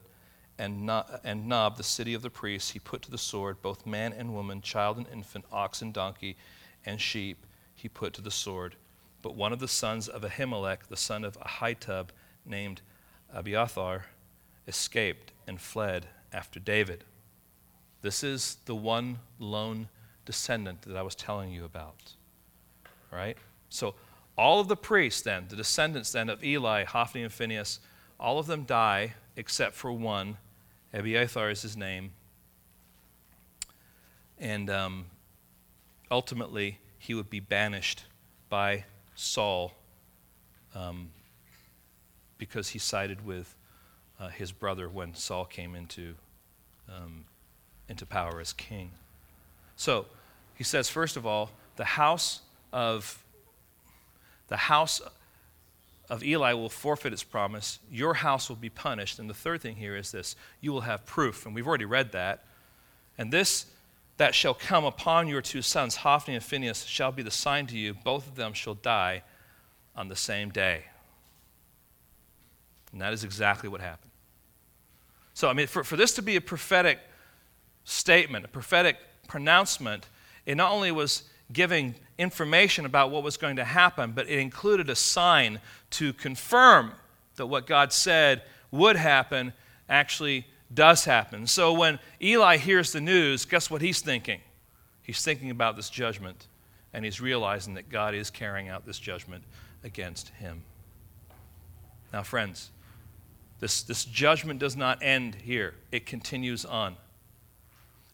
And, 0.58 0.92
and 1.24 1.48
Nob, 1.48 1.78
the 1.78 1.84
city 1.84 2.14
of 2.14 2.22
the 2.22 2.30
priests, 2.30 2.72
he 2.72 2.80
put 2.80 3.02
to 3.04 3.12
the 3.12 3.18
sword, 3.18 3.62
both 3.62 3.86
man 3.86 4.12
and 4.12 4.34
woman, 4.34 4.62
child 4.62 4.98
and 4.98 5.08
infant, 5.08 5.46
ox 5.54 5.82
and 5.82 5.94
donkey, 5.94 6.36
and 6.86 7.00
sheep, 7.00 7.46
he 7.76 7.88
put 7.88 8.12
to 8.16 8.22
the 8.22 8.30
sword. 8.30 8.76
But 9.22 9.36
one 9.36 9.52
of 9.52 9.60
the 9.60 9.68
sons 9.68 10.08
of 10.08 10.22
Ahimelech, 10.22 10.88
the 10.88 10.98
son 10.98 11.24
of 11.24 11.38
Ahitub, 11.40 12.10
named 12.46 12.82
Abiathar, 13.34 14.06
escaped 14.68 15.34
and 15.48 15.60
fled 15.60 16.08
after 16.32 16.60
David. 16.60 17.04
This 18.02 18.24
is 18.24 18.58
the 18.66 18.76
one 18.76 19.20
lone 19.40 19.90
descendant 20.26 20.84
that 20.84 20.96
I 20.96 21.02
was 21.02 21.16
telling 21.16 21.52
you 21.52 21.66
about. 21.66 22.14
Right? 23.12 23.38
So, 23.70 23.96
all 24.38 24.62
of 24.62 24.70
the 24.70 24.78
priests, 24.78 25.22
then, 25.22 25.48
the 25.50 25.58
descendants 25.58 26.14
then 26.14 26.30
of 26.30 26.44
Eli, 26.44 26.86
Hophni, 26.86 27.24
and 27.24 27.34
Phinehas, 27.34 27.82
all 28.20 28.40
of 28.40 28.48
them 28.48 28.64
die 28.64 29.16
except 29.36 29.76
for 29.76 29.92
one. 29.92 30.38
Abiathar 30.94 31.50
is 31.50 31.62
his 31.62 31.76
name. 31.76 32.12
And 34.38 34.70
um, 34.70 35.08
ultimately, 36.10 36.80
he 36.98 37.14
would 37.14 37.30
be 37.30 37.42
banished 37.42 38.06
by 38.50 38.86
Saul 39.20 39.74
um, 40.74 41.10
because 42.38 42.70
he 42.70 42.80
sided 42.80 43.26
with 43.26 43.54
uh, 44.20 44.30
his 44.30 44.52
brother 44.52 44.88
when 44.88 45.14
Saul 45.14 45.46
came 45.46 45.76
into, 45.76 46.16
um, 46.88 47.26
into 47.90 48.06
power 48.06 48.40
as 48.40 48.54
king. 48.54 48.92
So 49.76 50.06
he 50.56 50.64
says, 50.64 50.90
first 50.90 51.18
of 51.18 51.26
all, 51.26 51.52
the 51.76 51.86
house 51.86 52.42
of 52.72 53.24
the 54.48 54.58
house 54.58 55.02
of 56.10 56.24
Eli 56.24 56.54
will 56.54 56.70
forfeit 56.70 57.14
its 57.14 57.24
promise. 57.24 57.80
Your 57.92 58.16
house 58.16 58.50
will 58.50 58.56
be 58.56 58.70
punished. 58.70 59.20
And 59.20 59.30
the 59.30 59.36
third 59.36 59.62
thing 59.62 59.76
here 59.76 59.96
is 59.96 60.12
this 60.12 60.36
you 60.60 60.72
will 60.72 60.82
have 60.82 61.06
proof. 61.06 61.46
And 61.46 61.54
we've 61.54 61.68
already 61.68 61.86
read 61.86 62.14
that. 62.14 62.46
And 63.18 63.32
this 63.32 63.66
that 64.20 64.36
shall 64.36 64.54
come 64.54 64.84
upon 64.84 65.30
your 65.30 65.42
two 65.42 65.62
sons, 65.62 65.96
Hophni 65.96 66.36
and 66.36 66.44
Phinehas, 66.44 66.84
shall 66.84 67.10
be 67.10 67.24
the 67.24 67.32
sign 67.32 67.68
to 67.68 67.78
you. 67.78 67.94
Both 67.94 68.28
of 68.28 68.36
them 68.36 68.52
shall 68.52 68.74
die 68.74 69.24
on 69.96 70.10
the 70.10 70.16
same 70.16 70.50
day. 70.50 70.84
And 72.92 73.00
that 73.00 73.14
is 73.14 73.24
exactly 73.24 73.70
what 73.70 73.80
happened. 73.80 74.12
So, 75.34 75.48
I 75.48 75.54
mean, 75.54 75.68
for, 75.68 75.86
for 75.86 75.96
this 75.96 76.14
to 76.16 76.22
be 76.22 76.36
a 76.36 76.42
prophetic 76.42 77.00
statement, 77.86 78.44
a 78.44 78.50
prophetic 78.50 78.98
pronouncement, 79.30 80.06
it 80.46 80.56
not 80.56 80.74
only 80.74 80.92
was 80.92 81.24
giving 81.54 81.96
information 82.18 82.86
about 82.86 83.12
what 83.12 83.24
was 83.24 83.38
going 83.38 83.56
to 83.56 83.64
happen, 83.64 84.12
but 84.12 84.28
it 84.28 84.38
included 84.38 84.90
a 84.90 84.96
sign 84.96 85.62
to 85.92 86.12
confirm 86.12 86.92
that 87.38 87.46
what 87.46 87.66
God 87.66 87.94
said 87.94 88.42
would 88.70 88.98
happen 88.98 89.54
actually 89.88 90.46
does 90.74 91.06
happen. 91.06 91.48
So 91.48 91.74
when 91.74 92.00
Eli 92.22 92.58
hears 92.58 92.92
the 92.92 93.02
news, 93.02 93.46
guess 93.46 93.70
what 93.70 93.82
he's 93.82 94.02
thinking? 94.02 94.42
He's 95.02 95.24
thinking 95.24 95.50
about 95.50 95.76
this 95.76 95.90
judgment, 95.90 96.48
and 96.94 97.04
he's 97.04 97.20
realizing 97.20 97.74
that 97.76 97.90
God 97.90 98.14
is 98.14 98.30
carrying 98.30 98.70
out 98.70 98.86
this 98.86 99.00
judgment 99.00 99.44
against 99.84 100.30
him. 100.30 100.64
Now, 102.14 102.24
friends, 102.24 102.70
this, 103.60 103.82
this 103.84 104.06
judgment 104.06 104.60
does 104.60 104.76
not 104.76 105.00
end 105.02 105.36
here, 105.36 105.76
it 105.92 106.06
continues 106.06 106.66
on. 106.66 106.96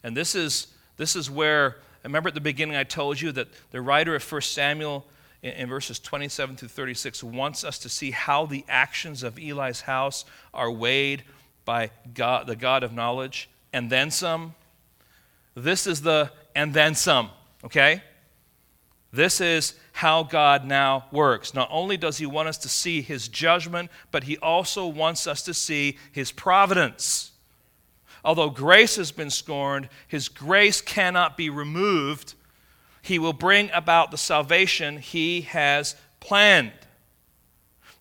And 0.04 0.16
this 0.16 0.36
is, 0.36 0.68
this 0.98 1.16
is 1.16 1.30
where, 1.30 1.78
remember 2.04 2.30
at 2.30 2.36
the 2.36 2.42
beginning 2.42 2.76
I 2.76 2.84
told 2.84 3.20
you 3.20 3.32
that 3.34 3.48
the 3.72 3.82
writer 3.82 4.16
of 4.16 4.32
1 4.32 4.42
Samuel 4.42 5.06
in, 5.42 5.52
in 5.52 5.70
verses 5.70 6.00
27 6.00 6.56
through 6.56 6.70
36 6.70 7.24
wants 7.24 7.64
us 7.64 7.80
to 7.80 7.90
see 7.90 8.12
how 8.12 8.46
the 8.46 8.64
actions 8.68 9.24
of 9.24 9.38
Eli's 9.38 9.82
house 9.82 10.26
are 10.54 10.72
weighed 10.72 11.24
by 11.66 11.92
God, 12.14 12.48
the 12.48 12.56
God 12.56 12.84
of 12.84 12.94
knowledge, 12.94 13.50
and 13.74 13.90
then 13.90 14.12
some. 14.12 14.56
This 15.56 15.88
is 15.88 16.02
the 16.02 16.32
and 16.56 16.74
then 16.74 16.96
some, 16.96 17.32
okay? 17.64 18.02
This 19.12 19.42
is 19.42 19.76
how 19.92 20.24
God 20.24 20.66
now 20.66 21.06
works. 21.12 21.54
Not 21.54 21.70
only 21.72 21.98
does 21.98 22.18
He 22.18 22.26
want 22.26 22.48
us 22.48 22.58
to 22.60 22.70
see 22.70 23.02
His 23.02 23.28
judgment, 23.28 23.90
but 24.12 24.24
He 24.24 24.38
also 24.38 24.88
wants 24.88 25.28
us 25.28 25.42
to 25.44 25.54
see 25.54 25.98
His 26.12 26.32
providence. 26.32 27.32
Although 28.24 28.50
grace 28.50 28.96
has 28.96 29.12
been 29.12 29.30
scorned, 29.30 29.90
His 30.08 30.30
grace 30.30 30.82
cannot 30.82 31.38
be 31.38 31.50
removed. 31.50 32.34
He 33.02 33.20
will 33.20 33.34
bring 33.34 33.70
about 33.74 34.12
the 34.12 34.18
salvation 34.18 34.98
He 34.98 35.42
has 35.42 35.96
planned 36.20 36.72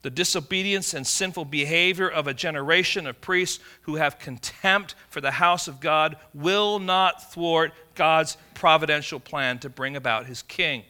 the 0.05 0.11
disobedience 0.11 0.93
and 0.93 1.07
sinful 1.07 1.47
behavior 1.47 2.07
of 2.07 2.27
a 2.27 2.35
generation 2.35 3.07
of 3.07 3.19
priests 3.23 3.59
who 3.81 3.97
have 3.97 4.19
contempt 4.19 4.95
for 5.09 5.23
the 5.23 5.31
house 5.31 5.67
of 5.67 5.81
God 5.81 6.17
will 6.35 6.79
not 6.79 7.33
thwart 7.33 7.73
God's 7.95 8.37
providential 8.53 9.19
plan 9.19 9.61
to 9.61 9.71
bring 9.71 9.97
about 9.97 10.27
his 10.27 10.43
king. 10.43 10.83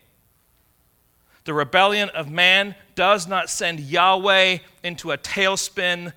The 1.44 1.54
rebellion 1.54 2.08
of 2.08 2.28
man 2.28 2.74
does 2.96 3.28
not 3.28 3.48
send 3.48 3.78
Yahweh 3.78 4.58
into 4.82 5.12
a 5.12 5.18
tailspin 5.18 6.12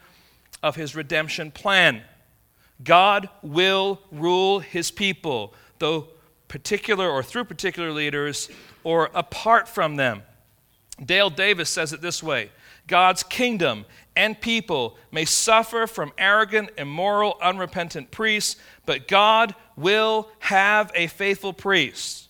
of 0.63 0.75
his 0.75 0.95
redemption 0.95 1.51
plan. 1.51 2.01
God 2.83 3.29
will 3.43 4.01
rule 4.11 4.57
his 4.57 4.89
people, 4.89 5.53
though 5.77 6.07
particular 6.47 7.07
or 7.07 7.21
through 7.21 7.43
particular 7.43 7.91
leaders 7.91 8.49
or 8.83 9.11
apart 9.13 9.67
from 9.67 9.97
them. 9.97 10.23
Dale 11.05 11.29
Davis 11.29 11.69
says 11.69 11.93
it 11.93 12.01
this 12.01 12.23
way 12.23 12.49
God's 12.87 13.23
kingdom 13.23 13.85
and 14.15 14.39
people 14.41 14.97
may 15.11 15.25
suffer 15.25 15.85
from 15.85 16.11
arrogant, 16.17 16.71
immoral, 16.77 17.37
unrepentant 17.41 18.09
priests, 18.09 18.55
but 18.85 19.07
God 19.07 19.53
will 19.75 20.29
have 20.39 20.91
a 20.95 21.07
faithful 21.07 21.53
priest. 21.53 22.29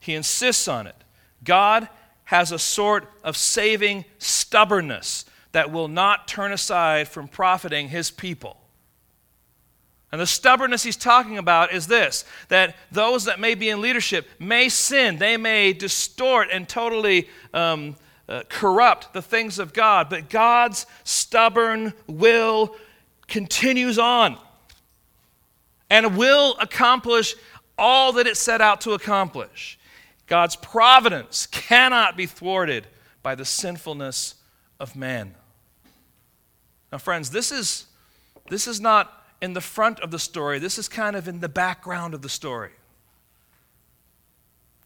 He 0.00 0.14
insists 0.14 0.66
on 0.66 0.86
it. 0.86 0.96
God 1.44 1.88
has 2.24 2.50
a 2.50 2.58
sort 2.58 3.08
of 3.22 3.36
saving 3.36 4.04
stubbornness 4.18 5.24
that 5.52 5.70
will 5.70 5.88
not 5.88 6.26
turn 6.26 6.52
aside 6.52 7.06
from 7.06 7.28
profiting 7.28 7.88
his 7.88 8.10
people. 8.10 8.56
And 10.10 10.20
the 10.20 10.26
stubbornness 10.26 10.82
he's 10.82 10.96
talking 10.96 11.38
about 11.38 11.72
is 11.72 11.86
this 11.86 12.24
that 12.48 12.76
those 12.90 13.24
that 13.24 13.40
may 13.40 13.54
be 13.54 13.68
in 13.68 13.80
leadership 13.80 14.28
may 14.38 14.68
sin, 14.68 15.18
they 15.18 15.36
may 15.36 15.72
distort 15.72 16.48
and 16.52 16.68
totally 16.68 17.28
um, 17.52 17.96
uh, 18.28 18.42
corrupt 18.48 19.12
the 19.12 19.22
things 19.22 19.58
of 19.58 19.72
God, 19.72 20.08
but 20.08 20.30
God's 20.30 20.86
stubborn 21.04 21.92
will 22.06 22.74
continues 23.26 23.98
on 23.98 24.38
and 25.90 26.16
will 26.16 26.56
accomplish 26.60 27.34
all 27.78 28.12
that 28.12 28.26
it 28.26 28.36
set 28.36 28.60
out 28.60 28.80
to 28.82 28.92
accomplish. 28.92 29.78
God's 30.26 30.56
providence 30.56 31.46
cannot 31.46 32.16
be 32.16 32.26
thwarted 32.26 32.86
by 33.22 33.34
the 33.34 33.44
sinfulness 33.44 34.36
of 34.80 34.96
man. 34.96 35.34
Now, 36.92 36.98
friends, 36.98 37.30
this 37.30 37.50
is, 37.50 37.86
this 38.48 38.66
is 38.66 38.80
not 38.80 39.24
in 39.42 39.52
the 39.52 39.60
front 39.60 40.00
of 40.00 40.10
the 40.10 40.18
story, 40.18 40.58
this 40.58 40.78
is 40.78 40.88
kind 40.88 41.16
of 41.16 41.28
in 41.28 41.40
the 41.40 41.48
background 41.48 42.14
of 42.14 42.22
the 42.22 42.28
story. 42.28 42.70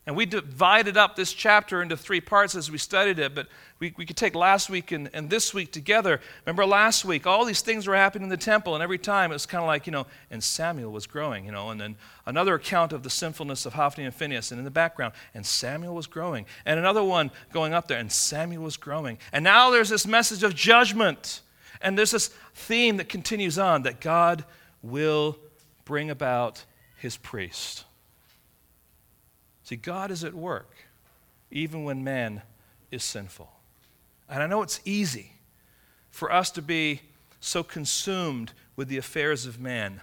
And 0.08 0.16
we 0.16 0.24
divided 0.24 0.96
up 0.96 1.16
this 1.16 1.34
chapter 1.34 1.82
into 1.82 1.94
three 1.94 2.22
parts 2.22 2.54
as 2.54 2.70
we 2.70 2.78
studied 2.78 3.18
it, 3.18 3.34
but 3.34 3.46
we, 3.78 3.92
we 3.98 4.06
could 4.06 4.16
take 4.16 4.34
last 4.34 4.70
week 4.70 4.90
and, 4.90 5.10
and 5.12 5.28
this 5.28 5.52
week 5.52 5.70
together. 5.70 6.22
Remember 6.46 6.64
last 6.64 7.04
week, 7.04 7.26
all 7.26 7.44
these 7.44 7.60
things 7.60 7.86
were 7.86 7.94
happening 7.94 8.22
in 8.22 8.28
the 8.30 8.38
temple, 8.38 8.72
and 8.72 8.82
every 8.82 8.96
time 8.96 9.30
it 9.30 9.34
was 9.34 9.44
kind 9.44 9.62
of 9.62 9.66
like, 9.66 9.86
you 9.86 9.90
know, 9.90 10.06
and 10.30 10.42
Samuel 10.42 10.92
was 10.92 11.06
growing, 11.06 11.44
you 11.44 11.52
know, 11.52 11.68
and 11.68 11.78
then 11.78 11.94
another 12.24 12.54
account 12.54 12.94
of 12.94 13.02
the 13.02 13.10
sinfulness 13.10 13.66
of 13.66 13.74
Hophni 13.74 14.06
and 14.06 14.14
Phinehas, 14.14 14.50
and 14.50 14.58
in 14.58 14.64
the 14.64 14.70
background, 14.70 15.12
and 15.34 15.44
Samuel 15.44 15.94
was 15.94 16.06
growing, 16.06 16.46
and 16.64 16.78
another 16.78 17.04
one 17.04 17.30
going 17.52 17.74
up 17.74 17.86
there, 17.86 17.98
and 17.98 18.10
Samuel 18.10 18.62
was 18.62 18.78
growing. 18.78 19.18
And 19.30 19.44
now 19.44 19.68
there's 19.70 19.90
this 19.90 20.06
message 20.06 20.42
of 20.42 20.54
judgment, 20.54 21.42
and 21.82 21.98
there's 21.98 22.12
this 22.12 22.28
theme 22.54 22.96
that 22.96 23.10
continues 23.10 23.58
on 23.58 23.82
that 23.82 24.00
God 24.00 24.46
will 24.80 25.36
bring 25.84 26.08
about 26.08 26.64
his 26.96 27.18
priest. 27.18 27.84
See, 29.68 29.76
God 29.76 30.10
is 30.10 30.24
at 30.24 30.32
work 30.32 30.74
even 31.50 31.84
when 31.84 32.02
man 32.02 32.40
is 32.90 33.04
sinful. 33.04 33.50
And 34.26 34.42
I 34.42 34.46
know 34.46 34.62
it's 34.62 34.80
easy 34.86 35.32
for 36.10 36.32
us 36.32 36.50
to 36.52 36.62
be 36.62 37.02
so 37.40 37.62
consumed 37.62 38.52
with 38.76 38.88
the 38.88 38.96
affairs 38.96 39.44
of 39.44 39.60
man. 39.60 40.00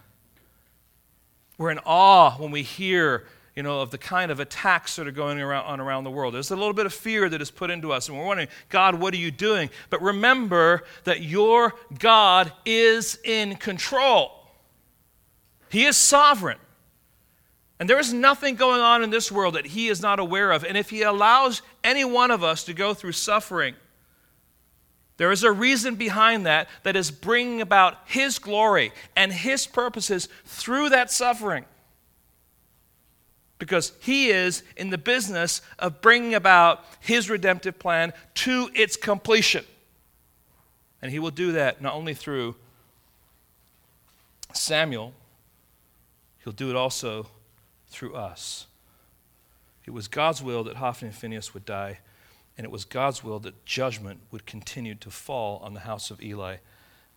We're 1.57 1.71
in 1.71 1.79
awe 1.83 2.37
when 2.37 2.51
we 2.51 2.61
hear 2.61 3.25
you 3.55 3.63
know, 3.63 3.81
of 3.81 3.89
the 3.89 3.97
kind 3.97 4.29
of 4.29 4.39
attacks 4.39 4.97
that 4.97 5.07
are 5.07 5.11
going 5.11 5.41
around, 5.41 5.65
on 5.65 5.79
around 5.79 6.03
the 6.03 6.11
world. 6.11 6.35
There's 6.35 6.51
a 6.51 6.55
little 6.55 6.71
bit 6.71 6.85
of 6.85 6.93
fear 6.93 7.27
that 7.27 7.41
is 7.41 7.49
put 7.49 7.71
into 7.71 7.91
us, 7.91 8.07
and 8.07 8.15
we're 8.15 8.25
wondering, 8.25 8.49
God, 8.69 8.93
what 8.93 9.15
are 9.15 9.17
you 9.17 9.31
doing? 9.31 9.71
But 9.89 9.99
remember 9.99 10.83
that 11.05 11.23
your 11.23 11.73
God 11.97 12.53
is 12.67 13.17
in 13.23 13.55
control, 13.55 14.47
He 15.69 15.85
is 15.85 15.97
sovereign. 15.97 16.59
And 17.79 17.89
there 17.89 17.99
is 17.99 18.13
nothing 18.13 18.55
going 18.55 18.81
on 18.81 19.03
in 19.03 19.09
this 19.09 19.31
world 19.31 19.55
that 19.55 19.65
he 19.65 19.87
is 19.87 20.01
not 20.01 20.19
aware 20.19 20.51
of. 20.51 20.63
And 20.63 20.77
if 20.77 20.89
he 20.89 21.01
allows 21.01 21.61
any 21.83 22.05
one 22.05 22.31
of 22.31 22.43
us 22.43 22.63
to 22.65 22.73
go 22.73 22.93
through 22.93 23.11
suffering, 23.11 23.75
there 25.17 25.31
is 25.31 25.43
a 25.43 25.51
reason 25.51 25.95
behind 25.95 26.45
that 26.45 26.69
that 26.83 26.95
is 26.95 27.11
bringing 27.11 27.61
about 27.61 27.97
his 28.05 28.39
glory 28.39 28.91
and 29.15 29.31
his 29.31 29.67
purposes 29.67 30.29
through 30.45 30.89
that 30.89 31.11
suffering. 31.11 31.65
Because 33.57 33.93
he 34.01 34.27
is 34.27 34.63
in 34.75 34.89
the 34.89 34.97
business 34.97 35.61
of 35.79 36.01
bringing 36.01 36.33
about 36.33 36.83
his 36.99 37.29
redemptive 37.29 37.79
plan 37.79 38.13
to 38.35 38.69
its 38.73 38.97
completion. 38.97 39.63
And 41.01 41.11
he 41.11 41.19
will 41.19 41.31
do 41.31 41.53
that 41.53 41.81
not 41.81 41.93
only 41.93 42.13
through 42.13 42.55
Samuel, 44.53 45.13
he'll 46.43 46.53
do 46.53 46.69
it 46.69 46.75
also 46.75 47.27
through 47.95 48.15
us. 48.15 48.67
It 49.85 49.91
was 49.91 50.07
God's 50.07 50.43
will 50.43 50.63
that 50.65 50.77
Hophni 50.77 51.07
and 51.07 51.17
Phinehas 51.17 51.53
would 51.53 51.65
die, 51.65 51.99
and 52.57 52.65
it 52.65 52.71
was 52.71 52.83
God's 52.83 53.23
will 53.23 53.39
that 53.39 53.65
judgment 53.65 54.19
would 54.31 54.45
continue 54.45 54.95
to 54.95 55.09
fall 55.09 55.59
on 55.63 55.73
the 55.73 55.81
house 55.81 56.11
of 56.11 56.21
Eli. 56.21 56.57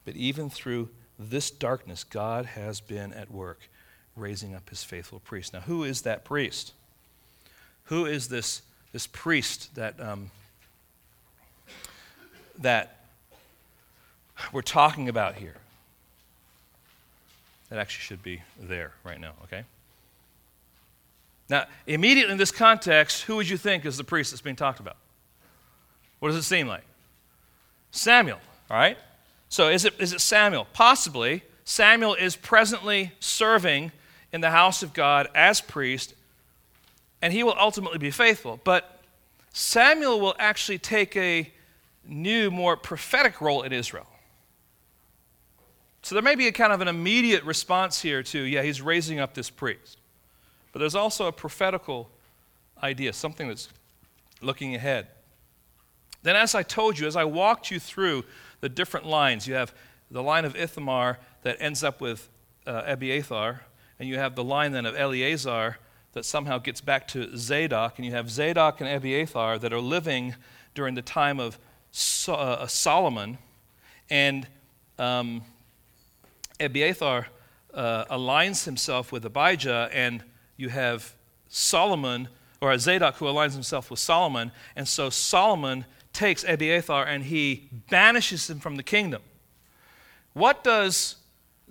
But 0.04 0.16
even 0.16 0.48
through 0.48 0.90
this 1.18 1.50
darkness, 1.50 2.04
God 2.04 2.46
has 2.46 2.80
been 2.80 3.12
at 3.12 3.30
work 3.30 3.68
raising 4.14 4.54
up 4.54 4.68
his 4.70 4.84
faithful 4.84 5.20
priest. 5.20 5.52
Now, 5.52 5.60
who 5.60 5.82
is 5.84 6.02
that 6.02 6.24
priest? 6.24 6.72
Who 7.84 8.06
is 8.06 8.28
this, 8.28 8.62
this 8.92 9.06
priest 9.06 9.74
that, 9.74 10.00
um, 10.00 10.30
that 12.58 13.00
we're 14.52 14.62
talking 14.62 15.08
about 15.08 15.36
here? 15.36 15.56
That 17.70 17.78
actually 17.78 18.02
should 18.02 18.22
be 18.22 18.42
there 18.60 18.92
right 19.04 19.20
now, 19.20 19.32
okay? 19.44 19.64
Now, 21.48 21.66
immediately 21.86 22.32
in 22.32 22.38
this 22.38 22.50
context, 22.50 23.22
who 23.22 23.36
would 23.36 23.48
you 23.48 23.56
think 23.56 23.86
is 23.86 23.96
the 23.96 24.04
priest 24.04 24.30
that's 24.30 24.42
being 24.42 24.56
talked 24.56 24.80
about? 24.80 24.96
What 26.18 26.28
does 26.28 26.36
it 26.36 26.42
seem 26.42 26.68
like? 26.68 26.84
Samuel, 27.90 28.40
all 28.70 28.76
right? 28.76 28.98
So 29.48 29.68
is 29.68 29.84
it, 29.84 29.94
is 29.98 30.12
it 30.12 30.20
Samuel? 30.20 30.66
Possibly. 30.72 31.42
Samuel 31.64 32.14
is 32.14 32.36
presently 32.36 33.12
serving 33.20 33.92
in 34.32 34.40
the 34.40 34.50
house 34.50 34.82
of 34.82 34.92
God 34.92 35.28
as 35.34 35.60
priest, 35.60 36.14
and 37.22 37.32
he 37.32 37.42
will 37.42 37.56
ultimately 37.58 37.98
be 37.98 38.10
faithful. 38.10 38.60
But 38.64 39.00
Samuel 39.52 40.20
will 40.20 40.34
actually 40.38 40.78
take 40.78 41.16
a 41.16 41.50
new, 42.06 42.50
more 42.50 42.76
prophetic 42.76 43.40
role 43.40 43.62
in 43.62 43.72
Israel. 43.72 44.06
So 46.02 46.14
there 46.14 46.22
may 46.22 46.36
be 46.36 46.46
a 46.46 46.52
kind 46.52 46.72
of 46.72 46.80
an 46.80 46.88
immediate 46.88 47.44
response 47.44 48.00
here 48.00 48.22
to, 48.22 48.38
yeah, 48.38 48.62
he's 48.62 48.80
raising 48.80 49.18
up 49.18 49.34
this 49.34 49.50
priest. 49.50 49.97
But 50.72 50.80
there's 50.80 50.94
also 50.94 51.26
a 51.26 51.32
prophetical 51.32 52.10
idea, 52.82 53.12
something 53.12 53.48
that's 53.48 53.68
looking 54.40 54.74
ahead. 54.74 55.08
Then, 56.22 56.36
as 56.36 56.54
I 56.54 56.62
told 56.62 56.98
you, 56.98 57.06
as 57.06 57.16
I 57.16 57.24
walked 57.24 57.70
you 57.70 57.78
through 57.78 58.24
the 58.60 58.68
different 58.68 59.06
lines, 59.06 59.46
you 59.46 59.54
have 59.54 59.74
the 60.10 60.22
line 60.22 60.44
of 60.44 60.56
Ithamar 60.56 61.18
that 61.42 61.56
ends 61.60 61.84
up 61.84 62.00
with 62.00 62.28
uh, 62.66 62.82
Abiathar, 62.86 63.62
and 63.98 64.08
you 64.08 64.18
have 64.18 64.34
the 64.34 64.44
line 64.44 64.72
then 64.72 64.86
of 64.86 64.96
Eleazar 64.96 65.78
that 66.12 66.24
somehow 66.24 66.58
gets 66.58 66.80
back 66.80 67.06
to 67.08 67.36
Zadok, 67.36 67.98
and 67.98 68.06
you 68.06 68.12
have 68.12 68.30
Zadok 68.30 68.80
and 68.80 68.88
Abiathar 68.88 69.58
that 69.58 69.72
are 69.72 69.80
living 69.80 70.34
during 70.74 70.94
the 70.94 71.02
time 71.02 71.38
of 71.38 71.58
so- 71.92 72.34
uh, 72.34 72.66
Solomon, 72.66 73.38
and 74.10 74.46
um, 74.98 75.42
Abiathar 76.60 77.28
uh, 77.74 78.04
aligns 78.06 78.64
himself 78.64 79.12
with 79.12 79.24
Abijah, 79.24 79.90
and 79.92 80.24
you 80.58 80.68
have 80.68 81.14
Solomon, 81.48 82.28
or 82.60 82.76
Zadok, 82.76 83.16
who 83.16 83.24
aligns 83.24 83.54
himself 83.54 83.90
with 83.90 84.00
Solomon, 84.00 84.52
and 84.76 84.86
so 84.86 85.08
Solomon 85.08 85.86
takes 86.12 86.44
Abiathar 86.44 87.04
and 87.04 87.24
he 87.24 87.68
banishes 87.88 88.50
him 88.50 88.58
from 88.58 88.76
the 88.76 88.82
kingdom. 88.82 89.22
What 90.32 90.64
does 90.64 91.16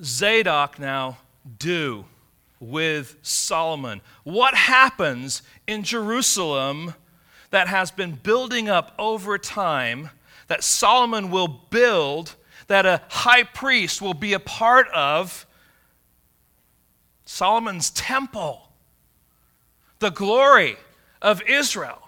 Zadok 0.01 0.79
now 0.79 1.17
do 1.59 2.05
with 2.59 3.17
Solomon? 3.21 4.01
What 4.23 4.55
happens 4.55 5.41
in 5.67 5.83
Jerusalem 5.83 6.95
that 7.49 7.67
has 7.67 7.91
been 7.91 8.13
building 8.13 8.69
up 8.69 8.93
over 8.97 9.37
time 9.37 10.09
that 10.47 10.63
Solomon 10.63 11.29
will 11.29 11.47
build, 11.47 12.35
that 12.67 12.85
a 12.85 13.01
high 13.09 13.43
priest 13.43 14.01
will 14.01 14.13
be 14.13 14.33
a 14.33 14.39
part 14.39 14.87
of? 14.89 15.45
Solomon's 17.25 17.89
temple, 17.89 18.66
the 19.99 20.09
glory 20.11 20.77
of 21.21 21.41
Israel 21.47 22.07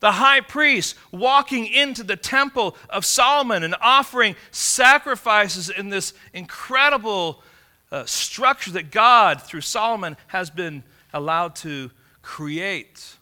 the 0.00 0.12
high 0.12 0.40
priest 0.40 0.96
walking 1.12 1.66
into 1.66 2.02
the 2.02 2.16
temple 2.16 2.76
of 2.88 3.04
Solomon 3.04 3.62
and 3.62 3.76
offering 3.80 4.34
sacrifices 4.50 5.68
in 5.68 5.90
this 5.90 6.14
incredible 6.32 7.42
uh, 7.92 8.04
structure 8.06 8.72
that 8.72 8.90
God, 8.90 9.42
through 9.42 9.60
Solomon, 9.60 10.16
has 10.28 10.50
been 10.50 10.82
allowed 11.12 11.54
to 11.56 11.90
create. 12.22 13.16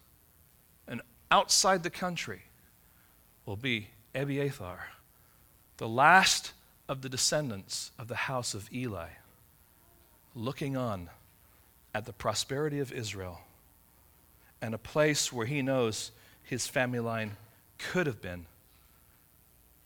And 0.86 1.02
outside 1.30 1.82
the 1.82 1.90
country 1.90 2.42
will 3.44 3.56
be 3.56 3.88
Abiathar, 4.14 4.88
the 5.78 5.88
last 5.88 6.52
of 6.88 7.02
the 7.02 7.08
descendants 7.08 7.90
of 7.98 8.08
the 8.08 8.14
house 8.14 8.54
of 8.54 8.72
Eli, 8.72 9.08
looking 10.34 10.76
on 10.76 11.10
at 11.94 12.04
the 12.06 12.12
prosperity 12.12 12.78
of 12.78 12.92
Israel 12.92 13.40
and 14.60 14.74
a 14.74 14.78
place 14.78 15.32
where 15.32 15.46
he 15.46 15.62
knows 15.62 16.10
his 16.42 16.66
family 16.66 17.00
line 17.00 17.36
could 17.78 18.06
have 18.06 18.20
been. 18.20 18.46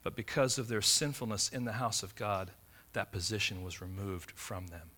But 0.02 0.16
because 0.16 0.58
of 0.58 0.68
their 0.68 0.82
sinfulness 0.82 1.48
in 1.48 1.64
the 1.64 1.72
house 1.72 2.02
of 2.02 2.14
God, 2.16 2.50
that 2.92 3.12
position 3.12 3.62
was 3.62 3.80
removed 3.80 4.32
from 4.32 4.66
them. 4.68 4.90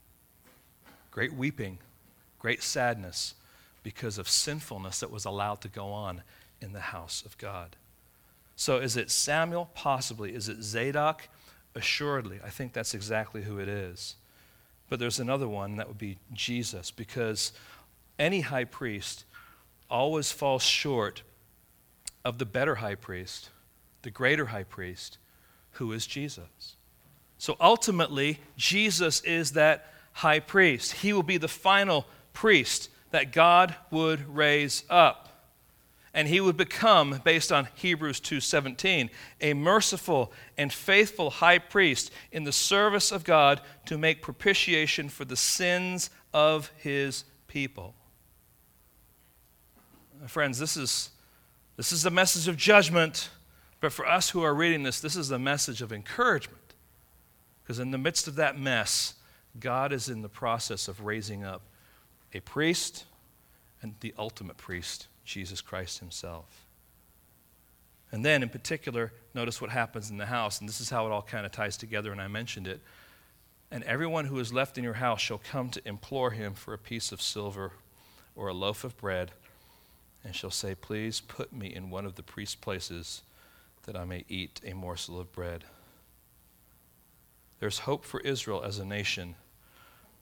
Great 1.10 1.34
weeping, 1.34 1.78
great 2.38 2.62
sadness 2.62 3.34
because 3.82 4.18
of 4.18 4.28
sinfulness 4.28 5.00
that 5.00 5.10
was 5.10 5.24
allowed 5.24 5.60
to 5.60 5.68
go 5.68 5.88
on 5.88 6.22
in 6.60 6.72
the 6.72 6.80
house 6.80 7.22
of 7.24 7.36
God. 7.38 7.76
So 8.56 8.78
is 8.78 8.96
it 8.96 9.10
Samuel? 9.10 9.70
Possibly. 9.74 10.34
Is 10.34 10.48
it 10.48 10.62
Zadok? 10.62 11.28
Assuredly. 11.74 12.40
I 12.44 12.50
think 12.50 12.72
that's 12.72 12.94
exactly 12.94 13.42
who 13.42 13.58
it 13.58 13.68
is. 13.68 14.16
But 14.88 14.98
there's 14.98 15.20
another 15.20 15.48
one, 15.48 15.76
that 15.76 15.88
would 15.88 15.98
be 15.98 16.18
Jesus, 16.32 16.90
because 16.90 17.52
any 18.18 18.42
high 18.42 18.64
priest 18.64 19.24
always 19.90 20.32
falls 20.32 20.62
short 20.62 21.22
of 22.24 22.38
the 22.38 22.46
better 22.46 22.76
high 22.76 22.94
priest, 22.94 23.50
the 24.02 24.10
greater 24.10 24.46
high 24.46 24.64
priest, 24.64 25.18
who 25.72 25.92
is 25.92 26.06
Jesus. 26.06 26.76
So 27.38 27.56
ultimately, 27.60 28.40
Jesus 28.56 29.20
is 29.22 29.52
that 29.52 29.92
high 30.12 30.40
priest. 30.40 30.92
He 30.92 31.12
will 31.12 31.22
be 31.22 31.36
the 31.36 31.48
final 31.48 32.06
priest 32.32 32.88
that 33.10 33.32
God 33.32 33.74
would 33.90 34.34
raise 34.34 34.84
up. 34.88 35.28
And 36.14 36.28
he 36.28 36.40
would 36.40 36.56
become, 36.56 37.20
based 37.24 37.50
on 37.50 37.68
Hebrews 37.74 38.20
2:17, 38.20 39.10
a 39.40 39.52
merciful 39.52 40.32
and 40.56 40.72
faithful 40.72 41.28
high 41.28 41.58
priest 41.58 42.12
in 42.30 42.44
the 42.44 42.52
service 42.52 43.10
of 43.10 43.24
God 43.24 43.60
to 43.86 43.98
make 43.98 44.22
propitiation 44.22 45.08
for 45.08 45.24
the 45.24 45.36
sins 45.36 46.10
of 46.32 46.70
his 46.76 47.24
people. 47.48 47.96
Friends, 50.26 50.58
this 50.58 50.76
is 50.76 51.10
this 51.76 51.90
is 51.90 52.06
a 52.06 52.10
message 52.10 52.46
of 52.46 52.56
judgment, 52.56 53.30
but 53.80 53.92
for 53.92 54.06
us 54.06 54.30
who 54.30 54.42
are 54.42 54.54
reading 54.54 54.84
this, 54.84 55.00
this 55.00 55.16
is 55.16 55.28
the 55.28 55.38
message 55.38 55.82
of 55.82 55.92
encouragement. 55.92 56.74
Because 57.62 57.78
in 57.78 57.90
the 57.90 57.98
midst 57.98 58.28
of 58.28 58.36
that 58.36 58.58
mess, 58.58 59.14
God 59.58 59.92
is 59.92 60.08
in 60.08 60.22
the 60.22 60.28
process 60.28 60.86
of 60.86 61.04
raising 61.04 61.42
up 61.42 61.62
a 62.32 62.40
priest 62.40 63.04
and 63.82 63.94
the 64.00 64.14
ultimate 64.18 64.56
priest, 64.56 65.08
Jesus 65.24 65.60
Christ 65.60 65.98
Himself. 65.98 66.66
And 68.12 68.24
then, 68.24 68.42
in 68.42 68.48
particular, 68.48 69.12
notice 69.34 69.60
what 69.60 69.70
happens 69.70 70.10
in 70.10 70.18
the 70.18 70.26
house. 70.26 70.60
And 70.60 70.68
this 70.68 70.80
is 70.80 70.90
how 70.90 71.06
it 71.06 71.10
all 71.10 71.22
kind 71.22 71.44
of 71.44 71.50
ties 71.50 71.76
together, 71.76 72.12
and 72.12 72.20
I 72.20 72.28
mentioned 72.28 72.68
it. 72.68 72.80
And 73.72 73.82
everyone 73.84 74.26
who 74.26 74.38
is 74.38 74.52
left 74.52 74.78
in 74.78 74.84
your 74.84 74.94
house 74.94 75.20
shall 75.20 75.40
come 75.50 75.70
to 75.70 75.88
implore 75.88 76.30
him 76.30 76.54
for 76.54 76.72
a 76.72 76.78
piece 76.78 77.10
of 77.10 77.20
silver 77.20 77.72
or 78.36 78.48
a 78.48 78.54
loaf 78.54 78.84
of 78.84 78.96
bread 78.96 79.32
and 80.24 80.34
shall 80.34 80.50
say, 80.50 80.74
Please 80.74 81.20
put 81.20 81.52
me 81.52 81.74
in 81.74 81.90
one 81.90 82.06
of 82.06 82.14
the 82.14 82.22
priest's 82.22 82.54
places 82.54 83.22
that 83.84 83.96
I 83.96 84.04
may 84.04 84.24
eat 84.28 84.60
a 84.64 84.72
morsel 84.72 85.20
of 85.20 85.32
bread. 85.32 85.64
There's 87.60 87.80
hope 87.80 88.04
for 88.04 88.20
Israel 88.20 88.62
as 88.64 88.78
a 88.78 88.84
nation, 88.84 89.36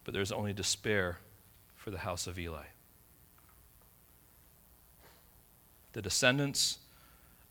but 0.05 0.13
there's 0.13 0.33
only 0.33 0.53
despair 0.53 1.19
for 1.77 1.91
the 1.91 1.99
house 1.99 2.27
of 2.27 2.39
Eli. 2.39 2.65
The 5.93 6.03
descendants 6.03 6.79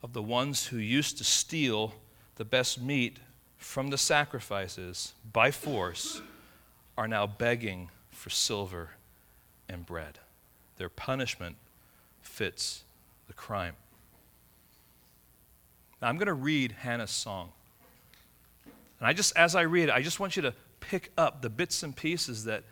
of 0.04 0.14
the 0.14 0.22
ones 0.22 0.68
who 0.68 0.78
used 0.78 1.18
to 1.20 1.24
steal 1.24 1.94
the 2.36 2.46
best 2.46 2.82
meat 2.82 3.20
from 3.58 3.90
the 3.90 3.98
sacrifices 3.98 5.14
by 5.32 5.52
force 5.52 6.22
are 6.98 7.08
now 7.08 7.28
begging 7.28 7.90
for 8.10 8.30
silver 8.30 8.92
and 9.70 9.86
bread. 9.86 10.20
Their 10.78 10.90
punishment 10.90 11.56
fits 12.32 12.84
the 13.28 13.34
crime. 13.34 13.76
Now, 16.02 16.08
I'm 16.08 16.16
going 16.16 16.28
to 16.28 16.34
read 16.34 16.72
Hannah's 16.72 17.12
song. 17.12 17.52
And 18.66 19.08
I 19.08 19.14
just, 19.14 19.36
as 19.36 19.56
I 19.56 19.64
read 19.64 19.90
I 19.90 20.02
just 20.02 20.20
want 20.20 20.36
you 20.36 20.42
to 20.44 20.54
pick 20.80 21.12
up 21.18 21.42
the 21.42 21.50
bits 21.50 21.84
and 21.84 21.96
pieces 21.96 22.46
that, 22.46 22.64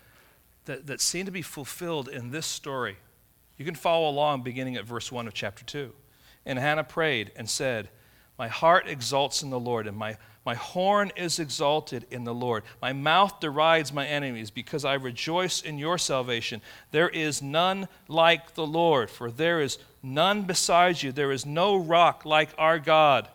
that, 0.65 0.87
that 0.87 1.01
seem 1.01 1.25
to 1.25 1.31
be 1.31 1.41
fulfilled 1.41 2.07
in 2.07 2.31
this 2.31 2.45
story. 2.45 2.97
You 3.57 3.65
can 3.65 3.75
follow 3.75 4.09
along 4.09 4.43
beginning 4.43 4.77
at 4.77 4.85
verse 4.85 5.11
1 5.11 5.27
of 5.27 5.33
chapter 5.33 5.65
2. 5.65 5.93
And 6.45 6.57
Hannah 6.57 6.83
prayed 6.83 7.31
and 7.35 7.49
said, 7.49 7.89
My 8.37 8.47
heart 8.47 8.87
exalts 8.87 9.43
in 9.43 9.49
the 9.49 9.59
Lord, 9.59 9.85
and 9.87 9.97
my 9.97 10.17
my 10.45 10.55
horn 10.55 11.11
is 11.15 11.37
exalted 11.37 12.05
in 12.09 12.23
the 12.23 12.33
Lord. 12.33 12.63
My 12.81 12.93
mouth 12.93 13.39
derides 13.39 13.93
my 13.93 14.07
enemies 14.07 14.49
because 14.49 14.85
I 14.85 14.93
rejoice 14.93 15.61
in 15.61 15.77
your 15.77 15.97
salvation. 15.97 16.61
There 16.91 17.09
is 17.09 17.41
none 17.41 17.87
like 18.07 18.53
the 18.55 18.65
Lord, 18.65 19.09
for 19.09 19.29
there 19.29 19.61
is 19.61 19.77
none 20.01 20.43
besides 20.43 21.03
you. 21.03 21.11
There 21.11 21.31
is 21.31 21.45
no 21.45 21.75
rock 21.75 22.25
like 22.25 22.49
our 22.57 22.79
God. 22.79 23.27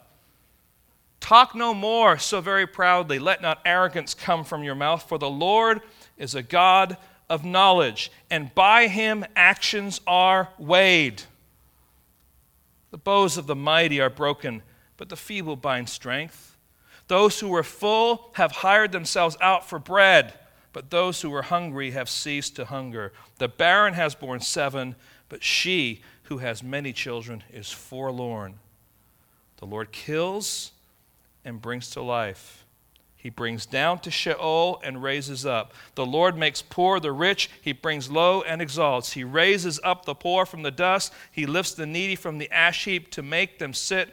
Talk 1.20 1.54
no 1.54 1.72
more 1.72 2.18
so 2.18 2.40
very 2.40 2.66
proudly. 2.66 3.18
Let 3.18 3.40
not 3.40 3.60
arrogance 3.64 4.14
come 4.14 4.44
from 4.44 4.64
your 4.64 4.74
mouth, 4.74 5.08
for 5.08 5.18
the 5.18 5.30
Lord 5.30 5.82
is 6.18 6.34
a 6.34 6.42
God 6.42 6.96
of 7.28 7.44
knowledge, 7.44 8.10
and 8.30 8.54
by 8.54 8.88
him 8.88 9.24
actions 9.34 10.00
are 10.06 10.48
weighed. 10.58 11.22
The 12.90 12.98
bows 12.98 13.38
of 13.38 13.46
the 13.46 13.56
mighty 13.56 14.00
are 14.00 14.10
broken, 14.10 14.62
but 14.96 15.08
the 15.08 15.16
feeble 15.16 15.56
bind 15.56 15.88
strength. 15.88 16.53
Those 17.08 17.40
who 17.40 17.48
were 17.48 17.62
full 17.62 18.30
have 18.34 18.52
hired 18.52 18.92
themselves 18.92 19.36
out 19.40 19.68
for 19.68 19.78
bread, 19.78 20.34
but 20.72 20.90
those 20.90 21.20
who 21.20 21.30
were 21.30 21.42
hungry 21.42 21.90
have 21.92 22.08
ceased 22.08 22.56
to 22.56 22.64
hunger. 22.64 23.12
The 23.38 23.48
barren 23.48 23.94
has 23.94 24.14
borne 24.14 24.40
seven, 24.40 24.96
but 25.28 25.42
she 25.42 26.02
who 26.24 26.38
has 26.38 26.62
many 26.62 26.92
children 26.92 27.44
is 27.52 27.70
forlorn. 27.70 28.58
The 29.58 29.66
Lord 29.66 29.92
kills 29.92 30.72
and 31.44 31.60
brings 31.60 31.90
to 31.90 32.02
life. 32.02 32.64
He 33.16 33.30
brings 33.30 33.64
down 33.64 34.00
to 34.00 34.10
Sheol 34.10 34.82
and 34.84 35.02
raises 35.02 35.46
up. 35.46 35.72
The 35.94 36.04
Lord 36.04 36.36
makes 36.36 36.60
poor 36.60 37.00
the 37.00 37.10
rich. 37.10 37.48
He 37.62 37.72
brings 37.72 38.10
low 38.10 38.42
and 38.42 38.60
exalts. 38.60 39.12
He 39.12 39.24
raises 39.24 39.80
up 39.82 40.04
the 40.04 40.14
poor 40.14 40.44
from 40.44 40.60
the 40.60 40.70
dust. 40.70 41.10
He 41.32 41.46
lifts 41.46 41.72
the 41.72 41.86
needy 41.86 42.16
from 42.16 42.36
the 42.36 42.50
ash 42.50 42.84
heap 42.84 43.10
to 43.12 43.22
make 43.22 43.58
them 43.58 43.72
sit 43.72 44.12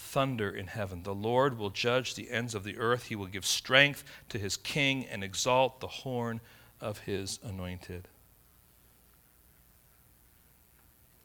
thunder 0.00 0.50
in 0.50 0.66
heaven. 0.66 1.02
The 1.02 1.14
Lord 1.14 1.58
will 1.58 1.70
judge 1.70 2.14
the 2.14 2.30
ends 2.30 2.54
of 2.54 2.64
the 2.64 2.78
earth. 2.78 3.06
He 3.06 3.16
will 3.16 3.26
give 3.26 3.46
strength 3.46 4.02
to 4.30 4.38
his 4.38 4.56
king 4.56 5.04
and 5.06 5.22
exalt 5.22 5.80
the 5.80 5.86
horn 5.86 6.40
of 6.80 7.00
his 7.00 7.38
anointed. 7.44 8.08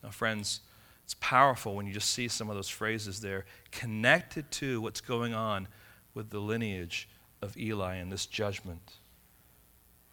Now, 0.04 0.10
friends, 0.10 0.60
it's 1.04 1.16
powerful 1.16 1.76
when 1.76 1.88
you 1.88 1.94
just 1.94 2.12
see 2.12 2.28
some 2.28 2.50
of 2.50 2.56
those 2.56 2.70
phrases 2.70 3.22
there 3.22 3.46
connected 3.72 4.52
to 4.52 4.82
what's 4.82 5.02
going 5.02 5.34
on 5.34 5.68
with 6.14 6.30
the 6.30 6.40
lineage 6.40 7.08
of 7.42 7.58
Eli 7.58 7.96
and 7.96 8.12
this 8.12 8.26
judgment. 8.26 8.94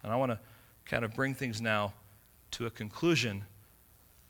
And 0.01 0.11
I 0.11 0.15
want 0.15 0.31
to 0.31 0.39
kind 0.85 1.05
of 1.05 1.13
bring 1.13 1.35
things 1.35 1.61
now 1.61 1.93
to 2.51 2.65
a 2.65 2.69
conclusion. 2.69 3.43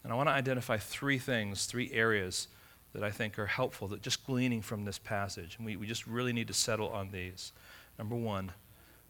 And 0.03 0.11
I 0.11 0.15
want 0.15 0.27
to 0.27 0.33
identify 0.33 0.77
three 0.77 1.17
things, 1.17 1.65
three 1.65 1.91
areas 1.93 2.47
that 2.93 3.03
I 3.03 3.11
think 3.11 3.39
are 3.39 3.47
helpful, 3.47 3.87
that 3.89 4.01
just 4.01 4.25
gleaning 4.25 4.61
from 4.61 4.85
this 4.85 4.99
passage. 4.99 5.55
And 5.57 5.65
we, 5.65 5.75
we 5.75 5.87
just 5.87 6.05
really 6.07 6.33
need 6.33 6.47
to 6.47 6.53
settle 6.53 6.89
on 6.89 7.11
these. 7.11 7.51
Number 7.97 8.15
one, 8.15 8.51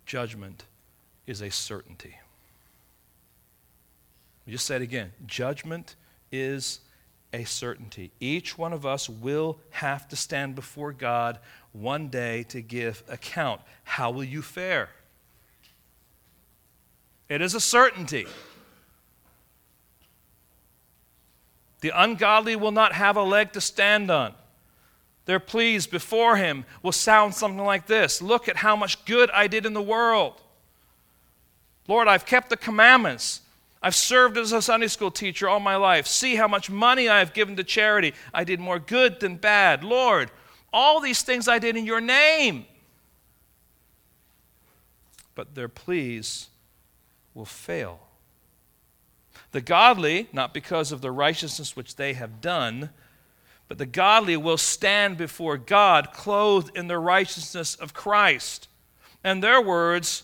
judgment 0.05 0.63
is 1.27 1.41
a 1.41 1.51
certainty. 1.51 2.17
We 4.45 4.51
just 4.51 4.65
said 4.65 4.81
again 4.81 5.11
judgment 5.25 5.95
is 6.31 6.79
a 7.33 7.43
certainty. 7.45 8.11
Each 8.19 8.57
one 8.57 8.73
of 8.73 8.85
us 8.85 9.09
will 9.09 9.59
have 9.71 10.07
to 10.09 10.15
stand 10.15 10.55
before 10.55 10.93
God 10.93 11.39
one 11.71 12.09
day 12.09 12.43
to 12.49 12.61
give 12.61 13.03
account. 13.09 13.61
How 13.83 14.11
will 14.11 14.23
you 14.23 14.41
fare? 14.41 14.89
It 17.29 17.41
is 17.41 17.55
a 17.55 17.59
certainty. 17.59 18.27
The 21.83 21.91
ungodly 21.93 22.55
will 22.55 22.71
not 22.71 22.93
have 22.93 23.17
a 23.17 23.23
leg 23.23 23.51
to 23.51 23.59
stand 23.59 24.09
on. 24.09 24.33
Their 25.25 25.41
pleas 25.41 25.85
before 25.85 26.37
him 26.37 26.63
will 26.81 26.93
sound 26.93 27.35
something 27.35 27.65
like 27.65 27.87
this 27.87 28.21
Look 28.21 28.47
at 28.47 28.55
how 28.55 28.77
much 28.77 29.03
good 29.03 29.29
I 29.31 29.47
did 29.47 29.65
in 29.65 29.73
the 29.73 29.81
world. 29.81 30.41
Lord, 31.89 32.07
I've 32.07 32.25
kept 32.25 32.49
the 32.49 32.55
commandments. 32.55 33.41
I've 33.81 33.95
served 33.95 34.37
as 34.37 34.53
a 34.53 34.61
Sunday 34.61 34.87
school 34.87 35.11
teacher 35.11 35.49
all 35.49 35.59
my 35.59 35.75
life. 35.75 36.07
See 36.07 36.37
how 36.37 36.47
much 36.47 36.69
money 36.69 37.09
I 37.09 37.19
have 37.19 37.33
given 37.33 37.57
to 37.57 37.65
charity. 37.65 38.13
I 38.33 38.45
did 38.45 38.61
more 38.61 38.79
good 38.79 39.19
than 39.19 39.35
bad. 39.35 39.83
Lord, 39.83 40.31
all 40.71 41.01
these 41.01 41.21
things 41.21 41.49
I 41.49 41.59
did 41.59 41.75
in 41.75 41.85
your 41.85 41.99
name. 41.99 42.65
But 45.35 45.53
their 45.53 45.67
pleas 45.67 46.47
will 47.33 47.43
fail. 47.43 47.99
The 49.53 49.61
godly, 49.61 50.27
not 50.33 50.53
because 50.53 50.91
of 50.91 51.01
the 51.01 51.11
righteousness 51.11 51.75
which 51.75 51.95
they 51.95 52.13
have 52.13 52.41
done, 52.41 52.89
but 53.67 53.77
the 53.77 53.85
godly 53.85 54.35
will 54.35 54.57
stand 54.57 55.17
before 55.17 55.57
God 55.57 56.11
clothed 56.11 56.75
in 56.75 56.87
the 56.87 56.97
righteousness 56.97 57.75
of 57.75 57.93
Christ. 57.93 58.67
And 59.23 59.41
their 59.41 59.61
words 59.61 60.23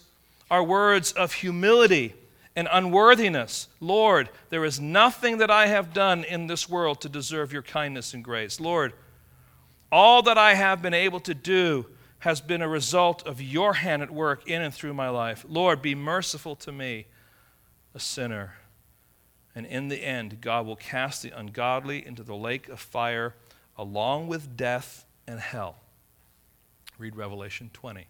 are 0.52 0.64
words 0.64 1.12
of 1.12 1.34
humility 1.34 2.16
and 2.56 2.68
unworthiness. 2.72 3.68
Lord, 3.80 4.30
there 4.50 4.66
is 4.66 4.80
nothing 4.80 5.38
that 5.38 5.52
I 5.52 5.68
have 5.68 5.94
done 5.94 6.24
in 6.24 6.48
this 6.48 6.68
world 6.68 7.00
to 7.02 7.10
deserve 7.10 7.54
your 7.54 7.62
kindness 7.62 8.14
and 8.14 8.24
grace. 8.24 8.60
Lord, 8.60 8.94
all 9.92 10.24
that 10.24 10.38
I 10.38 10.56
have 10.56 10.82
been 10.82 10.94
able 10.94 11.20
to 11.22 11.34
do 11.34 11.86
has 12.20 12.42
been 12.42 12.62
a 12.62 12.68
result 12.68 13.26
of 13.26 13.42
your 13.42 13.76
hand 13.76 14.02
at 14.02 14.12
work 14.12 14.48
in 14.50 14.62
and 14.62 14.74
through 14.74 14.94
my 14.94 15.10
life. 15.10 15.46
Lord, 15.48 15.82
be 15.82 15.96
merciful 15.96 16.56
to 16.58 16.72
me, 16.72 17.06
a 17.94 18.00
sinner. 18.00 18.56
And 19.60 19.68
in 19.68 19.90
the 19.90 20.02
end, 20.02 20.40
God 20.40 20.66
will 20.66 20.78
cast 20.78 21.22
the 21.22 21.38
ungodly 21.38 22.08
into 22.08 22.24
the 22.24 22.34
lake 22.34 22.70
of 22.70 22.80
fire 22.80 23.36
along 23.78 24.30
with 24.30 24.56
death 24.56 25.04
and 25.28 25.38
hell. 25.38 25.76
Read 26.98 27.18
Revelation 27.18 27.70
20. 27.74 28.08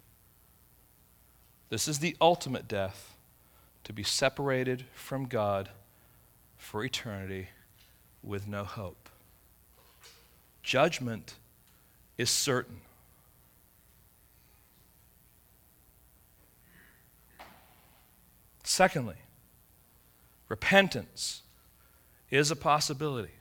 This 1.70 1.88
is 1.88 1.98
the 1.98 2.16
ultimate 2.22 2.68
death 2.68 3.16
to 3.84 3.92
be 3.92 4.04
separated 4.04 4.86
from 4.94 5.26
God 5.26 5.70
for 6.56 6.84
eternity 6.84 7.48
with 8.22 8.48
no 8.48 8.64
hope. 8.64 9.10
Judgment 10.62 11.34
is 12.16 12.30
certain. 12.30 12.82
Secondly, 18.64 19.16
Repentance 20.50 21.44
is 22.30 22.52
a 22.52 22.56
possibility. 22.56 23.32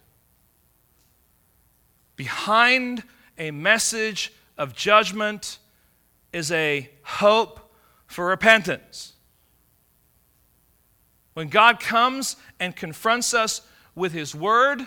Behind 2.17 3.03
a 3.39 3.51
message 3.51 4.33
of 4.57 4.75
judgment 4.75 5.59
is 6.33 6.53
a 6.53 6.91
hope 7.03 7.73
for 8.07 8.27
repentance. 8.27 9.15
When 11.35 11.49
God 11.49 11.81
comes 11.81 12.37
and 12.59 12.75
confronts 12.75 13.33
us 13.33 13.63
with 13.95 14.13
His 14.13 14.35
Word, 14.35 14.87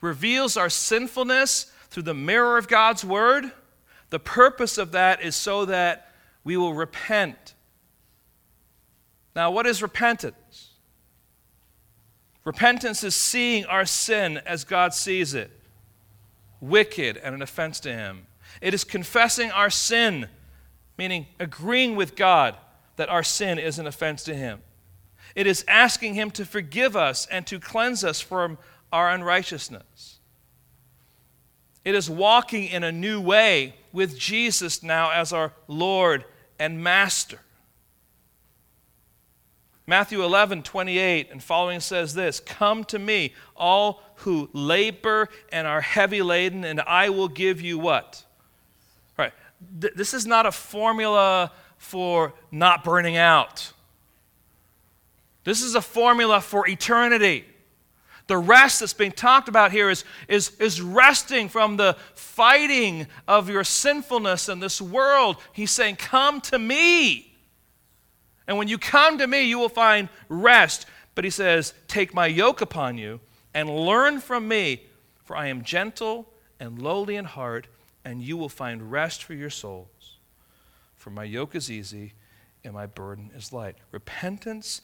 reveals 0.00 0.56
our 0.56 0.68
sinfulness 0.68 1.72
through 1.88 2.02
the 2.02 2.14
mirror 2.14 2.58
of 2.58 2.68
God's 2.68 3.04
Word, 3.04 3.52
the 4.10 4.18
purpose 4.18 4.76
of 4.76 4.92
that 4.92 5.22
is 5.22 5.36
so 5.36 5.64
that 5.66 6.12
we 6.44 6.56
will 6.56 6.74
repent. 6.74 7.54
Now, 9.36 9.50
what 9.50 9.66
is 9.66 9.80
repentance? 9.80 10.71
Repentance 12.44 13.04
is 13.04 13.14
seeing 13.14 13.64
our 13.66 13.84
sin 13.84 14.40
as 14.46 14.64
God 14.64 14.94
sees 14.94 15.34
it, 15.34 15.50
wicked 16.60 17.16
and 17.16 17.34
an 17.34 17.42
offense 17.42 17.78
to 17.80 17.92
Him. 17.92 18.26
It 18.60 18.74
is 18.74 18.84
confessing 18.84 19.50
our 19.50 19.70
sin, 19.70 20.28
meaning 20.98 21.26
agreeing 21.38 21.94
with 21.96 22.16
God 22.16 22.56
that 22.96 23.08
our 23.08 23.22
sin 23.22 23.58
is 23.58 23.78
an 23.78 23.86
offense 23.86 24.24
to 24.24 24.34
Him. 24.34 24.60
It 25.34 25.46
is 25.46 25.64
asking 25.68 26.14
Him 26.14 26.30
to 26.32 26.44
forgive 26.44 26.96
us 26.96 27.26
and 27.26 27.46
to 27.46 27.58
cleanse 27.58 28.04
us 28.04 28.20
from 28.20 28.58
our 28.92 29.10
unrighteousness. 29.10 30.18
It 31.84 31.94
is 31.94 32.10
walking 32.10 32.64
in 32.64 32.84
a 32.84 32.92
new 32.92 33.20
way 33.20 33.74
with 33.92 34.18
Jesus 34.18 34.82
now 34.82 35.10
as 35.10 35.32
our 35.32 35.52
Lord 35.66 36.24
and 36.58 36.82
Master. 36.82 37.40
Matthew 39.86 40.22
11, 40.22 40.62
28 40.62 41.30
and 41.32 41.42
following 41.42 41.80
says 41.80 42.14
this 42.14 42.40
Come 42.40 42.84
to 42.84 42.98
me, 42.98 43.34
all 43.56 44.02
who 44.16 44.48
labor 44.52 45.28
and 45.50 45.66
are 45.66 45.80
heavy 45.80 46.22
laden, 46.22 46.64
and 46.64 46.80
I 46.80 47.10
will 47.10 47.28
give 47.28 47.60
you 47.60 47.78
what? 47.78 48.24
Right. 49.18 49.32
Th- 49.80 49.92
this 49.94 50.14
is 50.14 50.26
not 50.26 50.46
a 50.46 50.52
formula 50.52 51.50
for 51.78 52.32
not 52.52 52.84
burning 52.84 53.16
out. 53.16 53.72
This 55.44 55.62
is 55.62 55.74
a 55.74 55.80
formula 55.80 56.40
for 56.40 56.68
eternity. 56.68 57.44
The 58.28 58.38
rest 58.38 58.80
that's 58.80 58.94
being 58.94 59.10
talked 59.10 59.48
about 59.48 59.72
here 59.72 59.90
is, 59.90 60.04
is, 60.28 60.50
is 60.60 60.80
resting 60.80 61.48
from 61.48 61.76
the 61.76 61.96
fighting 62.14 63.08
of 63.26 63.50
your 63.50 63.64
sinfulness 63.64 64.48
in 64.48 64.60
this 64.60 64.80
world. 64.80 65.36
He's 65.52 65.72
saying, 65.72 65.96
Come 65.96 66.40
to 66.42 66.58
me. 66.58 67.31
And 68.46 68.58
when 68.58 68.68
you 68.68 68.78
come 68.78 69.18
to 69.18 69.26
me, 69.26 69.42
you 69.42 69.58
will 69.58 69.68
find 69.68 70.08
rest. 70.28 70.86
But 71.14 71.24
he 71.24 71.30
says, 71.30 71.74
Take 71.88 72.14
my 72.14 72.26
yoke 72.26 72.60
upon 72.60 72.98
you 72.98 73.20
and 73.54 73.68
learn 73.68 74.20
from 74.20 74.48
me, 74.48 74.84
for 75.24 75.36
I 75.36 75.48
am 75.48 75.62
gentle 75.62 76.28
and 76.58 76.80
lowly 76.80 77.16
in 77.16 77.24
heart, 77.24 77.66
and 78.04 78.22
you 78.22 78.36
will 78.36 78.48
find 78.48 78.90
rest 78.90 79.22
for 79.22 79.34
your 79.34 79.50
souls. 79.50 80.18
For 80.96 81.10
my 81.10 81.24
yoke 81.24 81.54
is 81.54 81.70
easy 81.70 82.14
and 82.64 82.74
my 82.74 82.86
burden 82.86 83.30
is 83.34 83.52
light. 83.52 83.76
Repentance 83.90 84.80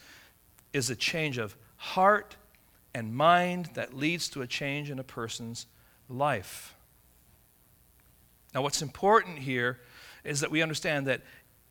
is 0.72 0.90
a 0.90 0.96
change 0.96 1.38
of 1.38 1.56
heart 1.76 2.36
and 2.94 3.14
mind 3.14 3.70
that 3.74 3.94
leads 3.94 4.28
to 4.30 4.42
a 4.42 4.46
change 4.46 4.90
in 4.90 4.98
a 4.98 5.04
person's 5.04 5.66
life. 6.08 6.74
Now, 8.54 8.62
what's 8.62 8.82
important 8.82 9.38
here 9.38 9.78
is 10.24 10.40
that 10.40 10.50
we 10.50 10.62
understand 10.62 11.06
that 11.06 11.22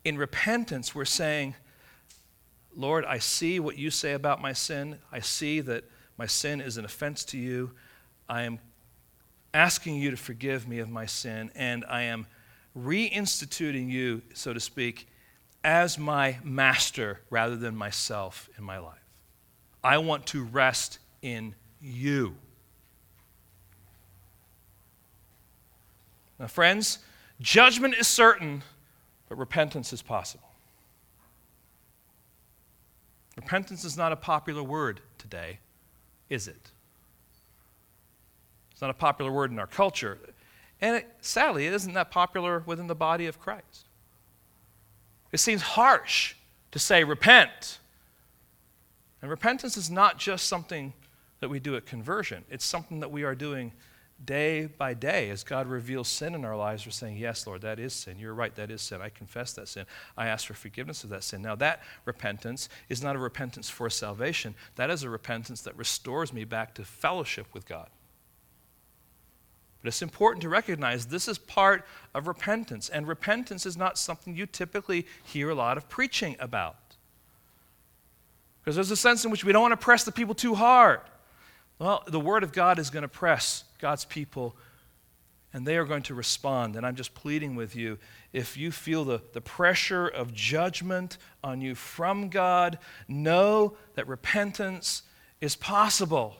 in 0.06 0.18
repentance, 0.18 0.96
we're 0.96 1.06
saying, 1.06 1.56
Lord, 2.78 3.06
I 3.06 3.18
see 3.18 3.60
what 3.60 3.78
you 3.78 3.90
say 3.90 4.14
about 4.14 4.40
my 4.40 4.54
sin. 4.54 5.00
I 5.12 5.20
see 5.20 5.62
that 5.62 5.84
my 6.16 6.28
sin 6.28 6.62
is 6.62 6.78
an 6.78 6.86
offense 6.86 7.26
to 7.26 7.38
you. 7.38 7.72
I 8.30 8.44
am 8.44 8.60
asking 9.52 9.96
you 9.96 10.12
to 10.12 10.18
forgive 10.18 10.68
me 10.68 10.78
of 10.78 10.88
my 10.88 11.08
sin, 11.08 11.50
and 11.56 11.84
I 11.90 12.04
am 12.04 12.28
reinstituting 12.78 13.90
you, 13.90 14.22
so 14.36 14.54
to 14.54 14.60
speak, 14.60 15.08
as 15.64 15.98
my 15.98 16.38
master 16.44 17.20
rather 17.32 17.56
than 17.56 17.76
myself 17.76 18.48
in 18.60 18.64
my 18.64 18.78
life. 18.78 18.94
I 19.84 19.98
want 19.98 20.28
to 20.28 20.44
rest 20.44 21.00
in 21.24 21.56
you. 21.82 22.36
Now, 26.38 26.46
friends, 26.46 27.00
judgment 27.42 27.96
is 27.96 28.08
certain, 28.08 28.62
but 29.30 29.40
repentance 29.40 29.92
is 29.92 30.04
possible. 30.04 30.47
Repentance 33.38 33.86
is 33.86 33.96
not 33.96 34.12
a 34.12 34.16
popular 34.16 34.64
word 34.64 35.00
today, 35.18 35.60
is 36.30 36.48
it? 36.48 36.72
It's 38.72 38.82
not 38.82 38.90
a 38.90 38.96
popular 38.96 39.32
word 39.32 39.52
in 39.52 39.60
our 39.60 39.68
culture. 39.68 40.18
And 40.82 40.98
it, 40.98 41.08
sadly, 41.22 41.66
it 41.66 41.74
isn't 41.74 41.94
that 41.94 42.12
popular 42.12 42.64
within 42.66 42.88
the 42.88 42.96
body 42.96 43.28
of 43.28 43.40
Christ. 43.40 43.86
It 45.32 45.40
seems 45.40 45.62
harsh 45.62 46.36
to 46.72 46.80
say, 46.80 47.04
repent. 47.04 47.80
And 49.22 49.30
repentance 49.30 49.78
is 49.78 49.90
not 49.90 50.18
just 50.18 50.48
something 50.48 50.94
that 51.40 51.50
we 51.50 51.60
do 51.60 51.76
at 51.76 51.86
conversion, 51.86 52.44
it's 52.50 52.66
something 52.66 53.00
that 53.00 53.12
we 53.12 53.24
are 53.24 53.36
doing 53.36 53.72
day 54.24 54.65
by 54.65 54.93
day 54.93 55.30
as 55.30 55.43
God 55.43 55.68
reveals 55.68 56.07
sin 56.07 56.34
in 56.34 56.43
our 56.43 56.57
lives. 56.57 56.86
We're 56.86 56.91
saying, 56.91 57.18
Yes, 57.18 57.45
Lord, 57.45 57.61
that 57.61 57.80
is 57.80 57.93
sin. 57.93 58.18
You're 58.20 58.34
right, 58.34 58.55
that 58.55 58.72
is 58.72 58.82
sin. 58.82 59.01
I 59.01 59.09
confess 59.09 59.53
that 59.53 59.68
sin. 59.68 59.86
I 60.18 60.28
ask 60.28 60.47
for 60.47 60.53
forgiveness 60.53 61.03
of 61.03 61.09
that 61.11 61.24
sin. 61.24 61.41
Now, 61.41 61.55
that 61.55 61.82
repentance 62.05 62.70
is 62.89 63.03
not 63.03 63.15
a 63.15 63.20
repentance 63.20 63.70
for 63.70 63.89
salvation, 63.89 64.55
that 64.76 64.89
is 64.89 65.03
a 65.03 65.09
repentance 65.09 65.61
that 65.61 65.78
restores 65.78 66.34
me 66.34 66.43
back 66.43 66.74
to 66.76 66.84
fellowship 66.84 67.47
with 67.53 67.68
God. 67.68 67.89
But 69.82 69.89
it's 69.89 70.01
important 70.01 70.41
to 70.41 70.49
recognize 70.49 71.05
this 71.05 71.28
is 71.28 71.38
part 71.38 71.86
of 72.15 72.28
repentance, 72.28 72.89
and 72.89 73.07
repentance 73.07 73.65
is 73.65 73.78
not 73.78 73.97
something 73.97 74.36
you 74.36 74.47
typically 74.47 75.05
hear 75.24 75.49
a 75.49 75.55
lot 75.55 75.78
of 75.78 75.88
preaching 75.88 76.36
about. 76.39 76.76
Because 78.59 78.76
there's 78.76 78.91
a 78.91 78.97
sense 78.97 79.24
in 79.24 79.32
which 79.32 79.45
we 79.45 79.53
don't 79.53 79.61
want 79.61 79.72
to 79.72 79.78
press 79.78 80.03
the 80.03 80.11
people 80.11 80.36
too 80.36 80.55
hard. 80.55 81.01
Well, 81.80 82.03
the 82.07 82.20
Word 82.20 82.43
of 82.43 82.51
God 82.51 82.80
is 82.80 82.89
going 82.89 83.03
to 83.03 83.07
press 83.07 83.63
God's 83.80 84.06
people, 84.06 84.56
and 85.54 85.66
they 85.66 85.78
are 85.78 85.86
going 85.86 86.04
to 86.04 86.14
respond. 86.14 86.76
And 86.76 86.86
I'm 86.86 86.96
just 86.96 87.14
pleading 87.14 87.56
with 87.56 87.76
you 87.76 87.98
if 88.34 88.58
you 88.58 88.72
feel 88.72 89.06
the, 89.06 89.22
the 89.34 89.42
pressure 89.42 90.08
of 90.08 90.34
judgment 90.34 91.18
on 91.44 91.62
you 91.62 91.76
from 91.76 92.30
God, 92.30 92.78
know 93.08 93.76
that 93.96 94.08
repentance 94.08 95.04
is 95.42 95.56
possible. 95.56 96.36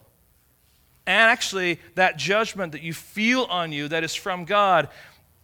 And 1.06 1.32
actually, 1.32 1.80
that 1.96 2.18
judgment 2.18 2.74
that 2.74 2.82
you 2.82 2.94
feel 2.94 3.44
on 3.50 3.72
you 3.72 3.88
that 3.88 4.04
is 4.04 4.14
from 4.14 4.46
God 4.46 4.90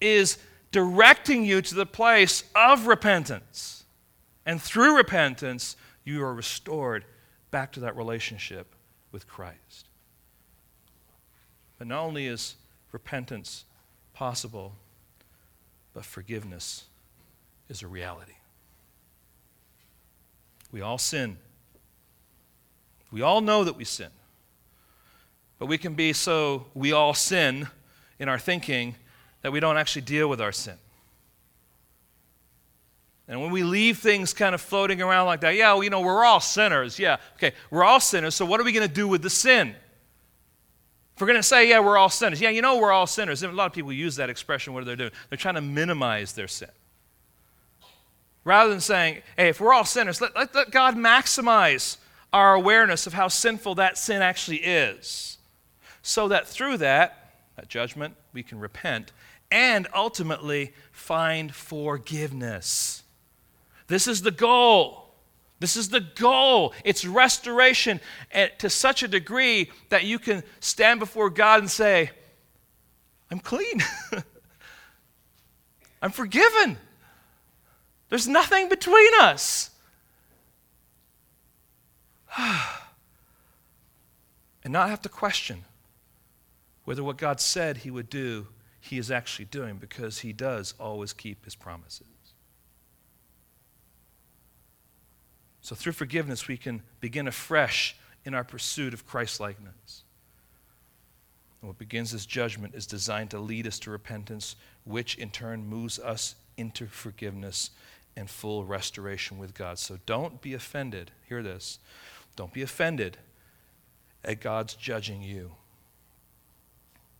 is 0.01 0.37
directing 0.71 1.45
you 1.45 1.61
to 1.61 1.75
the 1.75 1.85
place 1.85 2.43
of 2.53 2.87
repentance. 2.87 3.85
And 4.45 4.61
through 4.61 4.97
repentance, 4.97 5.77
you 6.03 6.21
are 6.23 6.33
restored 6.33 7.05
back 7.51 7.71
to 7.73 7.79
that 7.81 7.95
relationship 7.95 8.75
with 9.11 9.27
Christ. 9.27 9.87
But 11.77 11.87
not 11.87 12.03
only 12.03 12.27
is 12.27 12.55
repentance 12.91 13.65
possible, 14.13 14.75
but 15.93 16.05
forgiveness 16.05 16.85
is 17.69 17.81
a 17.81 17.87
reality. 17.87 18.33
We 20.71 20.81
all 20.81 20.97
sin. 20.97 21.37
We 23.11 23.21
all 23.21 23.41
know 23.41 23.63
that 23.63 23.75
we 23.75 23.85
sin. 23.85 24.09
But 25.59 25.67
we 25.67 25.77
can 25.77 25.93
be 25.93 26.13
so 26.13 26.65
we 26.73 26.91
all 26.91 27.13
sin 27.13 27.67
in 28.19 28.27
our 28.27 28.39
thinking 28.39 28.95
that 29.43 29.51
we 29.51 29.59
don't 29.59 29.77
actually 29.77 30.01
deal 30.01 30.27
with 30.27 30.41
our 30.41 30.51
sin. 30.51 30.77
And 33.27 33.41
when 33.41 33.51
we 33.51 33.63
leave 33.63 33.99
things 33.99 34.33
kind 34.33 34.53
of 34.53 34.61
floating 34.61 35.01
around 35.01 35.27
like 35.27 35.41
that, 35.41 35.55
yeah, 35.55 35.73
well, 35.73 35.83
you 35.83 35.89
know, 35.89 36.01
we're 36.01 36.25
all 36.25 36.39
sinners. 36.39 36.99
Yeah, 36.99 37.17
okay, 37.35 37.53
we're 37.71 37.83
all 37.83 37.99
sinners. 37.99 38.35
So 38.35 38.45
what 38.45 38.59
are 38.59 38.63
we 38.63 38.71
going 38.71 38.87
to 38.87 38.93
do 38.93 39.07
with 39.07 39.21
the 39.21 39.29
sin? 39.29 39.75
We're 41.23 41.27
going 41.27 41.39
to 41.39 41.43
say, 41.43 41.69
yeah, 41.69 41.79
we're 41.79 41.97
all 41.97 42.09
sinners, 42.09 42.41
yeah, 42.41 42.49
you 42.49 42.61
know, 42.61 42.79
we're 42.79 42.91
all 42.91 43.07
sinners. 43.07 43.43
A 43.43 43.47
lot 43.47 43.67
of 43.67 43.71
people 43.71 43.93
use 43.93 44.17
that 44.17 44.29
expression. 44.29 44.73
What 44.73 44.81
are 44.81 44.85
they 44.85 44.97
doing? 44.97 45.11
They're 45.29 45.37
trying 45.37 45.55
to 45.55 45.61
minimize 45.61 46.33
their 46.33 46.49
sin. 46.49 46.67
Rather 48.43 48.69
than 48.69 48.81
saying, 48.81 49.21
hey, 49.37 49.47
if 49.47 49.61
we're 49.61 49.71
all 49.71 49.85
sinners, 49.85 50.19
let, 50.19 50.35
let, 50.35 50.53
let 50.53 50.71
God 50.71 50.97
maximize 50.97 51.95
our 52.33 52.55
awareness 52.55 53.07
of 53.07 53.13
how 53.13 53.29
sinful 53.29 53.75
that 53.75 53.97
sin 53.97 54.21
actually 54.21 54.57
is 54.57 55.37
so 56.01 56.27
that 56.27 56.45
through 56.45 56.75
that, 56.79 57.35
that 57.55 57.69
judgment, 57.69 58.15
we 58.33 58.43
can 58.43 58.59
repent 58.59 59.13
and 59.49 59.87
ultimately 59.95 60.73
find 60.91 61.55
forgiveness. 61.55 63.03
This 63.87 64.09
is 64.09 64.23
the 64.23 64.31
goal. 64.31 65.02
This 65.63 65.77
is 65.77 65.87
the 65.87 66.01
goal. 66.01 66.73
It's 66.83 67.05
restoration 67.05 68.01
to 68.57 68.69
such 68.69 69.01
a 69.01 69.07
degree 69.07 69.71
that 69.87 70.03
you 70.03 70.19
can 70.19 70.43
stand 70.59 70.99
before 70.99 71.29
God 71.29 71.61
and 71.61 71.71
say, 71.71 72.11
I'm 73.31 73.39
clean. 73.39 73.81
I'm 76.01 76.11
forgiven. 76.11 76.75
There's 78.09 78.27
nothing 78.27 78.67
between 78.67 79.09
us. 79.21 79.69
and 82.37 82.67
not 84.65 84.89
have 84.89 85.01
to 85.03 85.09
question 85.09 85.63
whether 86.83 87.05
what 87.05 87.15
God 87.15 87.39
said 87.39 87.77
he 87.77 87.89
would 87.89 88.09
do, 88.09 88.47
he 88.81 88.97
is 88.97 89.09
actually 89.09 89.45
doing 89.45 89.77
because 89.77 90.19
he 90.19 90.33
does 90.33 90.73
always 90.77 91.13
keep 91.13 91.45
his 91.45 91.55
promises. 91.55 92.12
So 95.63 95.75
through 95.75 95.93
forgiveness, 95.93 96.47
we 96.47 96.57
can 96.57 96.83
begin 96.99 97.27
afresh 97.27 97.95
in 98.25 98.35
our 98.35 98.43
pursuit 98.43 98.93
of 98.93 99.07
Christlikeness. 99.07 100.03
And 101.61 101.69
what 101.69 101.77
begins 101.77 102.13
as 102.13 102.25
judgment 102.25 102.75
is 102.75 102.85
designed 102.85 103.31
to 103.31 103.39
lead 103.39 103.65
us 103.65 103.79
to 103.79 103.89
repentance, 103.89 104.57
which 104.83 105.15
in 105.15 105.31
turn 105.31 105.65
moves 105.65 105.97
us 105.99 106.35
into 106.57 106.85
forgiveness 106.85 107.71
and 108.17 108.29
full 108.29 108.65
restoration 108.65 109.37
with 109.37 109.53
God. 109.53 109.79
So 109.79 109.97
don't 110.05 110.41
be 110.41 110.53
offended. 110.53 111.11
Hear 111.29 111.41
this. 111.41 111.79
Don't 112.35 112.51
be 112.51 112.61
offended 112.61 113.17
at 114.25 114.41
God's 114.41 114.75
judging 114.75 115.21
you. 115.21 115.51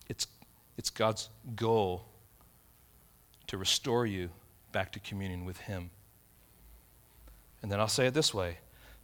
It's, 0.08 0.26
it's 0.76 0.90
God's 0.90 1.30
goal 1.56 2.04
to 3.46 3.56
restore 3.56 4.04
you 4.04 4.28
back 4.70 4.92
to 4.92 5.00
communion 5.00 5.46
with 5.46 5.60
Him. 5.60 5.90
And 7.64 7.72
then 7.72 7.80
I'll 7.80 7.88
say 7.88 8.06
it 8.06 8.12
this 8.12 8.34
way 8.34 8.58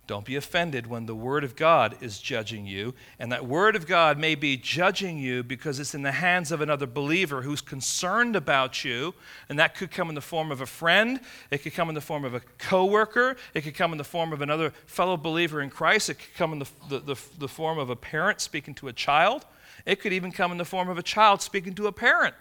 don't 0.06 0.26
be 0.26 0.36
offended 0.36 0.86
when 0.86 1.06
the 1.06 1.14
Word 1.14 1.44
of 1.44 1.56
God 1.56 1.96
is 2.02 2.18
judging 2.18 2.66
you. 2.66 2.92
And 3.18 3.32
that 3.32 3.46
Word 3.46 3.74
of 3.74 3.86
God 3.86 4.18
may 4.18 4.34
be 4.34 4.58
judging 4.58 5.18
you 5.18 5.42
because 5.42 5.80
it's 5.80 5.94
in 5.94 6.02
the 6.02 6.12
hands 6.12 6.52
of 6.52 6.60
another 6.60 6.86
believer 6.86 7.40
who's 7.40 7.62
concerned 7.62 8.36
about 8.36 8.84
you. 8.84 9.14
And 9.48 9.58
that 9.58 9.74
could 9.74 9.90
come 9.90 10.10
in 10.10 10.14
the 10.14 10.20
form 10.20 10.52
of 10.52 10.60
a 10.60 10.66
friend, 10.66 11.20
it 11.50 11.62
could 11.62 11.72
come 11.72 11.88
in 11.88 11.94
the 11.94 12.02
form 12.02 12.26
of 12.26 12.34
a 12.34 12.40
coworker, 12.58 13.38
it 13.54 13.62
could 13.62 13.74
come 13.74 13.92
in 13.92 13.98
the 13.98 14.04
form 14.04 14.30
of 14.30 14.42
another 14.42 14.74
fellow 14.84 15.16
believer 15.16 15.62
in 15.62 15.70
Christ, 15.70 16.10
it 16.10 16.18
could 16.18 16.34
come 16.34 16.52
in 16.52 16.58
the, 16.58 16.68
the, 16.90 16.98
the, 16.98 17.16
the 17.38 17.48
form 17.48 17.78
of 17.78 17.88
a 17.88 17.96
parent 17.96 18.42
speaking 18.42 18.74
to 18.74 18.88
a 18.88 18.92
child. 18.92 19.46
It 19.86 20.00
could 20.00 20.12
even 20.12 20.32
come 20.32 20.52
in 20.52 20.58
the 20.58 20.66
form 20.66 20.90
of 20.90 20.98
a 20.98 21.02
child 21.02 21.40
speaking 21.40 21.72
to 21.76 21.86
a 21.86 21.92
parent. 21.92 22.34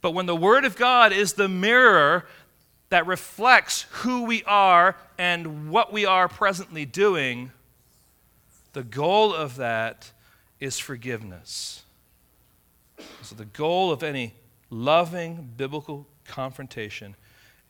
But 0.00 0.12
when 0.12 0.26
the 0.26 0.36
Word 0.36 0.64
of 0.64 0.76
God 0.76 1.12
is 1.12 1.34
the 1.34 1.48
mirror 1.48 2.26
that 2.90 3.06
reflects 3.06 3.86
who 3.90 4.24
we 4.24 4.44
are 4.44 4.96
and 5.16 5.70
what 5.70 5.92
we 5.92 6.04
are 6.04 6.28
presently 6.28 6.84
doing, 6.84 7.52
the 8.72 8.82
goal 8.82 9.34
of 9.34 9.56
that 9.56 10.10
is 10.58 10.78
forgiveness. 10.78 11.82
So, 13.22 13.34
the 13.34 13.46
goal 13.46 13.90
of 13.90 14.02
any 14.02 14.34
loving 14.68 15.52
biblical 15.56 16.06
confrontation 16.24 17.16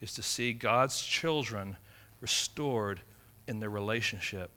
is 0.00 0.12
to 0.14 0.22
see 0.22 0.52
God's 0.52 1.00
children 1.00 1.76
restored 2.20 3.00
in 3.46 3.60
their 3.60 3.70
relationship 3.70 4.50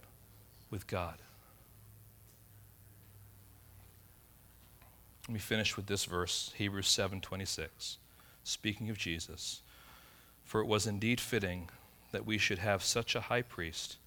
with 0.70 0.88
God. 0.88 1.18
Let 5.28 5.34
me 5.34 5.40
finish 5.40 5.78
with 5.78 5.88
this 5.88 6.06
verse, 6.06 6.54
Hebrews 6.58 6.88
7:26. 6.88 7.98
Speaking 8.44 8.90
of 8.90 8.98
Jesus, 8.98 9.62
for 10.54 10.62
it 10.62 10.68
was 10.68 10.86
indeed 10.86 11.20
fitting 11.20 11.68
that 12.12 12.28
we 12.28 12.38
should 12.38 12.60
have 12.60 12.84
such 12.84 13.16
a 13.16 13.22
high 13.22 13.42
priest, 13.42 13.98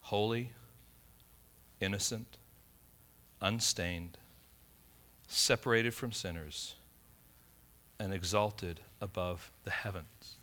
holy, 0.00 0.50
innocent, 1.80 2.36
unstained, 3.40 4.18
separated 5.28 5.94
from 5.94 6.10
sinners, 6.10 6.74
and 7.96 8.12
exalted 8.12 8.80
above 9.00 9.52
the 9.62 9.70
heavens. 9.70 10.38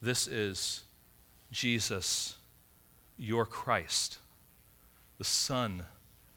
This 0.00 0.26
is 0.26 0.84
Jesus, 1.52 2.36
your 3.18 3.44
Christ, 3.44 4.20
the 5.18 5.24
Son 5.24 5.84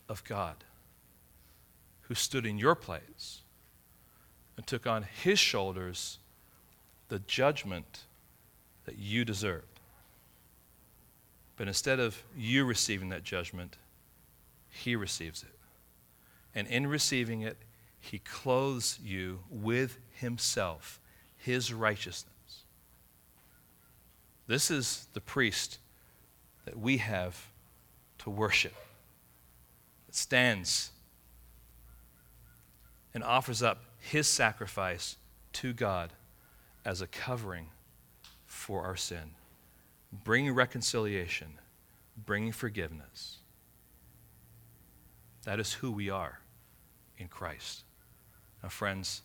of 0.09 0.25
God, 0.25 0.57
who 2.01 2.15
stood 2.15 2.45
in 2.45 2.57
your 2.57 2.75
place 2.75 3.43
and 4.57 4.67
took 4.67 4.85
on 4.85 5.03
his 5.03 5.39
shoulders 5.39 6.19
the 7.09 7.19
judgment 7.19 8.05
that 8.85 8.97
you 8.97 9.25
deserved. 9.25 9.79
But 11.55 11.67
instead 11.67 11.99
of 11.99 12.23
you 12.35 12.65
receiving 12.65 13.09
that 13.09 13.23
judgment, 13.23 13.77
he 14.69 14.95
receives 14.95 15.43
it. 15.43 15.55
And 16.53 16.67
in 16.67 16.87
receiving 16.87 17.41
it, 17.41 17.57
he 17.99 18.19
clothes 18.19 18.99
you 19.03 19.39
with 19.49 19.97
himself, 20.13 20.99
his 21.35 21.73
righteousness. 21.73 22.63
This 24.47 24.71
is 24.71 25.07
the 25.13 25.21
priest 25.21 25.79
that 26.65 26.77
we 26.77 26.97
have 26.97 27.47
to 28.19 28.29
worship. 28.29 28.75
It 30.07 30.15
stands 30.15 30.91
and 33.13 33.23
offers 33.23 33.61
up 33.61 33.83
his 33.99 34.27
sacrifice 34.27 35.17
to 35.53 35.73
God 35.73 36.11
as 36.87 37.01
a 37.01 37.07
covering 37.07 37.67
for 38.45 38.83
our 38.83 38.95
sin, 38.95 39.31
bringing 40.23 40.53
reconciliation, 40.53 41.59
bringing 42.25 42.53
forgiveness. 42.53 43.39
That 45.43 45.59
is 45.59 45.73
who 45.73 45.91
we 45.91 46.09
are 46.09 46.39
in 47.17 47.27
Christ. 47.27 47.83
Now, 48.63 48.69
friends, 48.69 49.21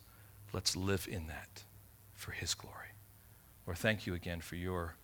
let's 0.53 0.75
live 0.75 1.07
in 1.09 1.29
that 1.29 1.63
for 2.15 2.33
His 2.33 2.53
glory. 2.53 2.77
Lord, 3.65 3.79
thank 3.79 4.09
you 4.09 4.15
again 4.15 4.41
for 4.41 4.57
your 4.57 4.97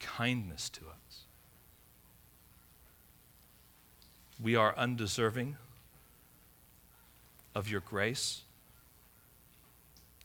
kindness 0.00 0.70
to 0.70 0.80
us. 0.86 1.24
We 4.42 4.56
are 4.56 4.74
undeserving 4.74 5.58
of 7.54 7.68
your 7.68 7.80
grace. 7.80 8.40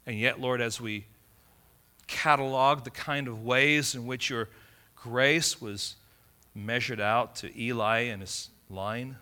And 0.05 0.17
yet, 0.17 0.39
Lord, 0.39 0.61
as 0.61 0.79
we 0.79 1.05
catalog 2.11 2.83
the 2.83 2.91
kind 2.91 3.27
of 3.27 3.43
ways 3.43 3.95
in 3.95 4.05
which 4.05 4.29
your 4.29 4.49
grace 4.95 5.61
was 5.61 5.95
measured 6.53 6.99
out 6.99 7.35
to 7.37 7.59
Eli 7.59 8.01
and 8.01 8.21
his 8.21 8.49
line, 8.69 9.15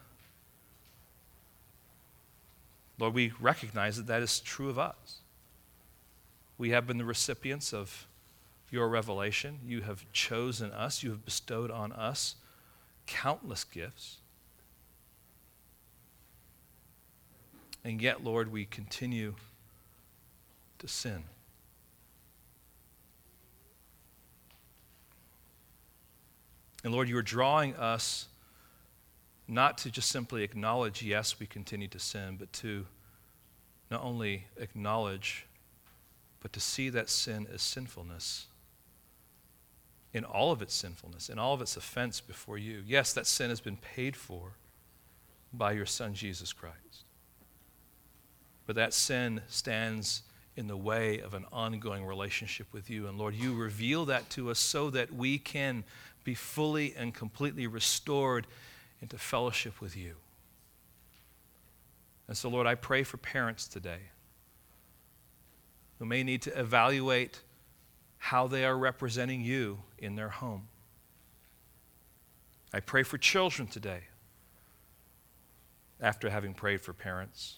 Lord, 2.97 3.13
we 3.13 3.31
recognize 3.39 3.95
that 3.95 4.07
that 4.07 4.21
is 4.21 4.39
true 4.39 4.69
of 4.69 4.77
us. 4.77 5.19
We 6.57 6.71
have 6.71 6.85
been 6.85 6.97
the 6.97 7.05
recipients 7.05 7.73
of 7.73 8.07
your 8.71 8.89
revelation. 8.89 9.59
You 9.65 9.81
have 9.81 10.11
chosen 10.11 10.71
us, 10.71 11.01
you 11.03 11.11
have 11.11 11.23
bestowed 11.23 11.71
on 11.71 11.93
us 11.93 12.35
countless 13.05 13.63
gifts. 13.63 14.17
And 17.83 18.01
yet, 18.01 18.23
Lord, 18.23 18.51
we 18.51 18.65
continue 18.65 19.35
to 20.79 20.87
sin. 20.87 21.23
And 26.83 26.93
Lord, 26.93 27.09
you 27.09 27.17
are 27.17 27.21
drawing 27.21 27.75
us 27.75 28.27
not 29.47 29.77
to 29.79 29.91
just 29.91 30.09
simply 30.09 30.43
acknowledge, 30.43 31.01
yes, 31.01 31.39
we 31.39 31.45
continue 31.45 31.87
to 31.89 31.99
sin, 31.99 32.37
but 32.39 32.53
to 32.53 32.85
not 33.89 34.03
only 34.03 34.45
acknowledge, 34.57 35.45
but 36.39 36.53
to 36.53 36.59
see 36.59 36.89
that 36.89 37.09
sin 37.09 37.47
as 37.53 37.61
sinfulness 37.61 38.45
in 40.13 40.23
all 40.23 40.51
of 40.51 40.61
its 40.61 40.73
sinfulness, 40.73 41.29
in 41.29 41.37
all 41.37 41.53
of 41.53 41.61
its 41.61 41.77
offense 41.77 42.21
before 42.21 42.57
you. 42.57 42.83
Yes, 42.85 43.13
that 43.13 43.27
sin 43.27 43.49
has 43.49 43.61
been 43.61 43.77
paid 43.77 44.15
for 44.15 44.53
by 45.53 45.71
your 45.71 45.85
Son, 45.85 46.13
Jesus 46.13 46.53
Christ. 46.53 47.03
But 48.65 48.75
that 48.75 48.93
sin 48.93 49.41
stands 49.47 50.23
in 50.55 50.67
the 50.67 50.77
way 50.77 51.19
of 51.19 51.33
an 51.33 51.45
ongoing 51.51 52.05
relationship 52.05 52.67
with 52.71 52.89
you. 52.89 53.07
And 53.07 53.17
Lord, 53.17 53.33
you 53.35 53.55
reveal 53.55 54.05
that 54.05 54.29
to 54.31 54.51
us 54.51 54.59
so 54.59 54.89
that 54.89 55.13
we 55.13 55.37
can 55.37 55.83
be 56.23 56.33
fully 56.33 56.93
and 56.95 57.13
completely 57.13 57.67
restored 57.67 58.47
into 59.01 59.17
fellowship 59.17 59.81
with 59.81 59.95
you. 59.95 60.15
And 62.27 62.37
so, 62.37 62.49
Lord, 62.49 62.67
I 62.67 62.75
pray 62.75 63.03
for 63.03 63.17
parents 63.17 63.67
today 63.67 63.99
who 65.97 66.05
may 66.05 66.23
need 66.23 66.41
to 66.43 66.59
evaluate 66.59 67.41
how 68.17 68.47
they 68.47 68.65
are 68.65 68.77
representing 68.77 69.41
you 69.41 69.79
in 69.97 70.15
their 70.15 70.29
home. 70.29 70.67
I 72.73 72.79
pray 72.79 73.03
for 73.03 73.17
children 73.17 73.67
today 73.67 74.03
after 75.99 76.29
having 76.29 76.53
prayed 76.53 76.81
for 76.81 76.93
parents 76.93 77.57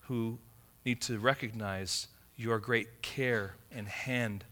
who 0.00 0.38
need 0.84 1.00
to 1.02 1.18
recognize 1.18 2.08
your 2.36 2.58
great 2.58 3.02
care 3.02 3.54
and 3.70 3.88
hand 3.88 4.44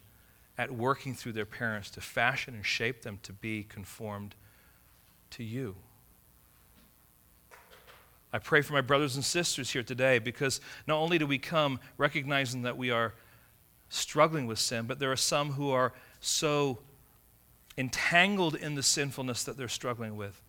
at 0.59 0.71
working 0.71 1.15
through 1.15 1.33
their 1.33 1.47
parents 1.47 1.91
to 1.91 2.01
fashion 2.01 2.55
and 2.55 2.65
shape 2.65 3.03
them 3.03 3.19
to 3.23 3.33
be 3.33 3.65
conformed 3.65 4.35
to 5.31 5.43
you. 5.43 5.77
I 8.33 8.39
pray 8.39 8.63
for 8.63 8.73
my 8.73 8.81
brothers 8.81 9.15
and 9.15 9.25
sisters 9.25 9.71
here 9.71 9.83
today 9.83 10.19
because 10.19 10.61
not 10.87 10.97
only 10.97 11.19
do 11.19 11.27
we 11.27 11.39
come 11.39 11.81
recognizing 11.99 12.63
that 12.63 12.77
we 12.77 12.91
are 12.91 13.15
struggling 13.91 14.47
with 14.47 14.59
sin, 14.59 14.87
but 14.87 14.99
there 14.99 15.13
are 15.13 15.17
some 15.17 15.53
who 15.53 15.71
are 15.71 15.93
so 16.21 16.79
entangled 17.77 18.55
in 18.55 18.75
the 18.75 18.83
sinfulness 18.83 19.45
that 19.45 19.57
they're 19.57 19.69
struggling 19.69 20.17
with. 20.17 20.41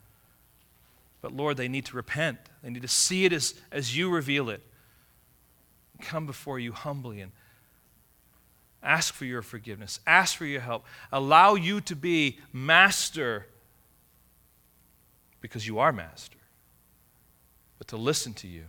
But 1.22 1.34
Lord, 1.34 1.58
they 1.58 1.68
need 1.68 1.86
to 1.86 1.96
repent. 1.96 2.38
They 2.62 2.70
need 2.70 2.82
to 2.82 2.88
see 2.88 3.26
it 3.26 3.34
as, 3.34 3.54
as 3.72 3.96
you 3.96 4.10
reveal 4.10 4.50
it. 4.50 4.62
Come 6.02 6.26
before 6.26 6.60
you 6.60 6.72
humbly 6.72 7.22
and 7.22 7.32
ask 8.84 9.14
for 9.14 9.26
your 9.26 9.42
forgiveness, 9.42 10.00
ask 10.06 10.36
for 10.36 10.46
your 10.46 10.62
help. 10.62 10.86
Allow 11.12 11.56
you 11.56 11.82
to 11.82 11.96
be 11.96 12.40
master 12.52 13.48
because 15.42 15.68
you 15.68 15.80
are 15.80 15.92
master, 15.92 16.38
but 17.78 17.88
to 17.90 17.98
listen 17.98 18.34
to 18.34 18.48
you, 18.48 18.64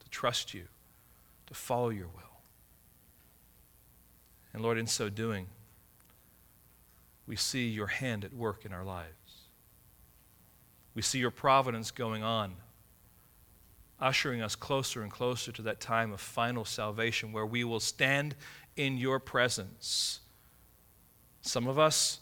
to 0.00 0.08
trust 0.10 0.54
you, 0.54 0.64
to 1.46 1.54
follow 1.54 1.88
your 1.88 2.06
will. 2.06 2.22
And 4.52 4.62
Lord, 4.62 4.78
in 4.78 4.86
so 4.86 5.08
doing, 5.08 5.48
we 7.26 7.36
see 7.36 7.68
your 7.68 7.88
hand 7.88 8.24
at 8.24 8.32
work 8.32 8.64
in 8.64 8.72
our 8.72 8.84
lives. 8.84 9.10
We 10.94 11.02
see 11.02 11.18
your 11.18 11.30
providence 11.30 11.90
going 11.90 12.22
on, 12.22 12.54
ushering 14.00 14.40
us 14.40 14.54
closer 14.54 15.02
and 15.02 15.10
closer 15.10 15.52
to 15.52 15.62
that 15.62 15.80
time 15.80 16.12
of 16.12 16.20
final 16.20 16.64
salvation 16.64 17.32
where 17.32 17.44
we 17.44 17.64
will 17.64 17.80
stand 17.80 18.34
in 18.76 18.98
your 18.98 19.18
presence. 19.18 20.20
Some 21.40 21.66
of 21.66 21.78
us 21.78 22.20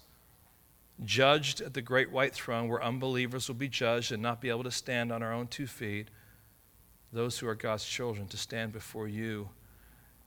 judged 1.04 1.60
at 1.60 1.74
the 1.74 1.82
great 1.82 2.12
white 2.12 2.34
throne 2.34 2.68
where 2.68 2.82
unbelievers 2.82 3.48
will 3.48 3.54
be 3.56 3.68
judged 3.68 4.12
and 4.12 4.22
not 4.22 4.40
be 4.40 4.48
able 4.48 4.62
to 4.62 4.70
stand 4.70 5.10
on 5.10 5.22
our 5.22 5.32
own 5.32 5.46
two 5.48 5.66
feet. 5.66 6.08
Those 7.12 7.38
who 7.38 7.48
are 7.48 7.54
God's 7.54 7.84
children 7.84 8.28
to 8.28 8.36
stand 8.36 8.72
before 8.72 9.08
you 9.08 9.48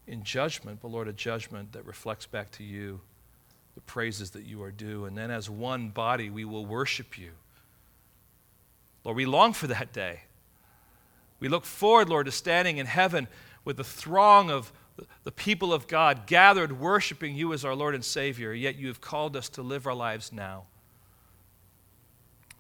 in 0.08 0.24
judgment, 0.24 0.80
but 0.82 0.90
Lord, 0.90 1.08
a 1.08 1.14
judgment 1.14 1.74
that 1.74 1.86
reflects 1.86 2.26
back 2.26 2.52
to 2.52 2.64
you 2.64 3.02
the 3.76 3.82
praises 3.82 4.32
that 4.32 4.46
you 4.46 4.64
are 4.64 4.72
due. 4.72 5.06
And 5.06 5.18
then 5.18 5.30
as 5.30 5.50
one 5.50 5.90
body, 5.90 6.30
we 6.30 6.46
will 6.46 6.66
worship 6.66 7.18
you. 7.18 7.32
Lord, 9.04 9.18
we 9.18 9.26
long 9.26 9.54
for 9.54 9.68
that 9.68 9.94
day. 9.94 10.22
We 11.40 11.48
look 11.48 11.66
forward, 11.66 12.10
Lord, 12.10 12.26
to 12.26 12.32
standing 12.32 12.78
in 12.78 12.88
heaven 12.88 13.28
with 13.64 13.78
the 13.78 13.84
throng 13.84 14.50
of 14.50 14.74
the 15.24 15.32
people 15.32 15.74
of 15.74 15.88
God 15.88 16.26
gathered 16.26 16.80
worshiping 16.80 17.36
you 17.36 17.54
as 17.54 17.64
our 17.64 17.76
Lord 17.76 17.96
and 17.96 18.04
Savior, 18.04 18.54
yet 18.54 18.76
you 18.76 18.88
have 18.88 19.02
called 19.02 19.36
us 19.36 19.50
to 19.50 19.62
live 19.62 19.88
our 19.88 19.94
lives 19.94 20.32
now. 20.32 20.66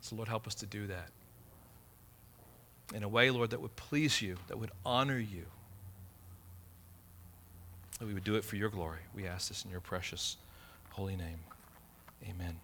So, 0.01 0.15
Lord, 0.15 0.27
help 0.27 0.47
us 0.47 0.55
to 0.55 0.65
do 0.65 0.88
that 0.88 1.09
in 2.93 3.03
a 3.03 3.09
way, 3.09 3.30
Lord, 3.31 3.49
that 3.49 3.61
would 3.61 3.76
please 3.76 4.22
you, 4.22 4.38
that 4.47 4.57
would 4.57 4.72
honor 4.85 5.19
you 5.19 5.45
that 7.99 8.05
we 8.05 8.14
would 8.14 8.23
do 8.23 8.35
it 8.35 8.43
for 8.43 8.55
your 8.55 8.69
glory. 8.69 8.99
We 9.15 9.27
ask 9.27 9.49
this 9.49 9.65
in 9.65 9.72
your 9.72 9.81
precious 9.81 10.38
holy 10.91 11.15
name. 11.15 11.39
Amen. 12.30 12.59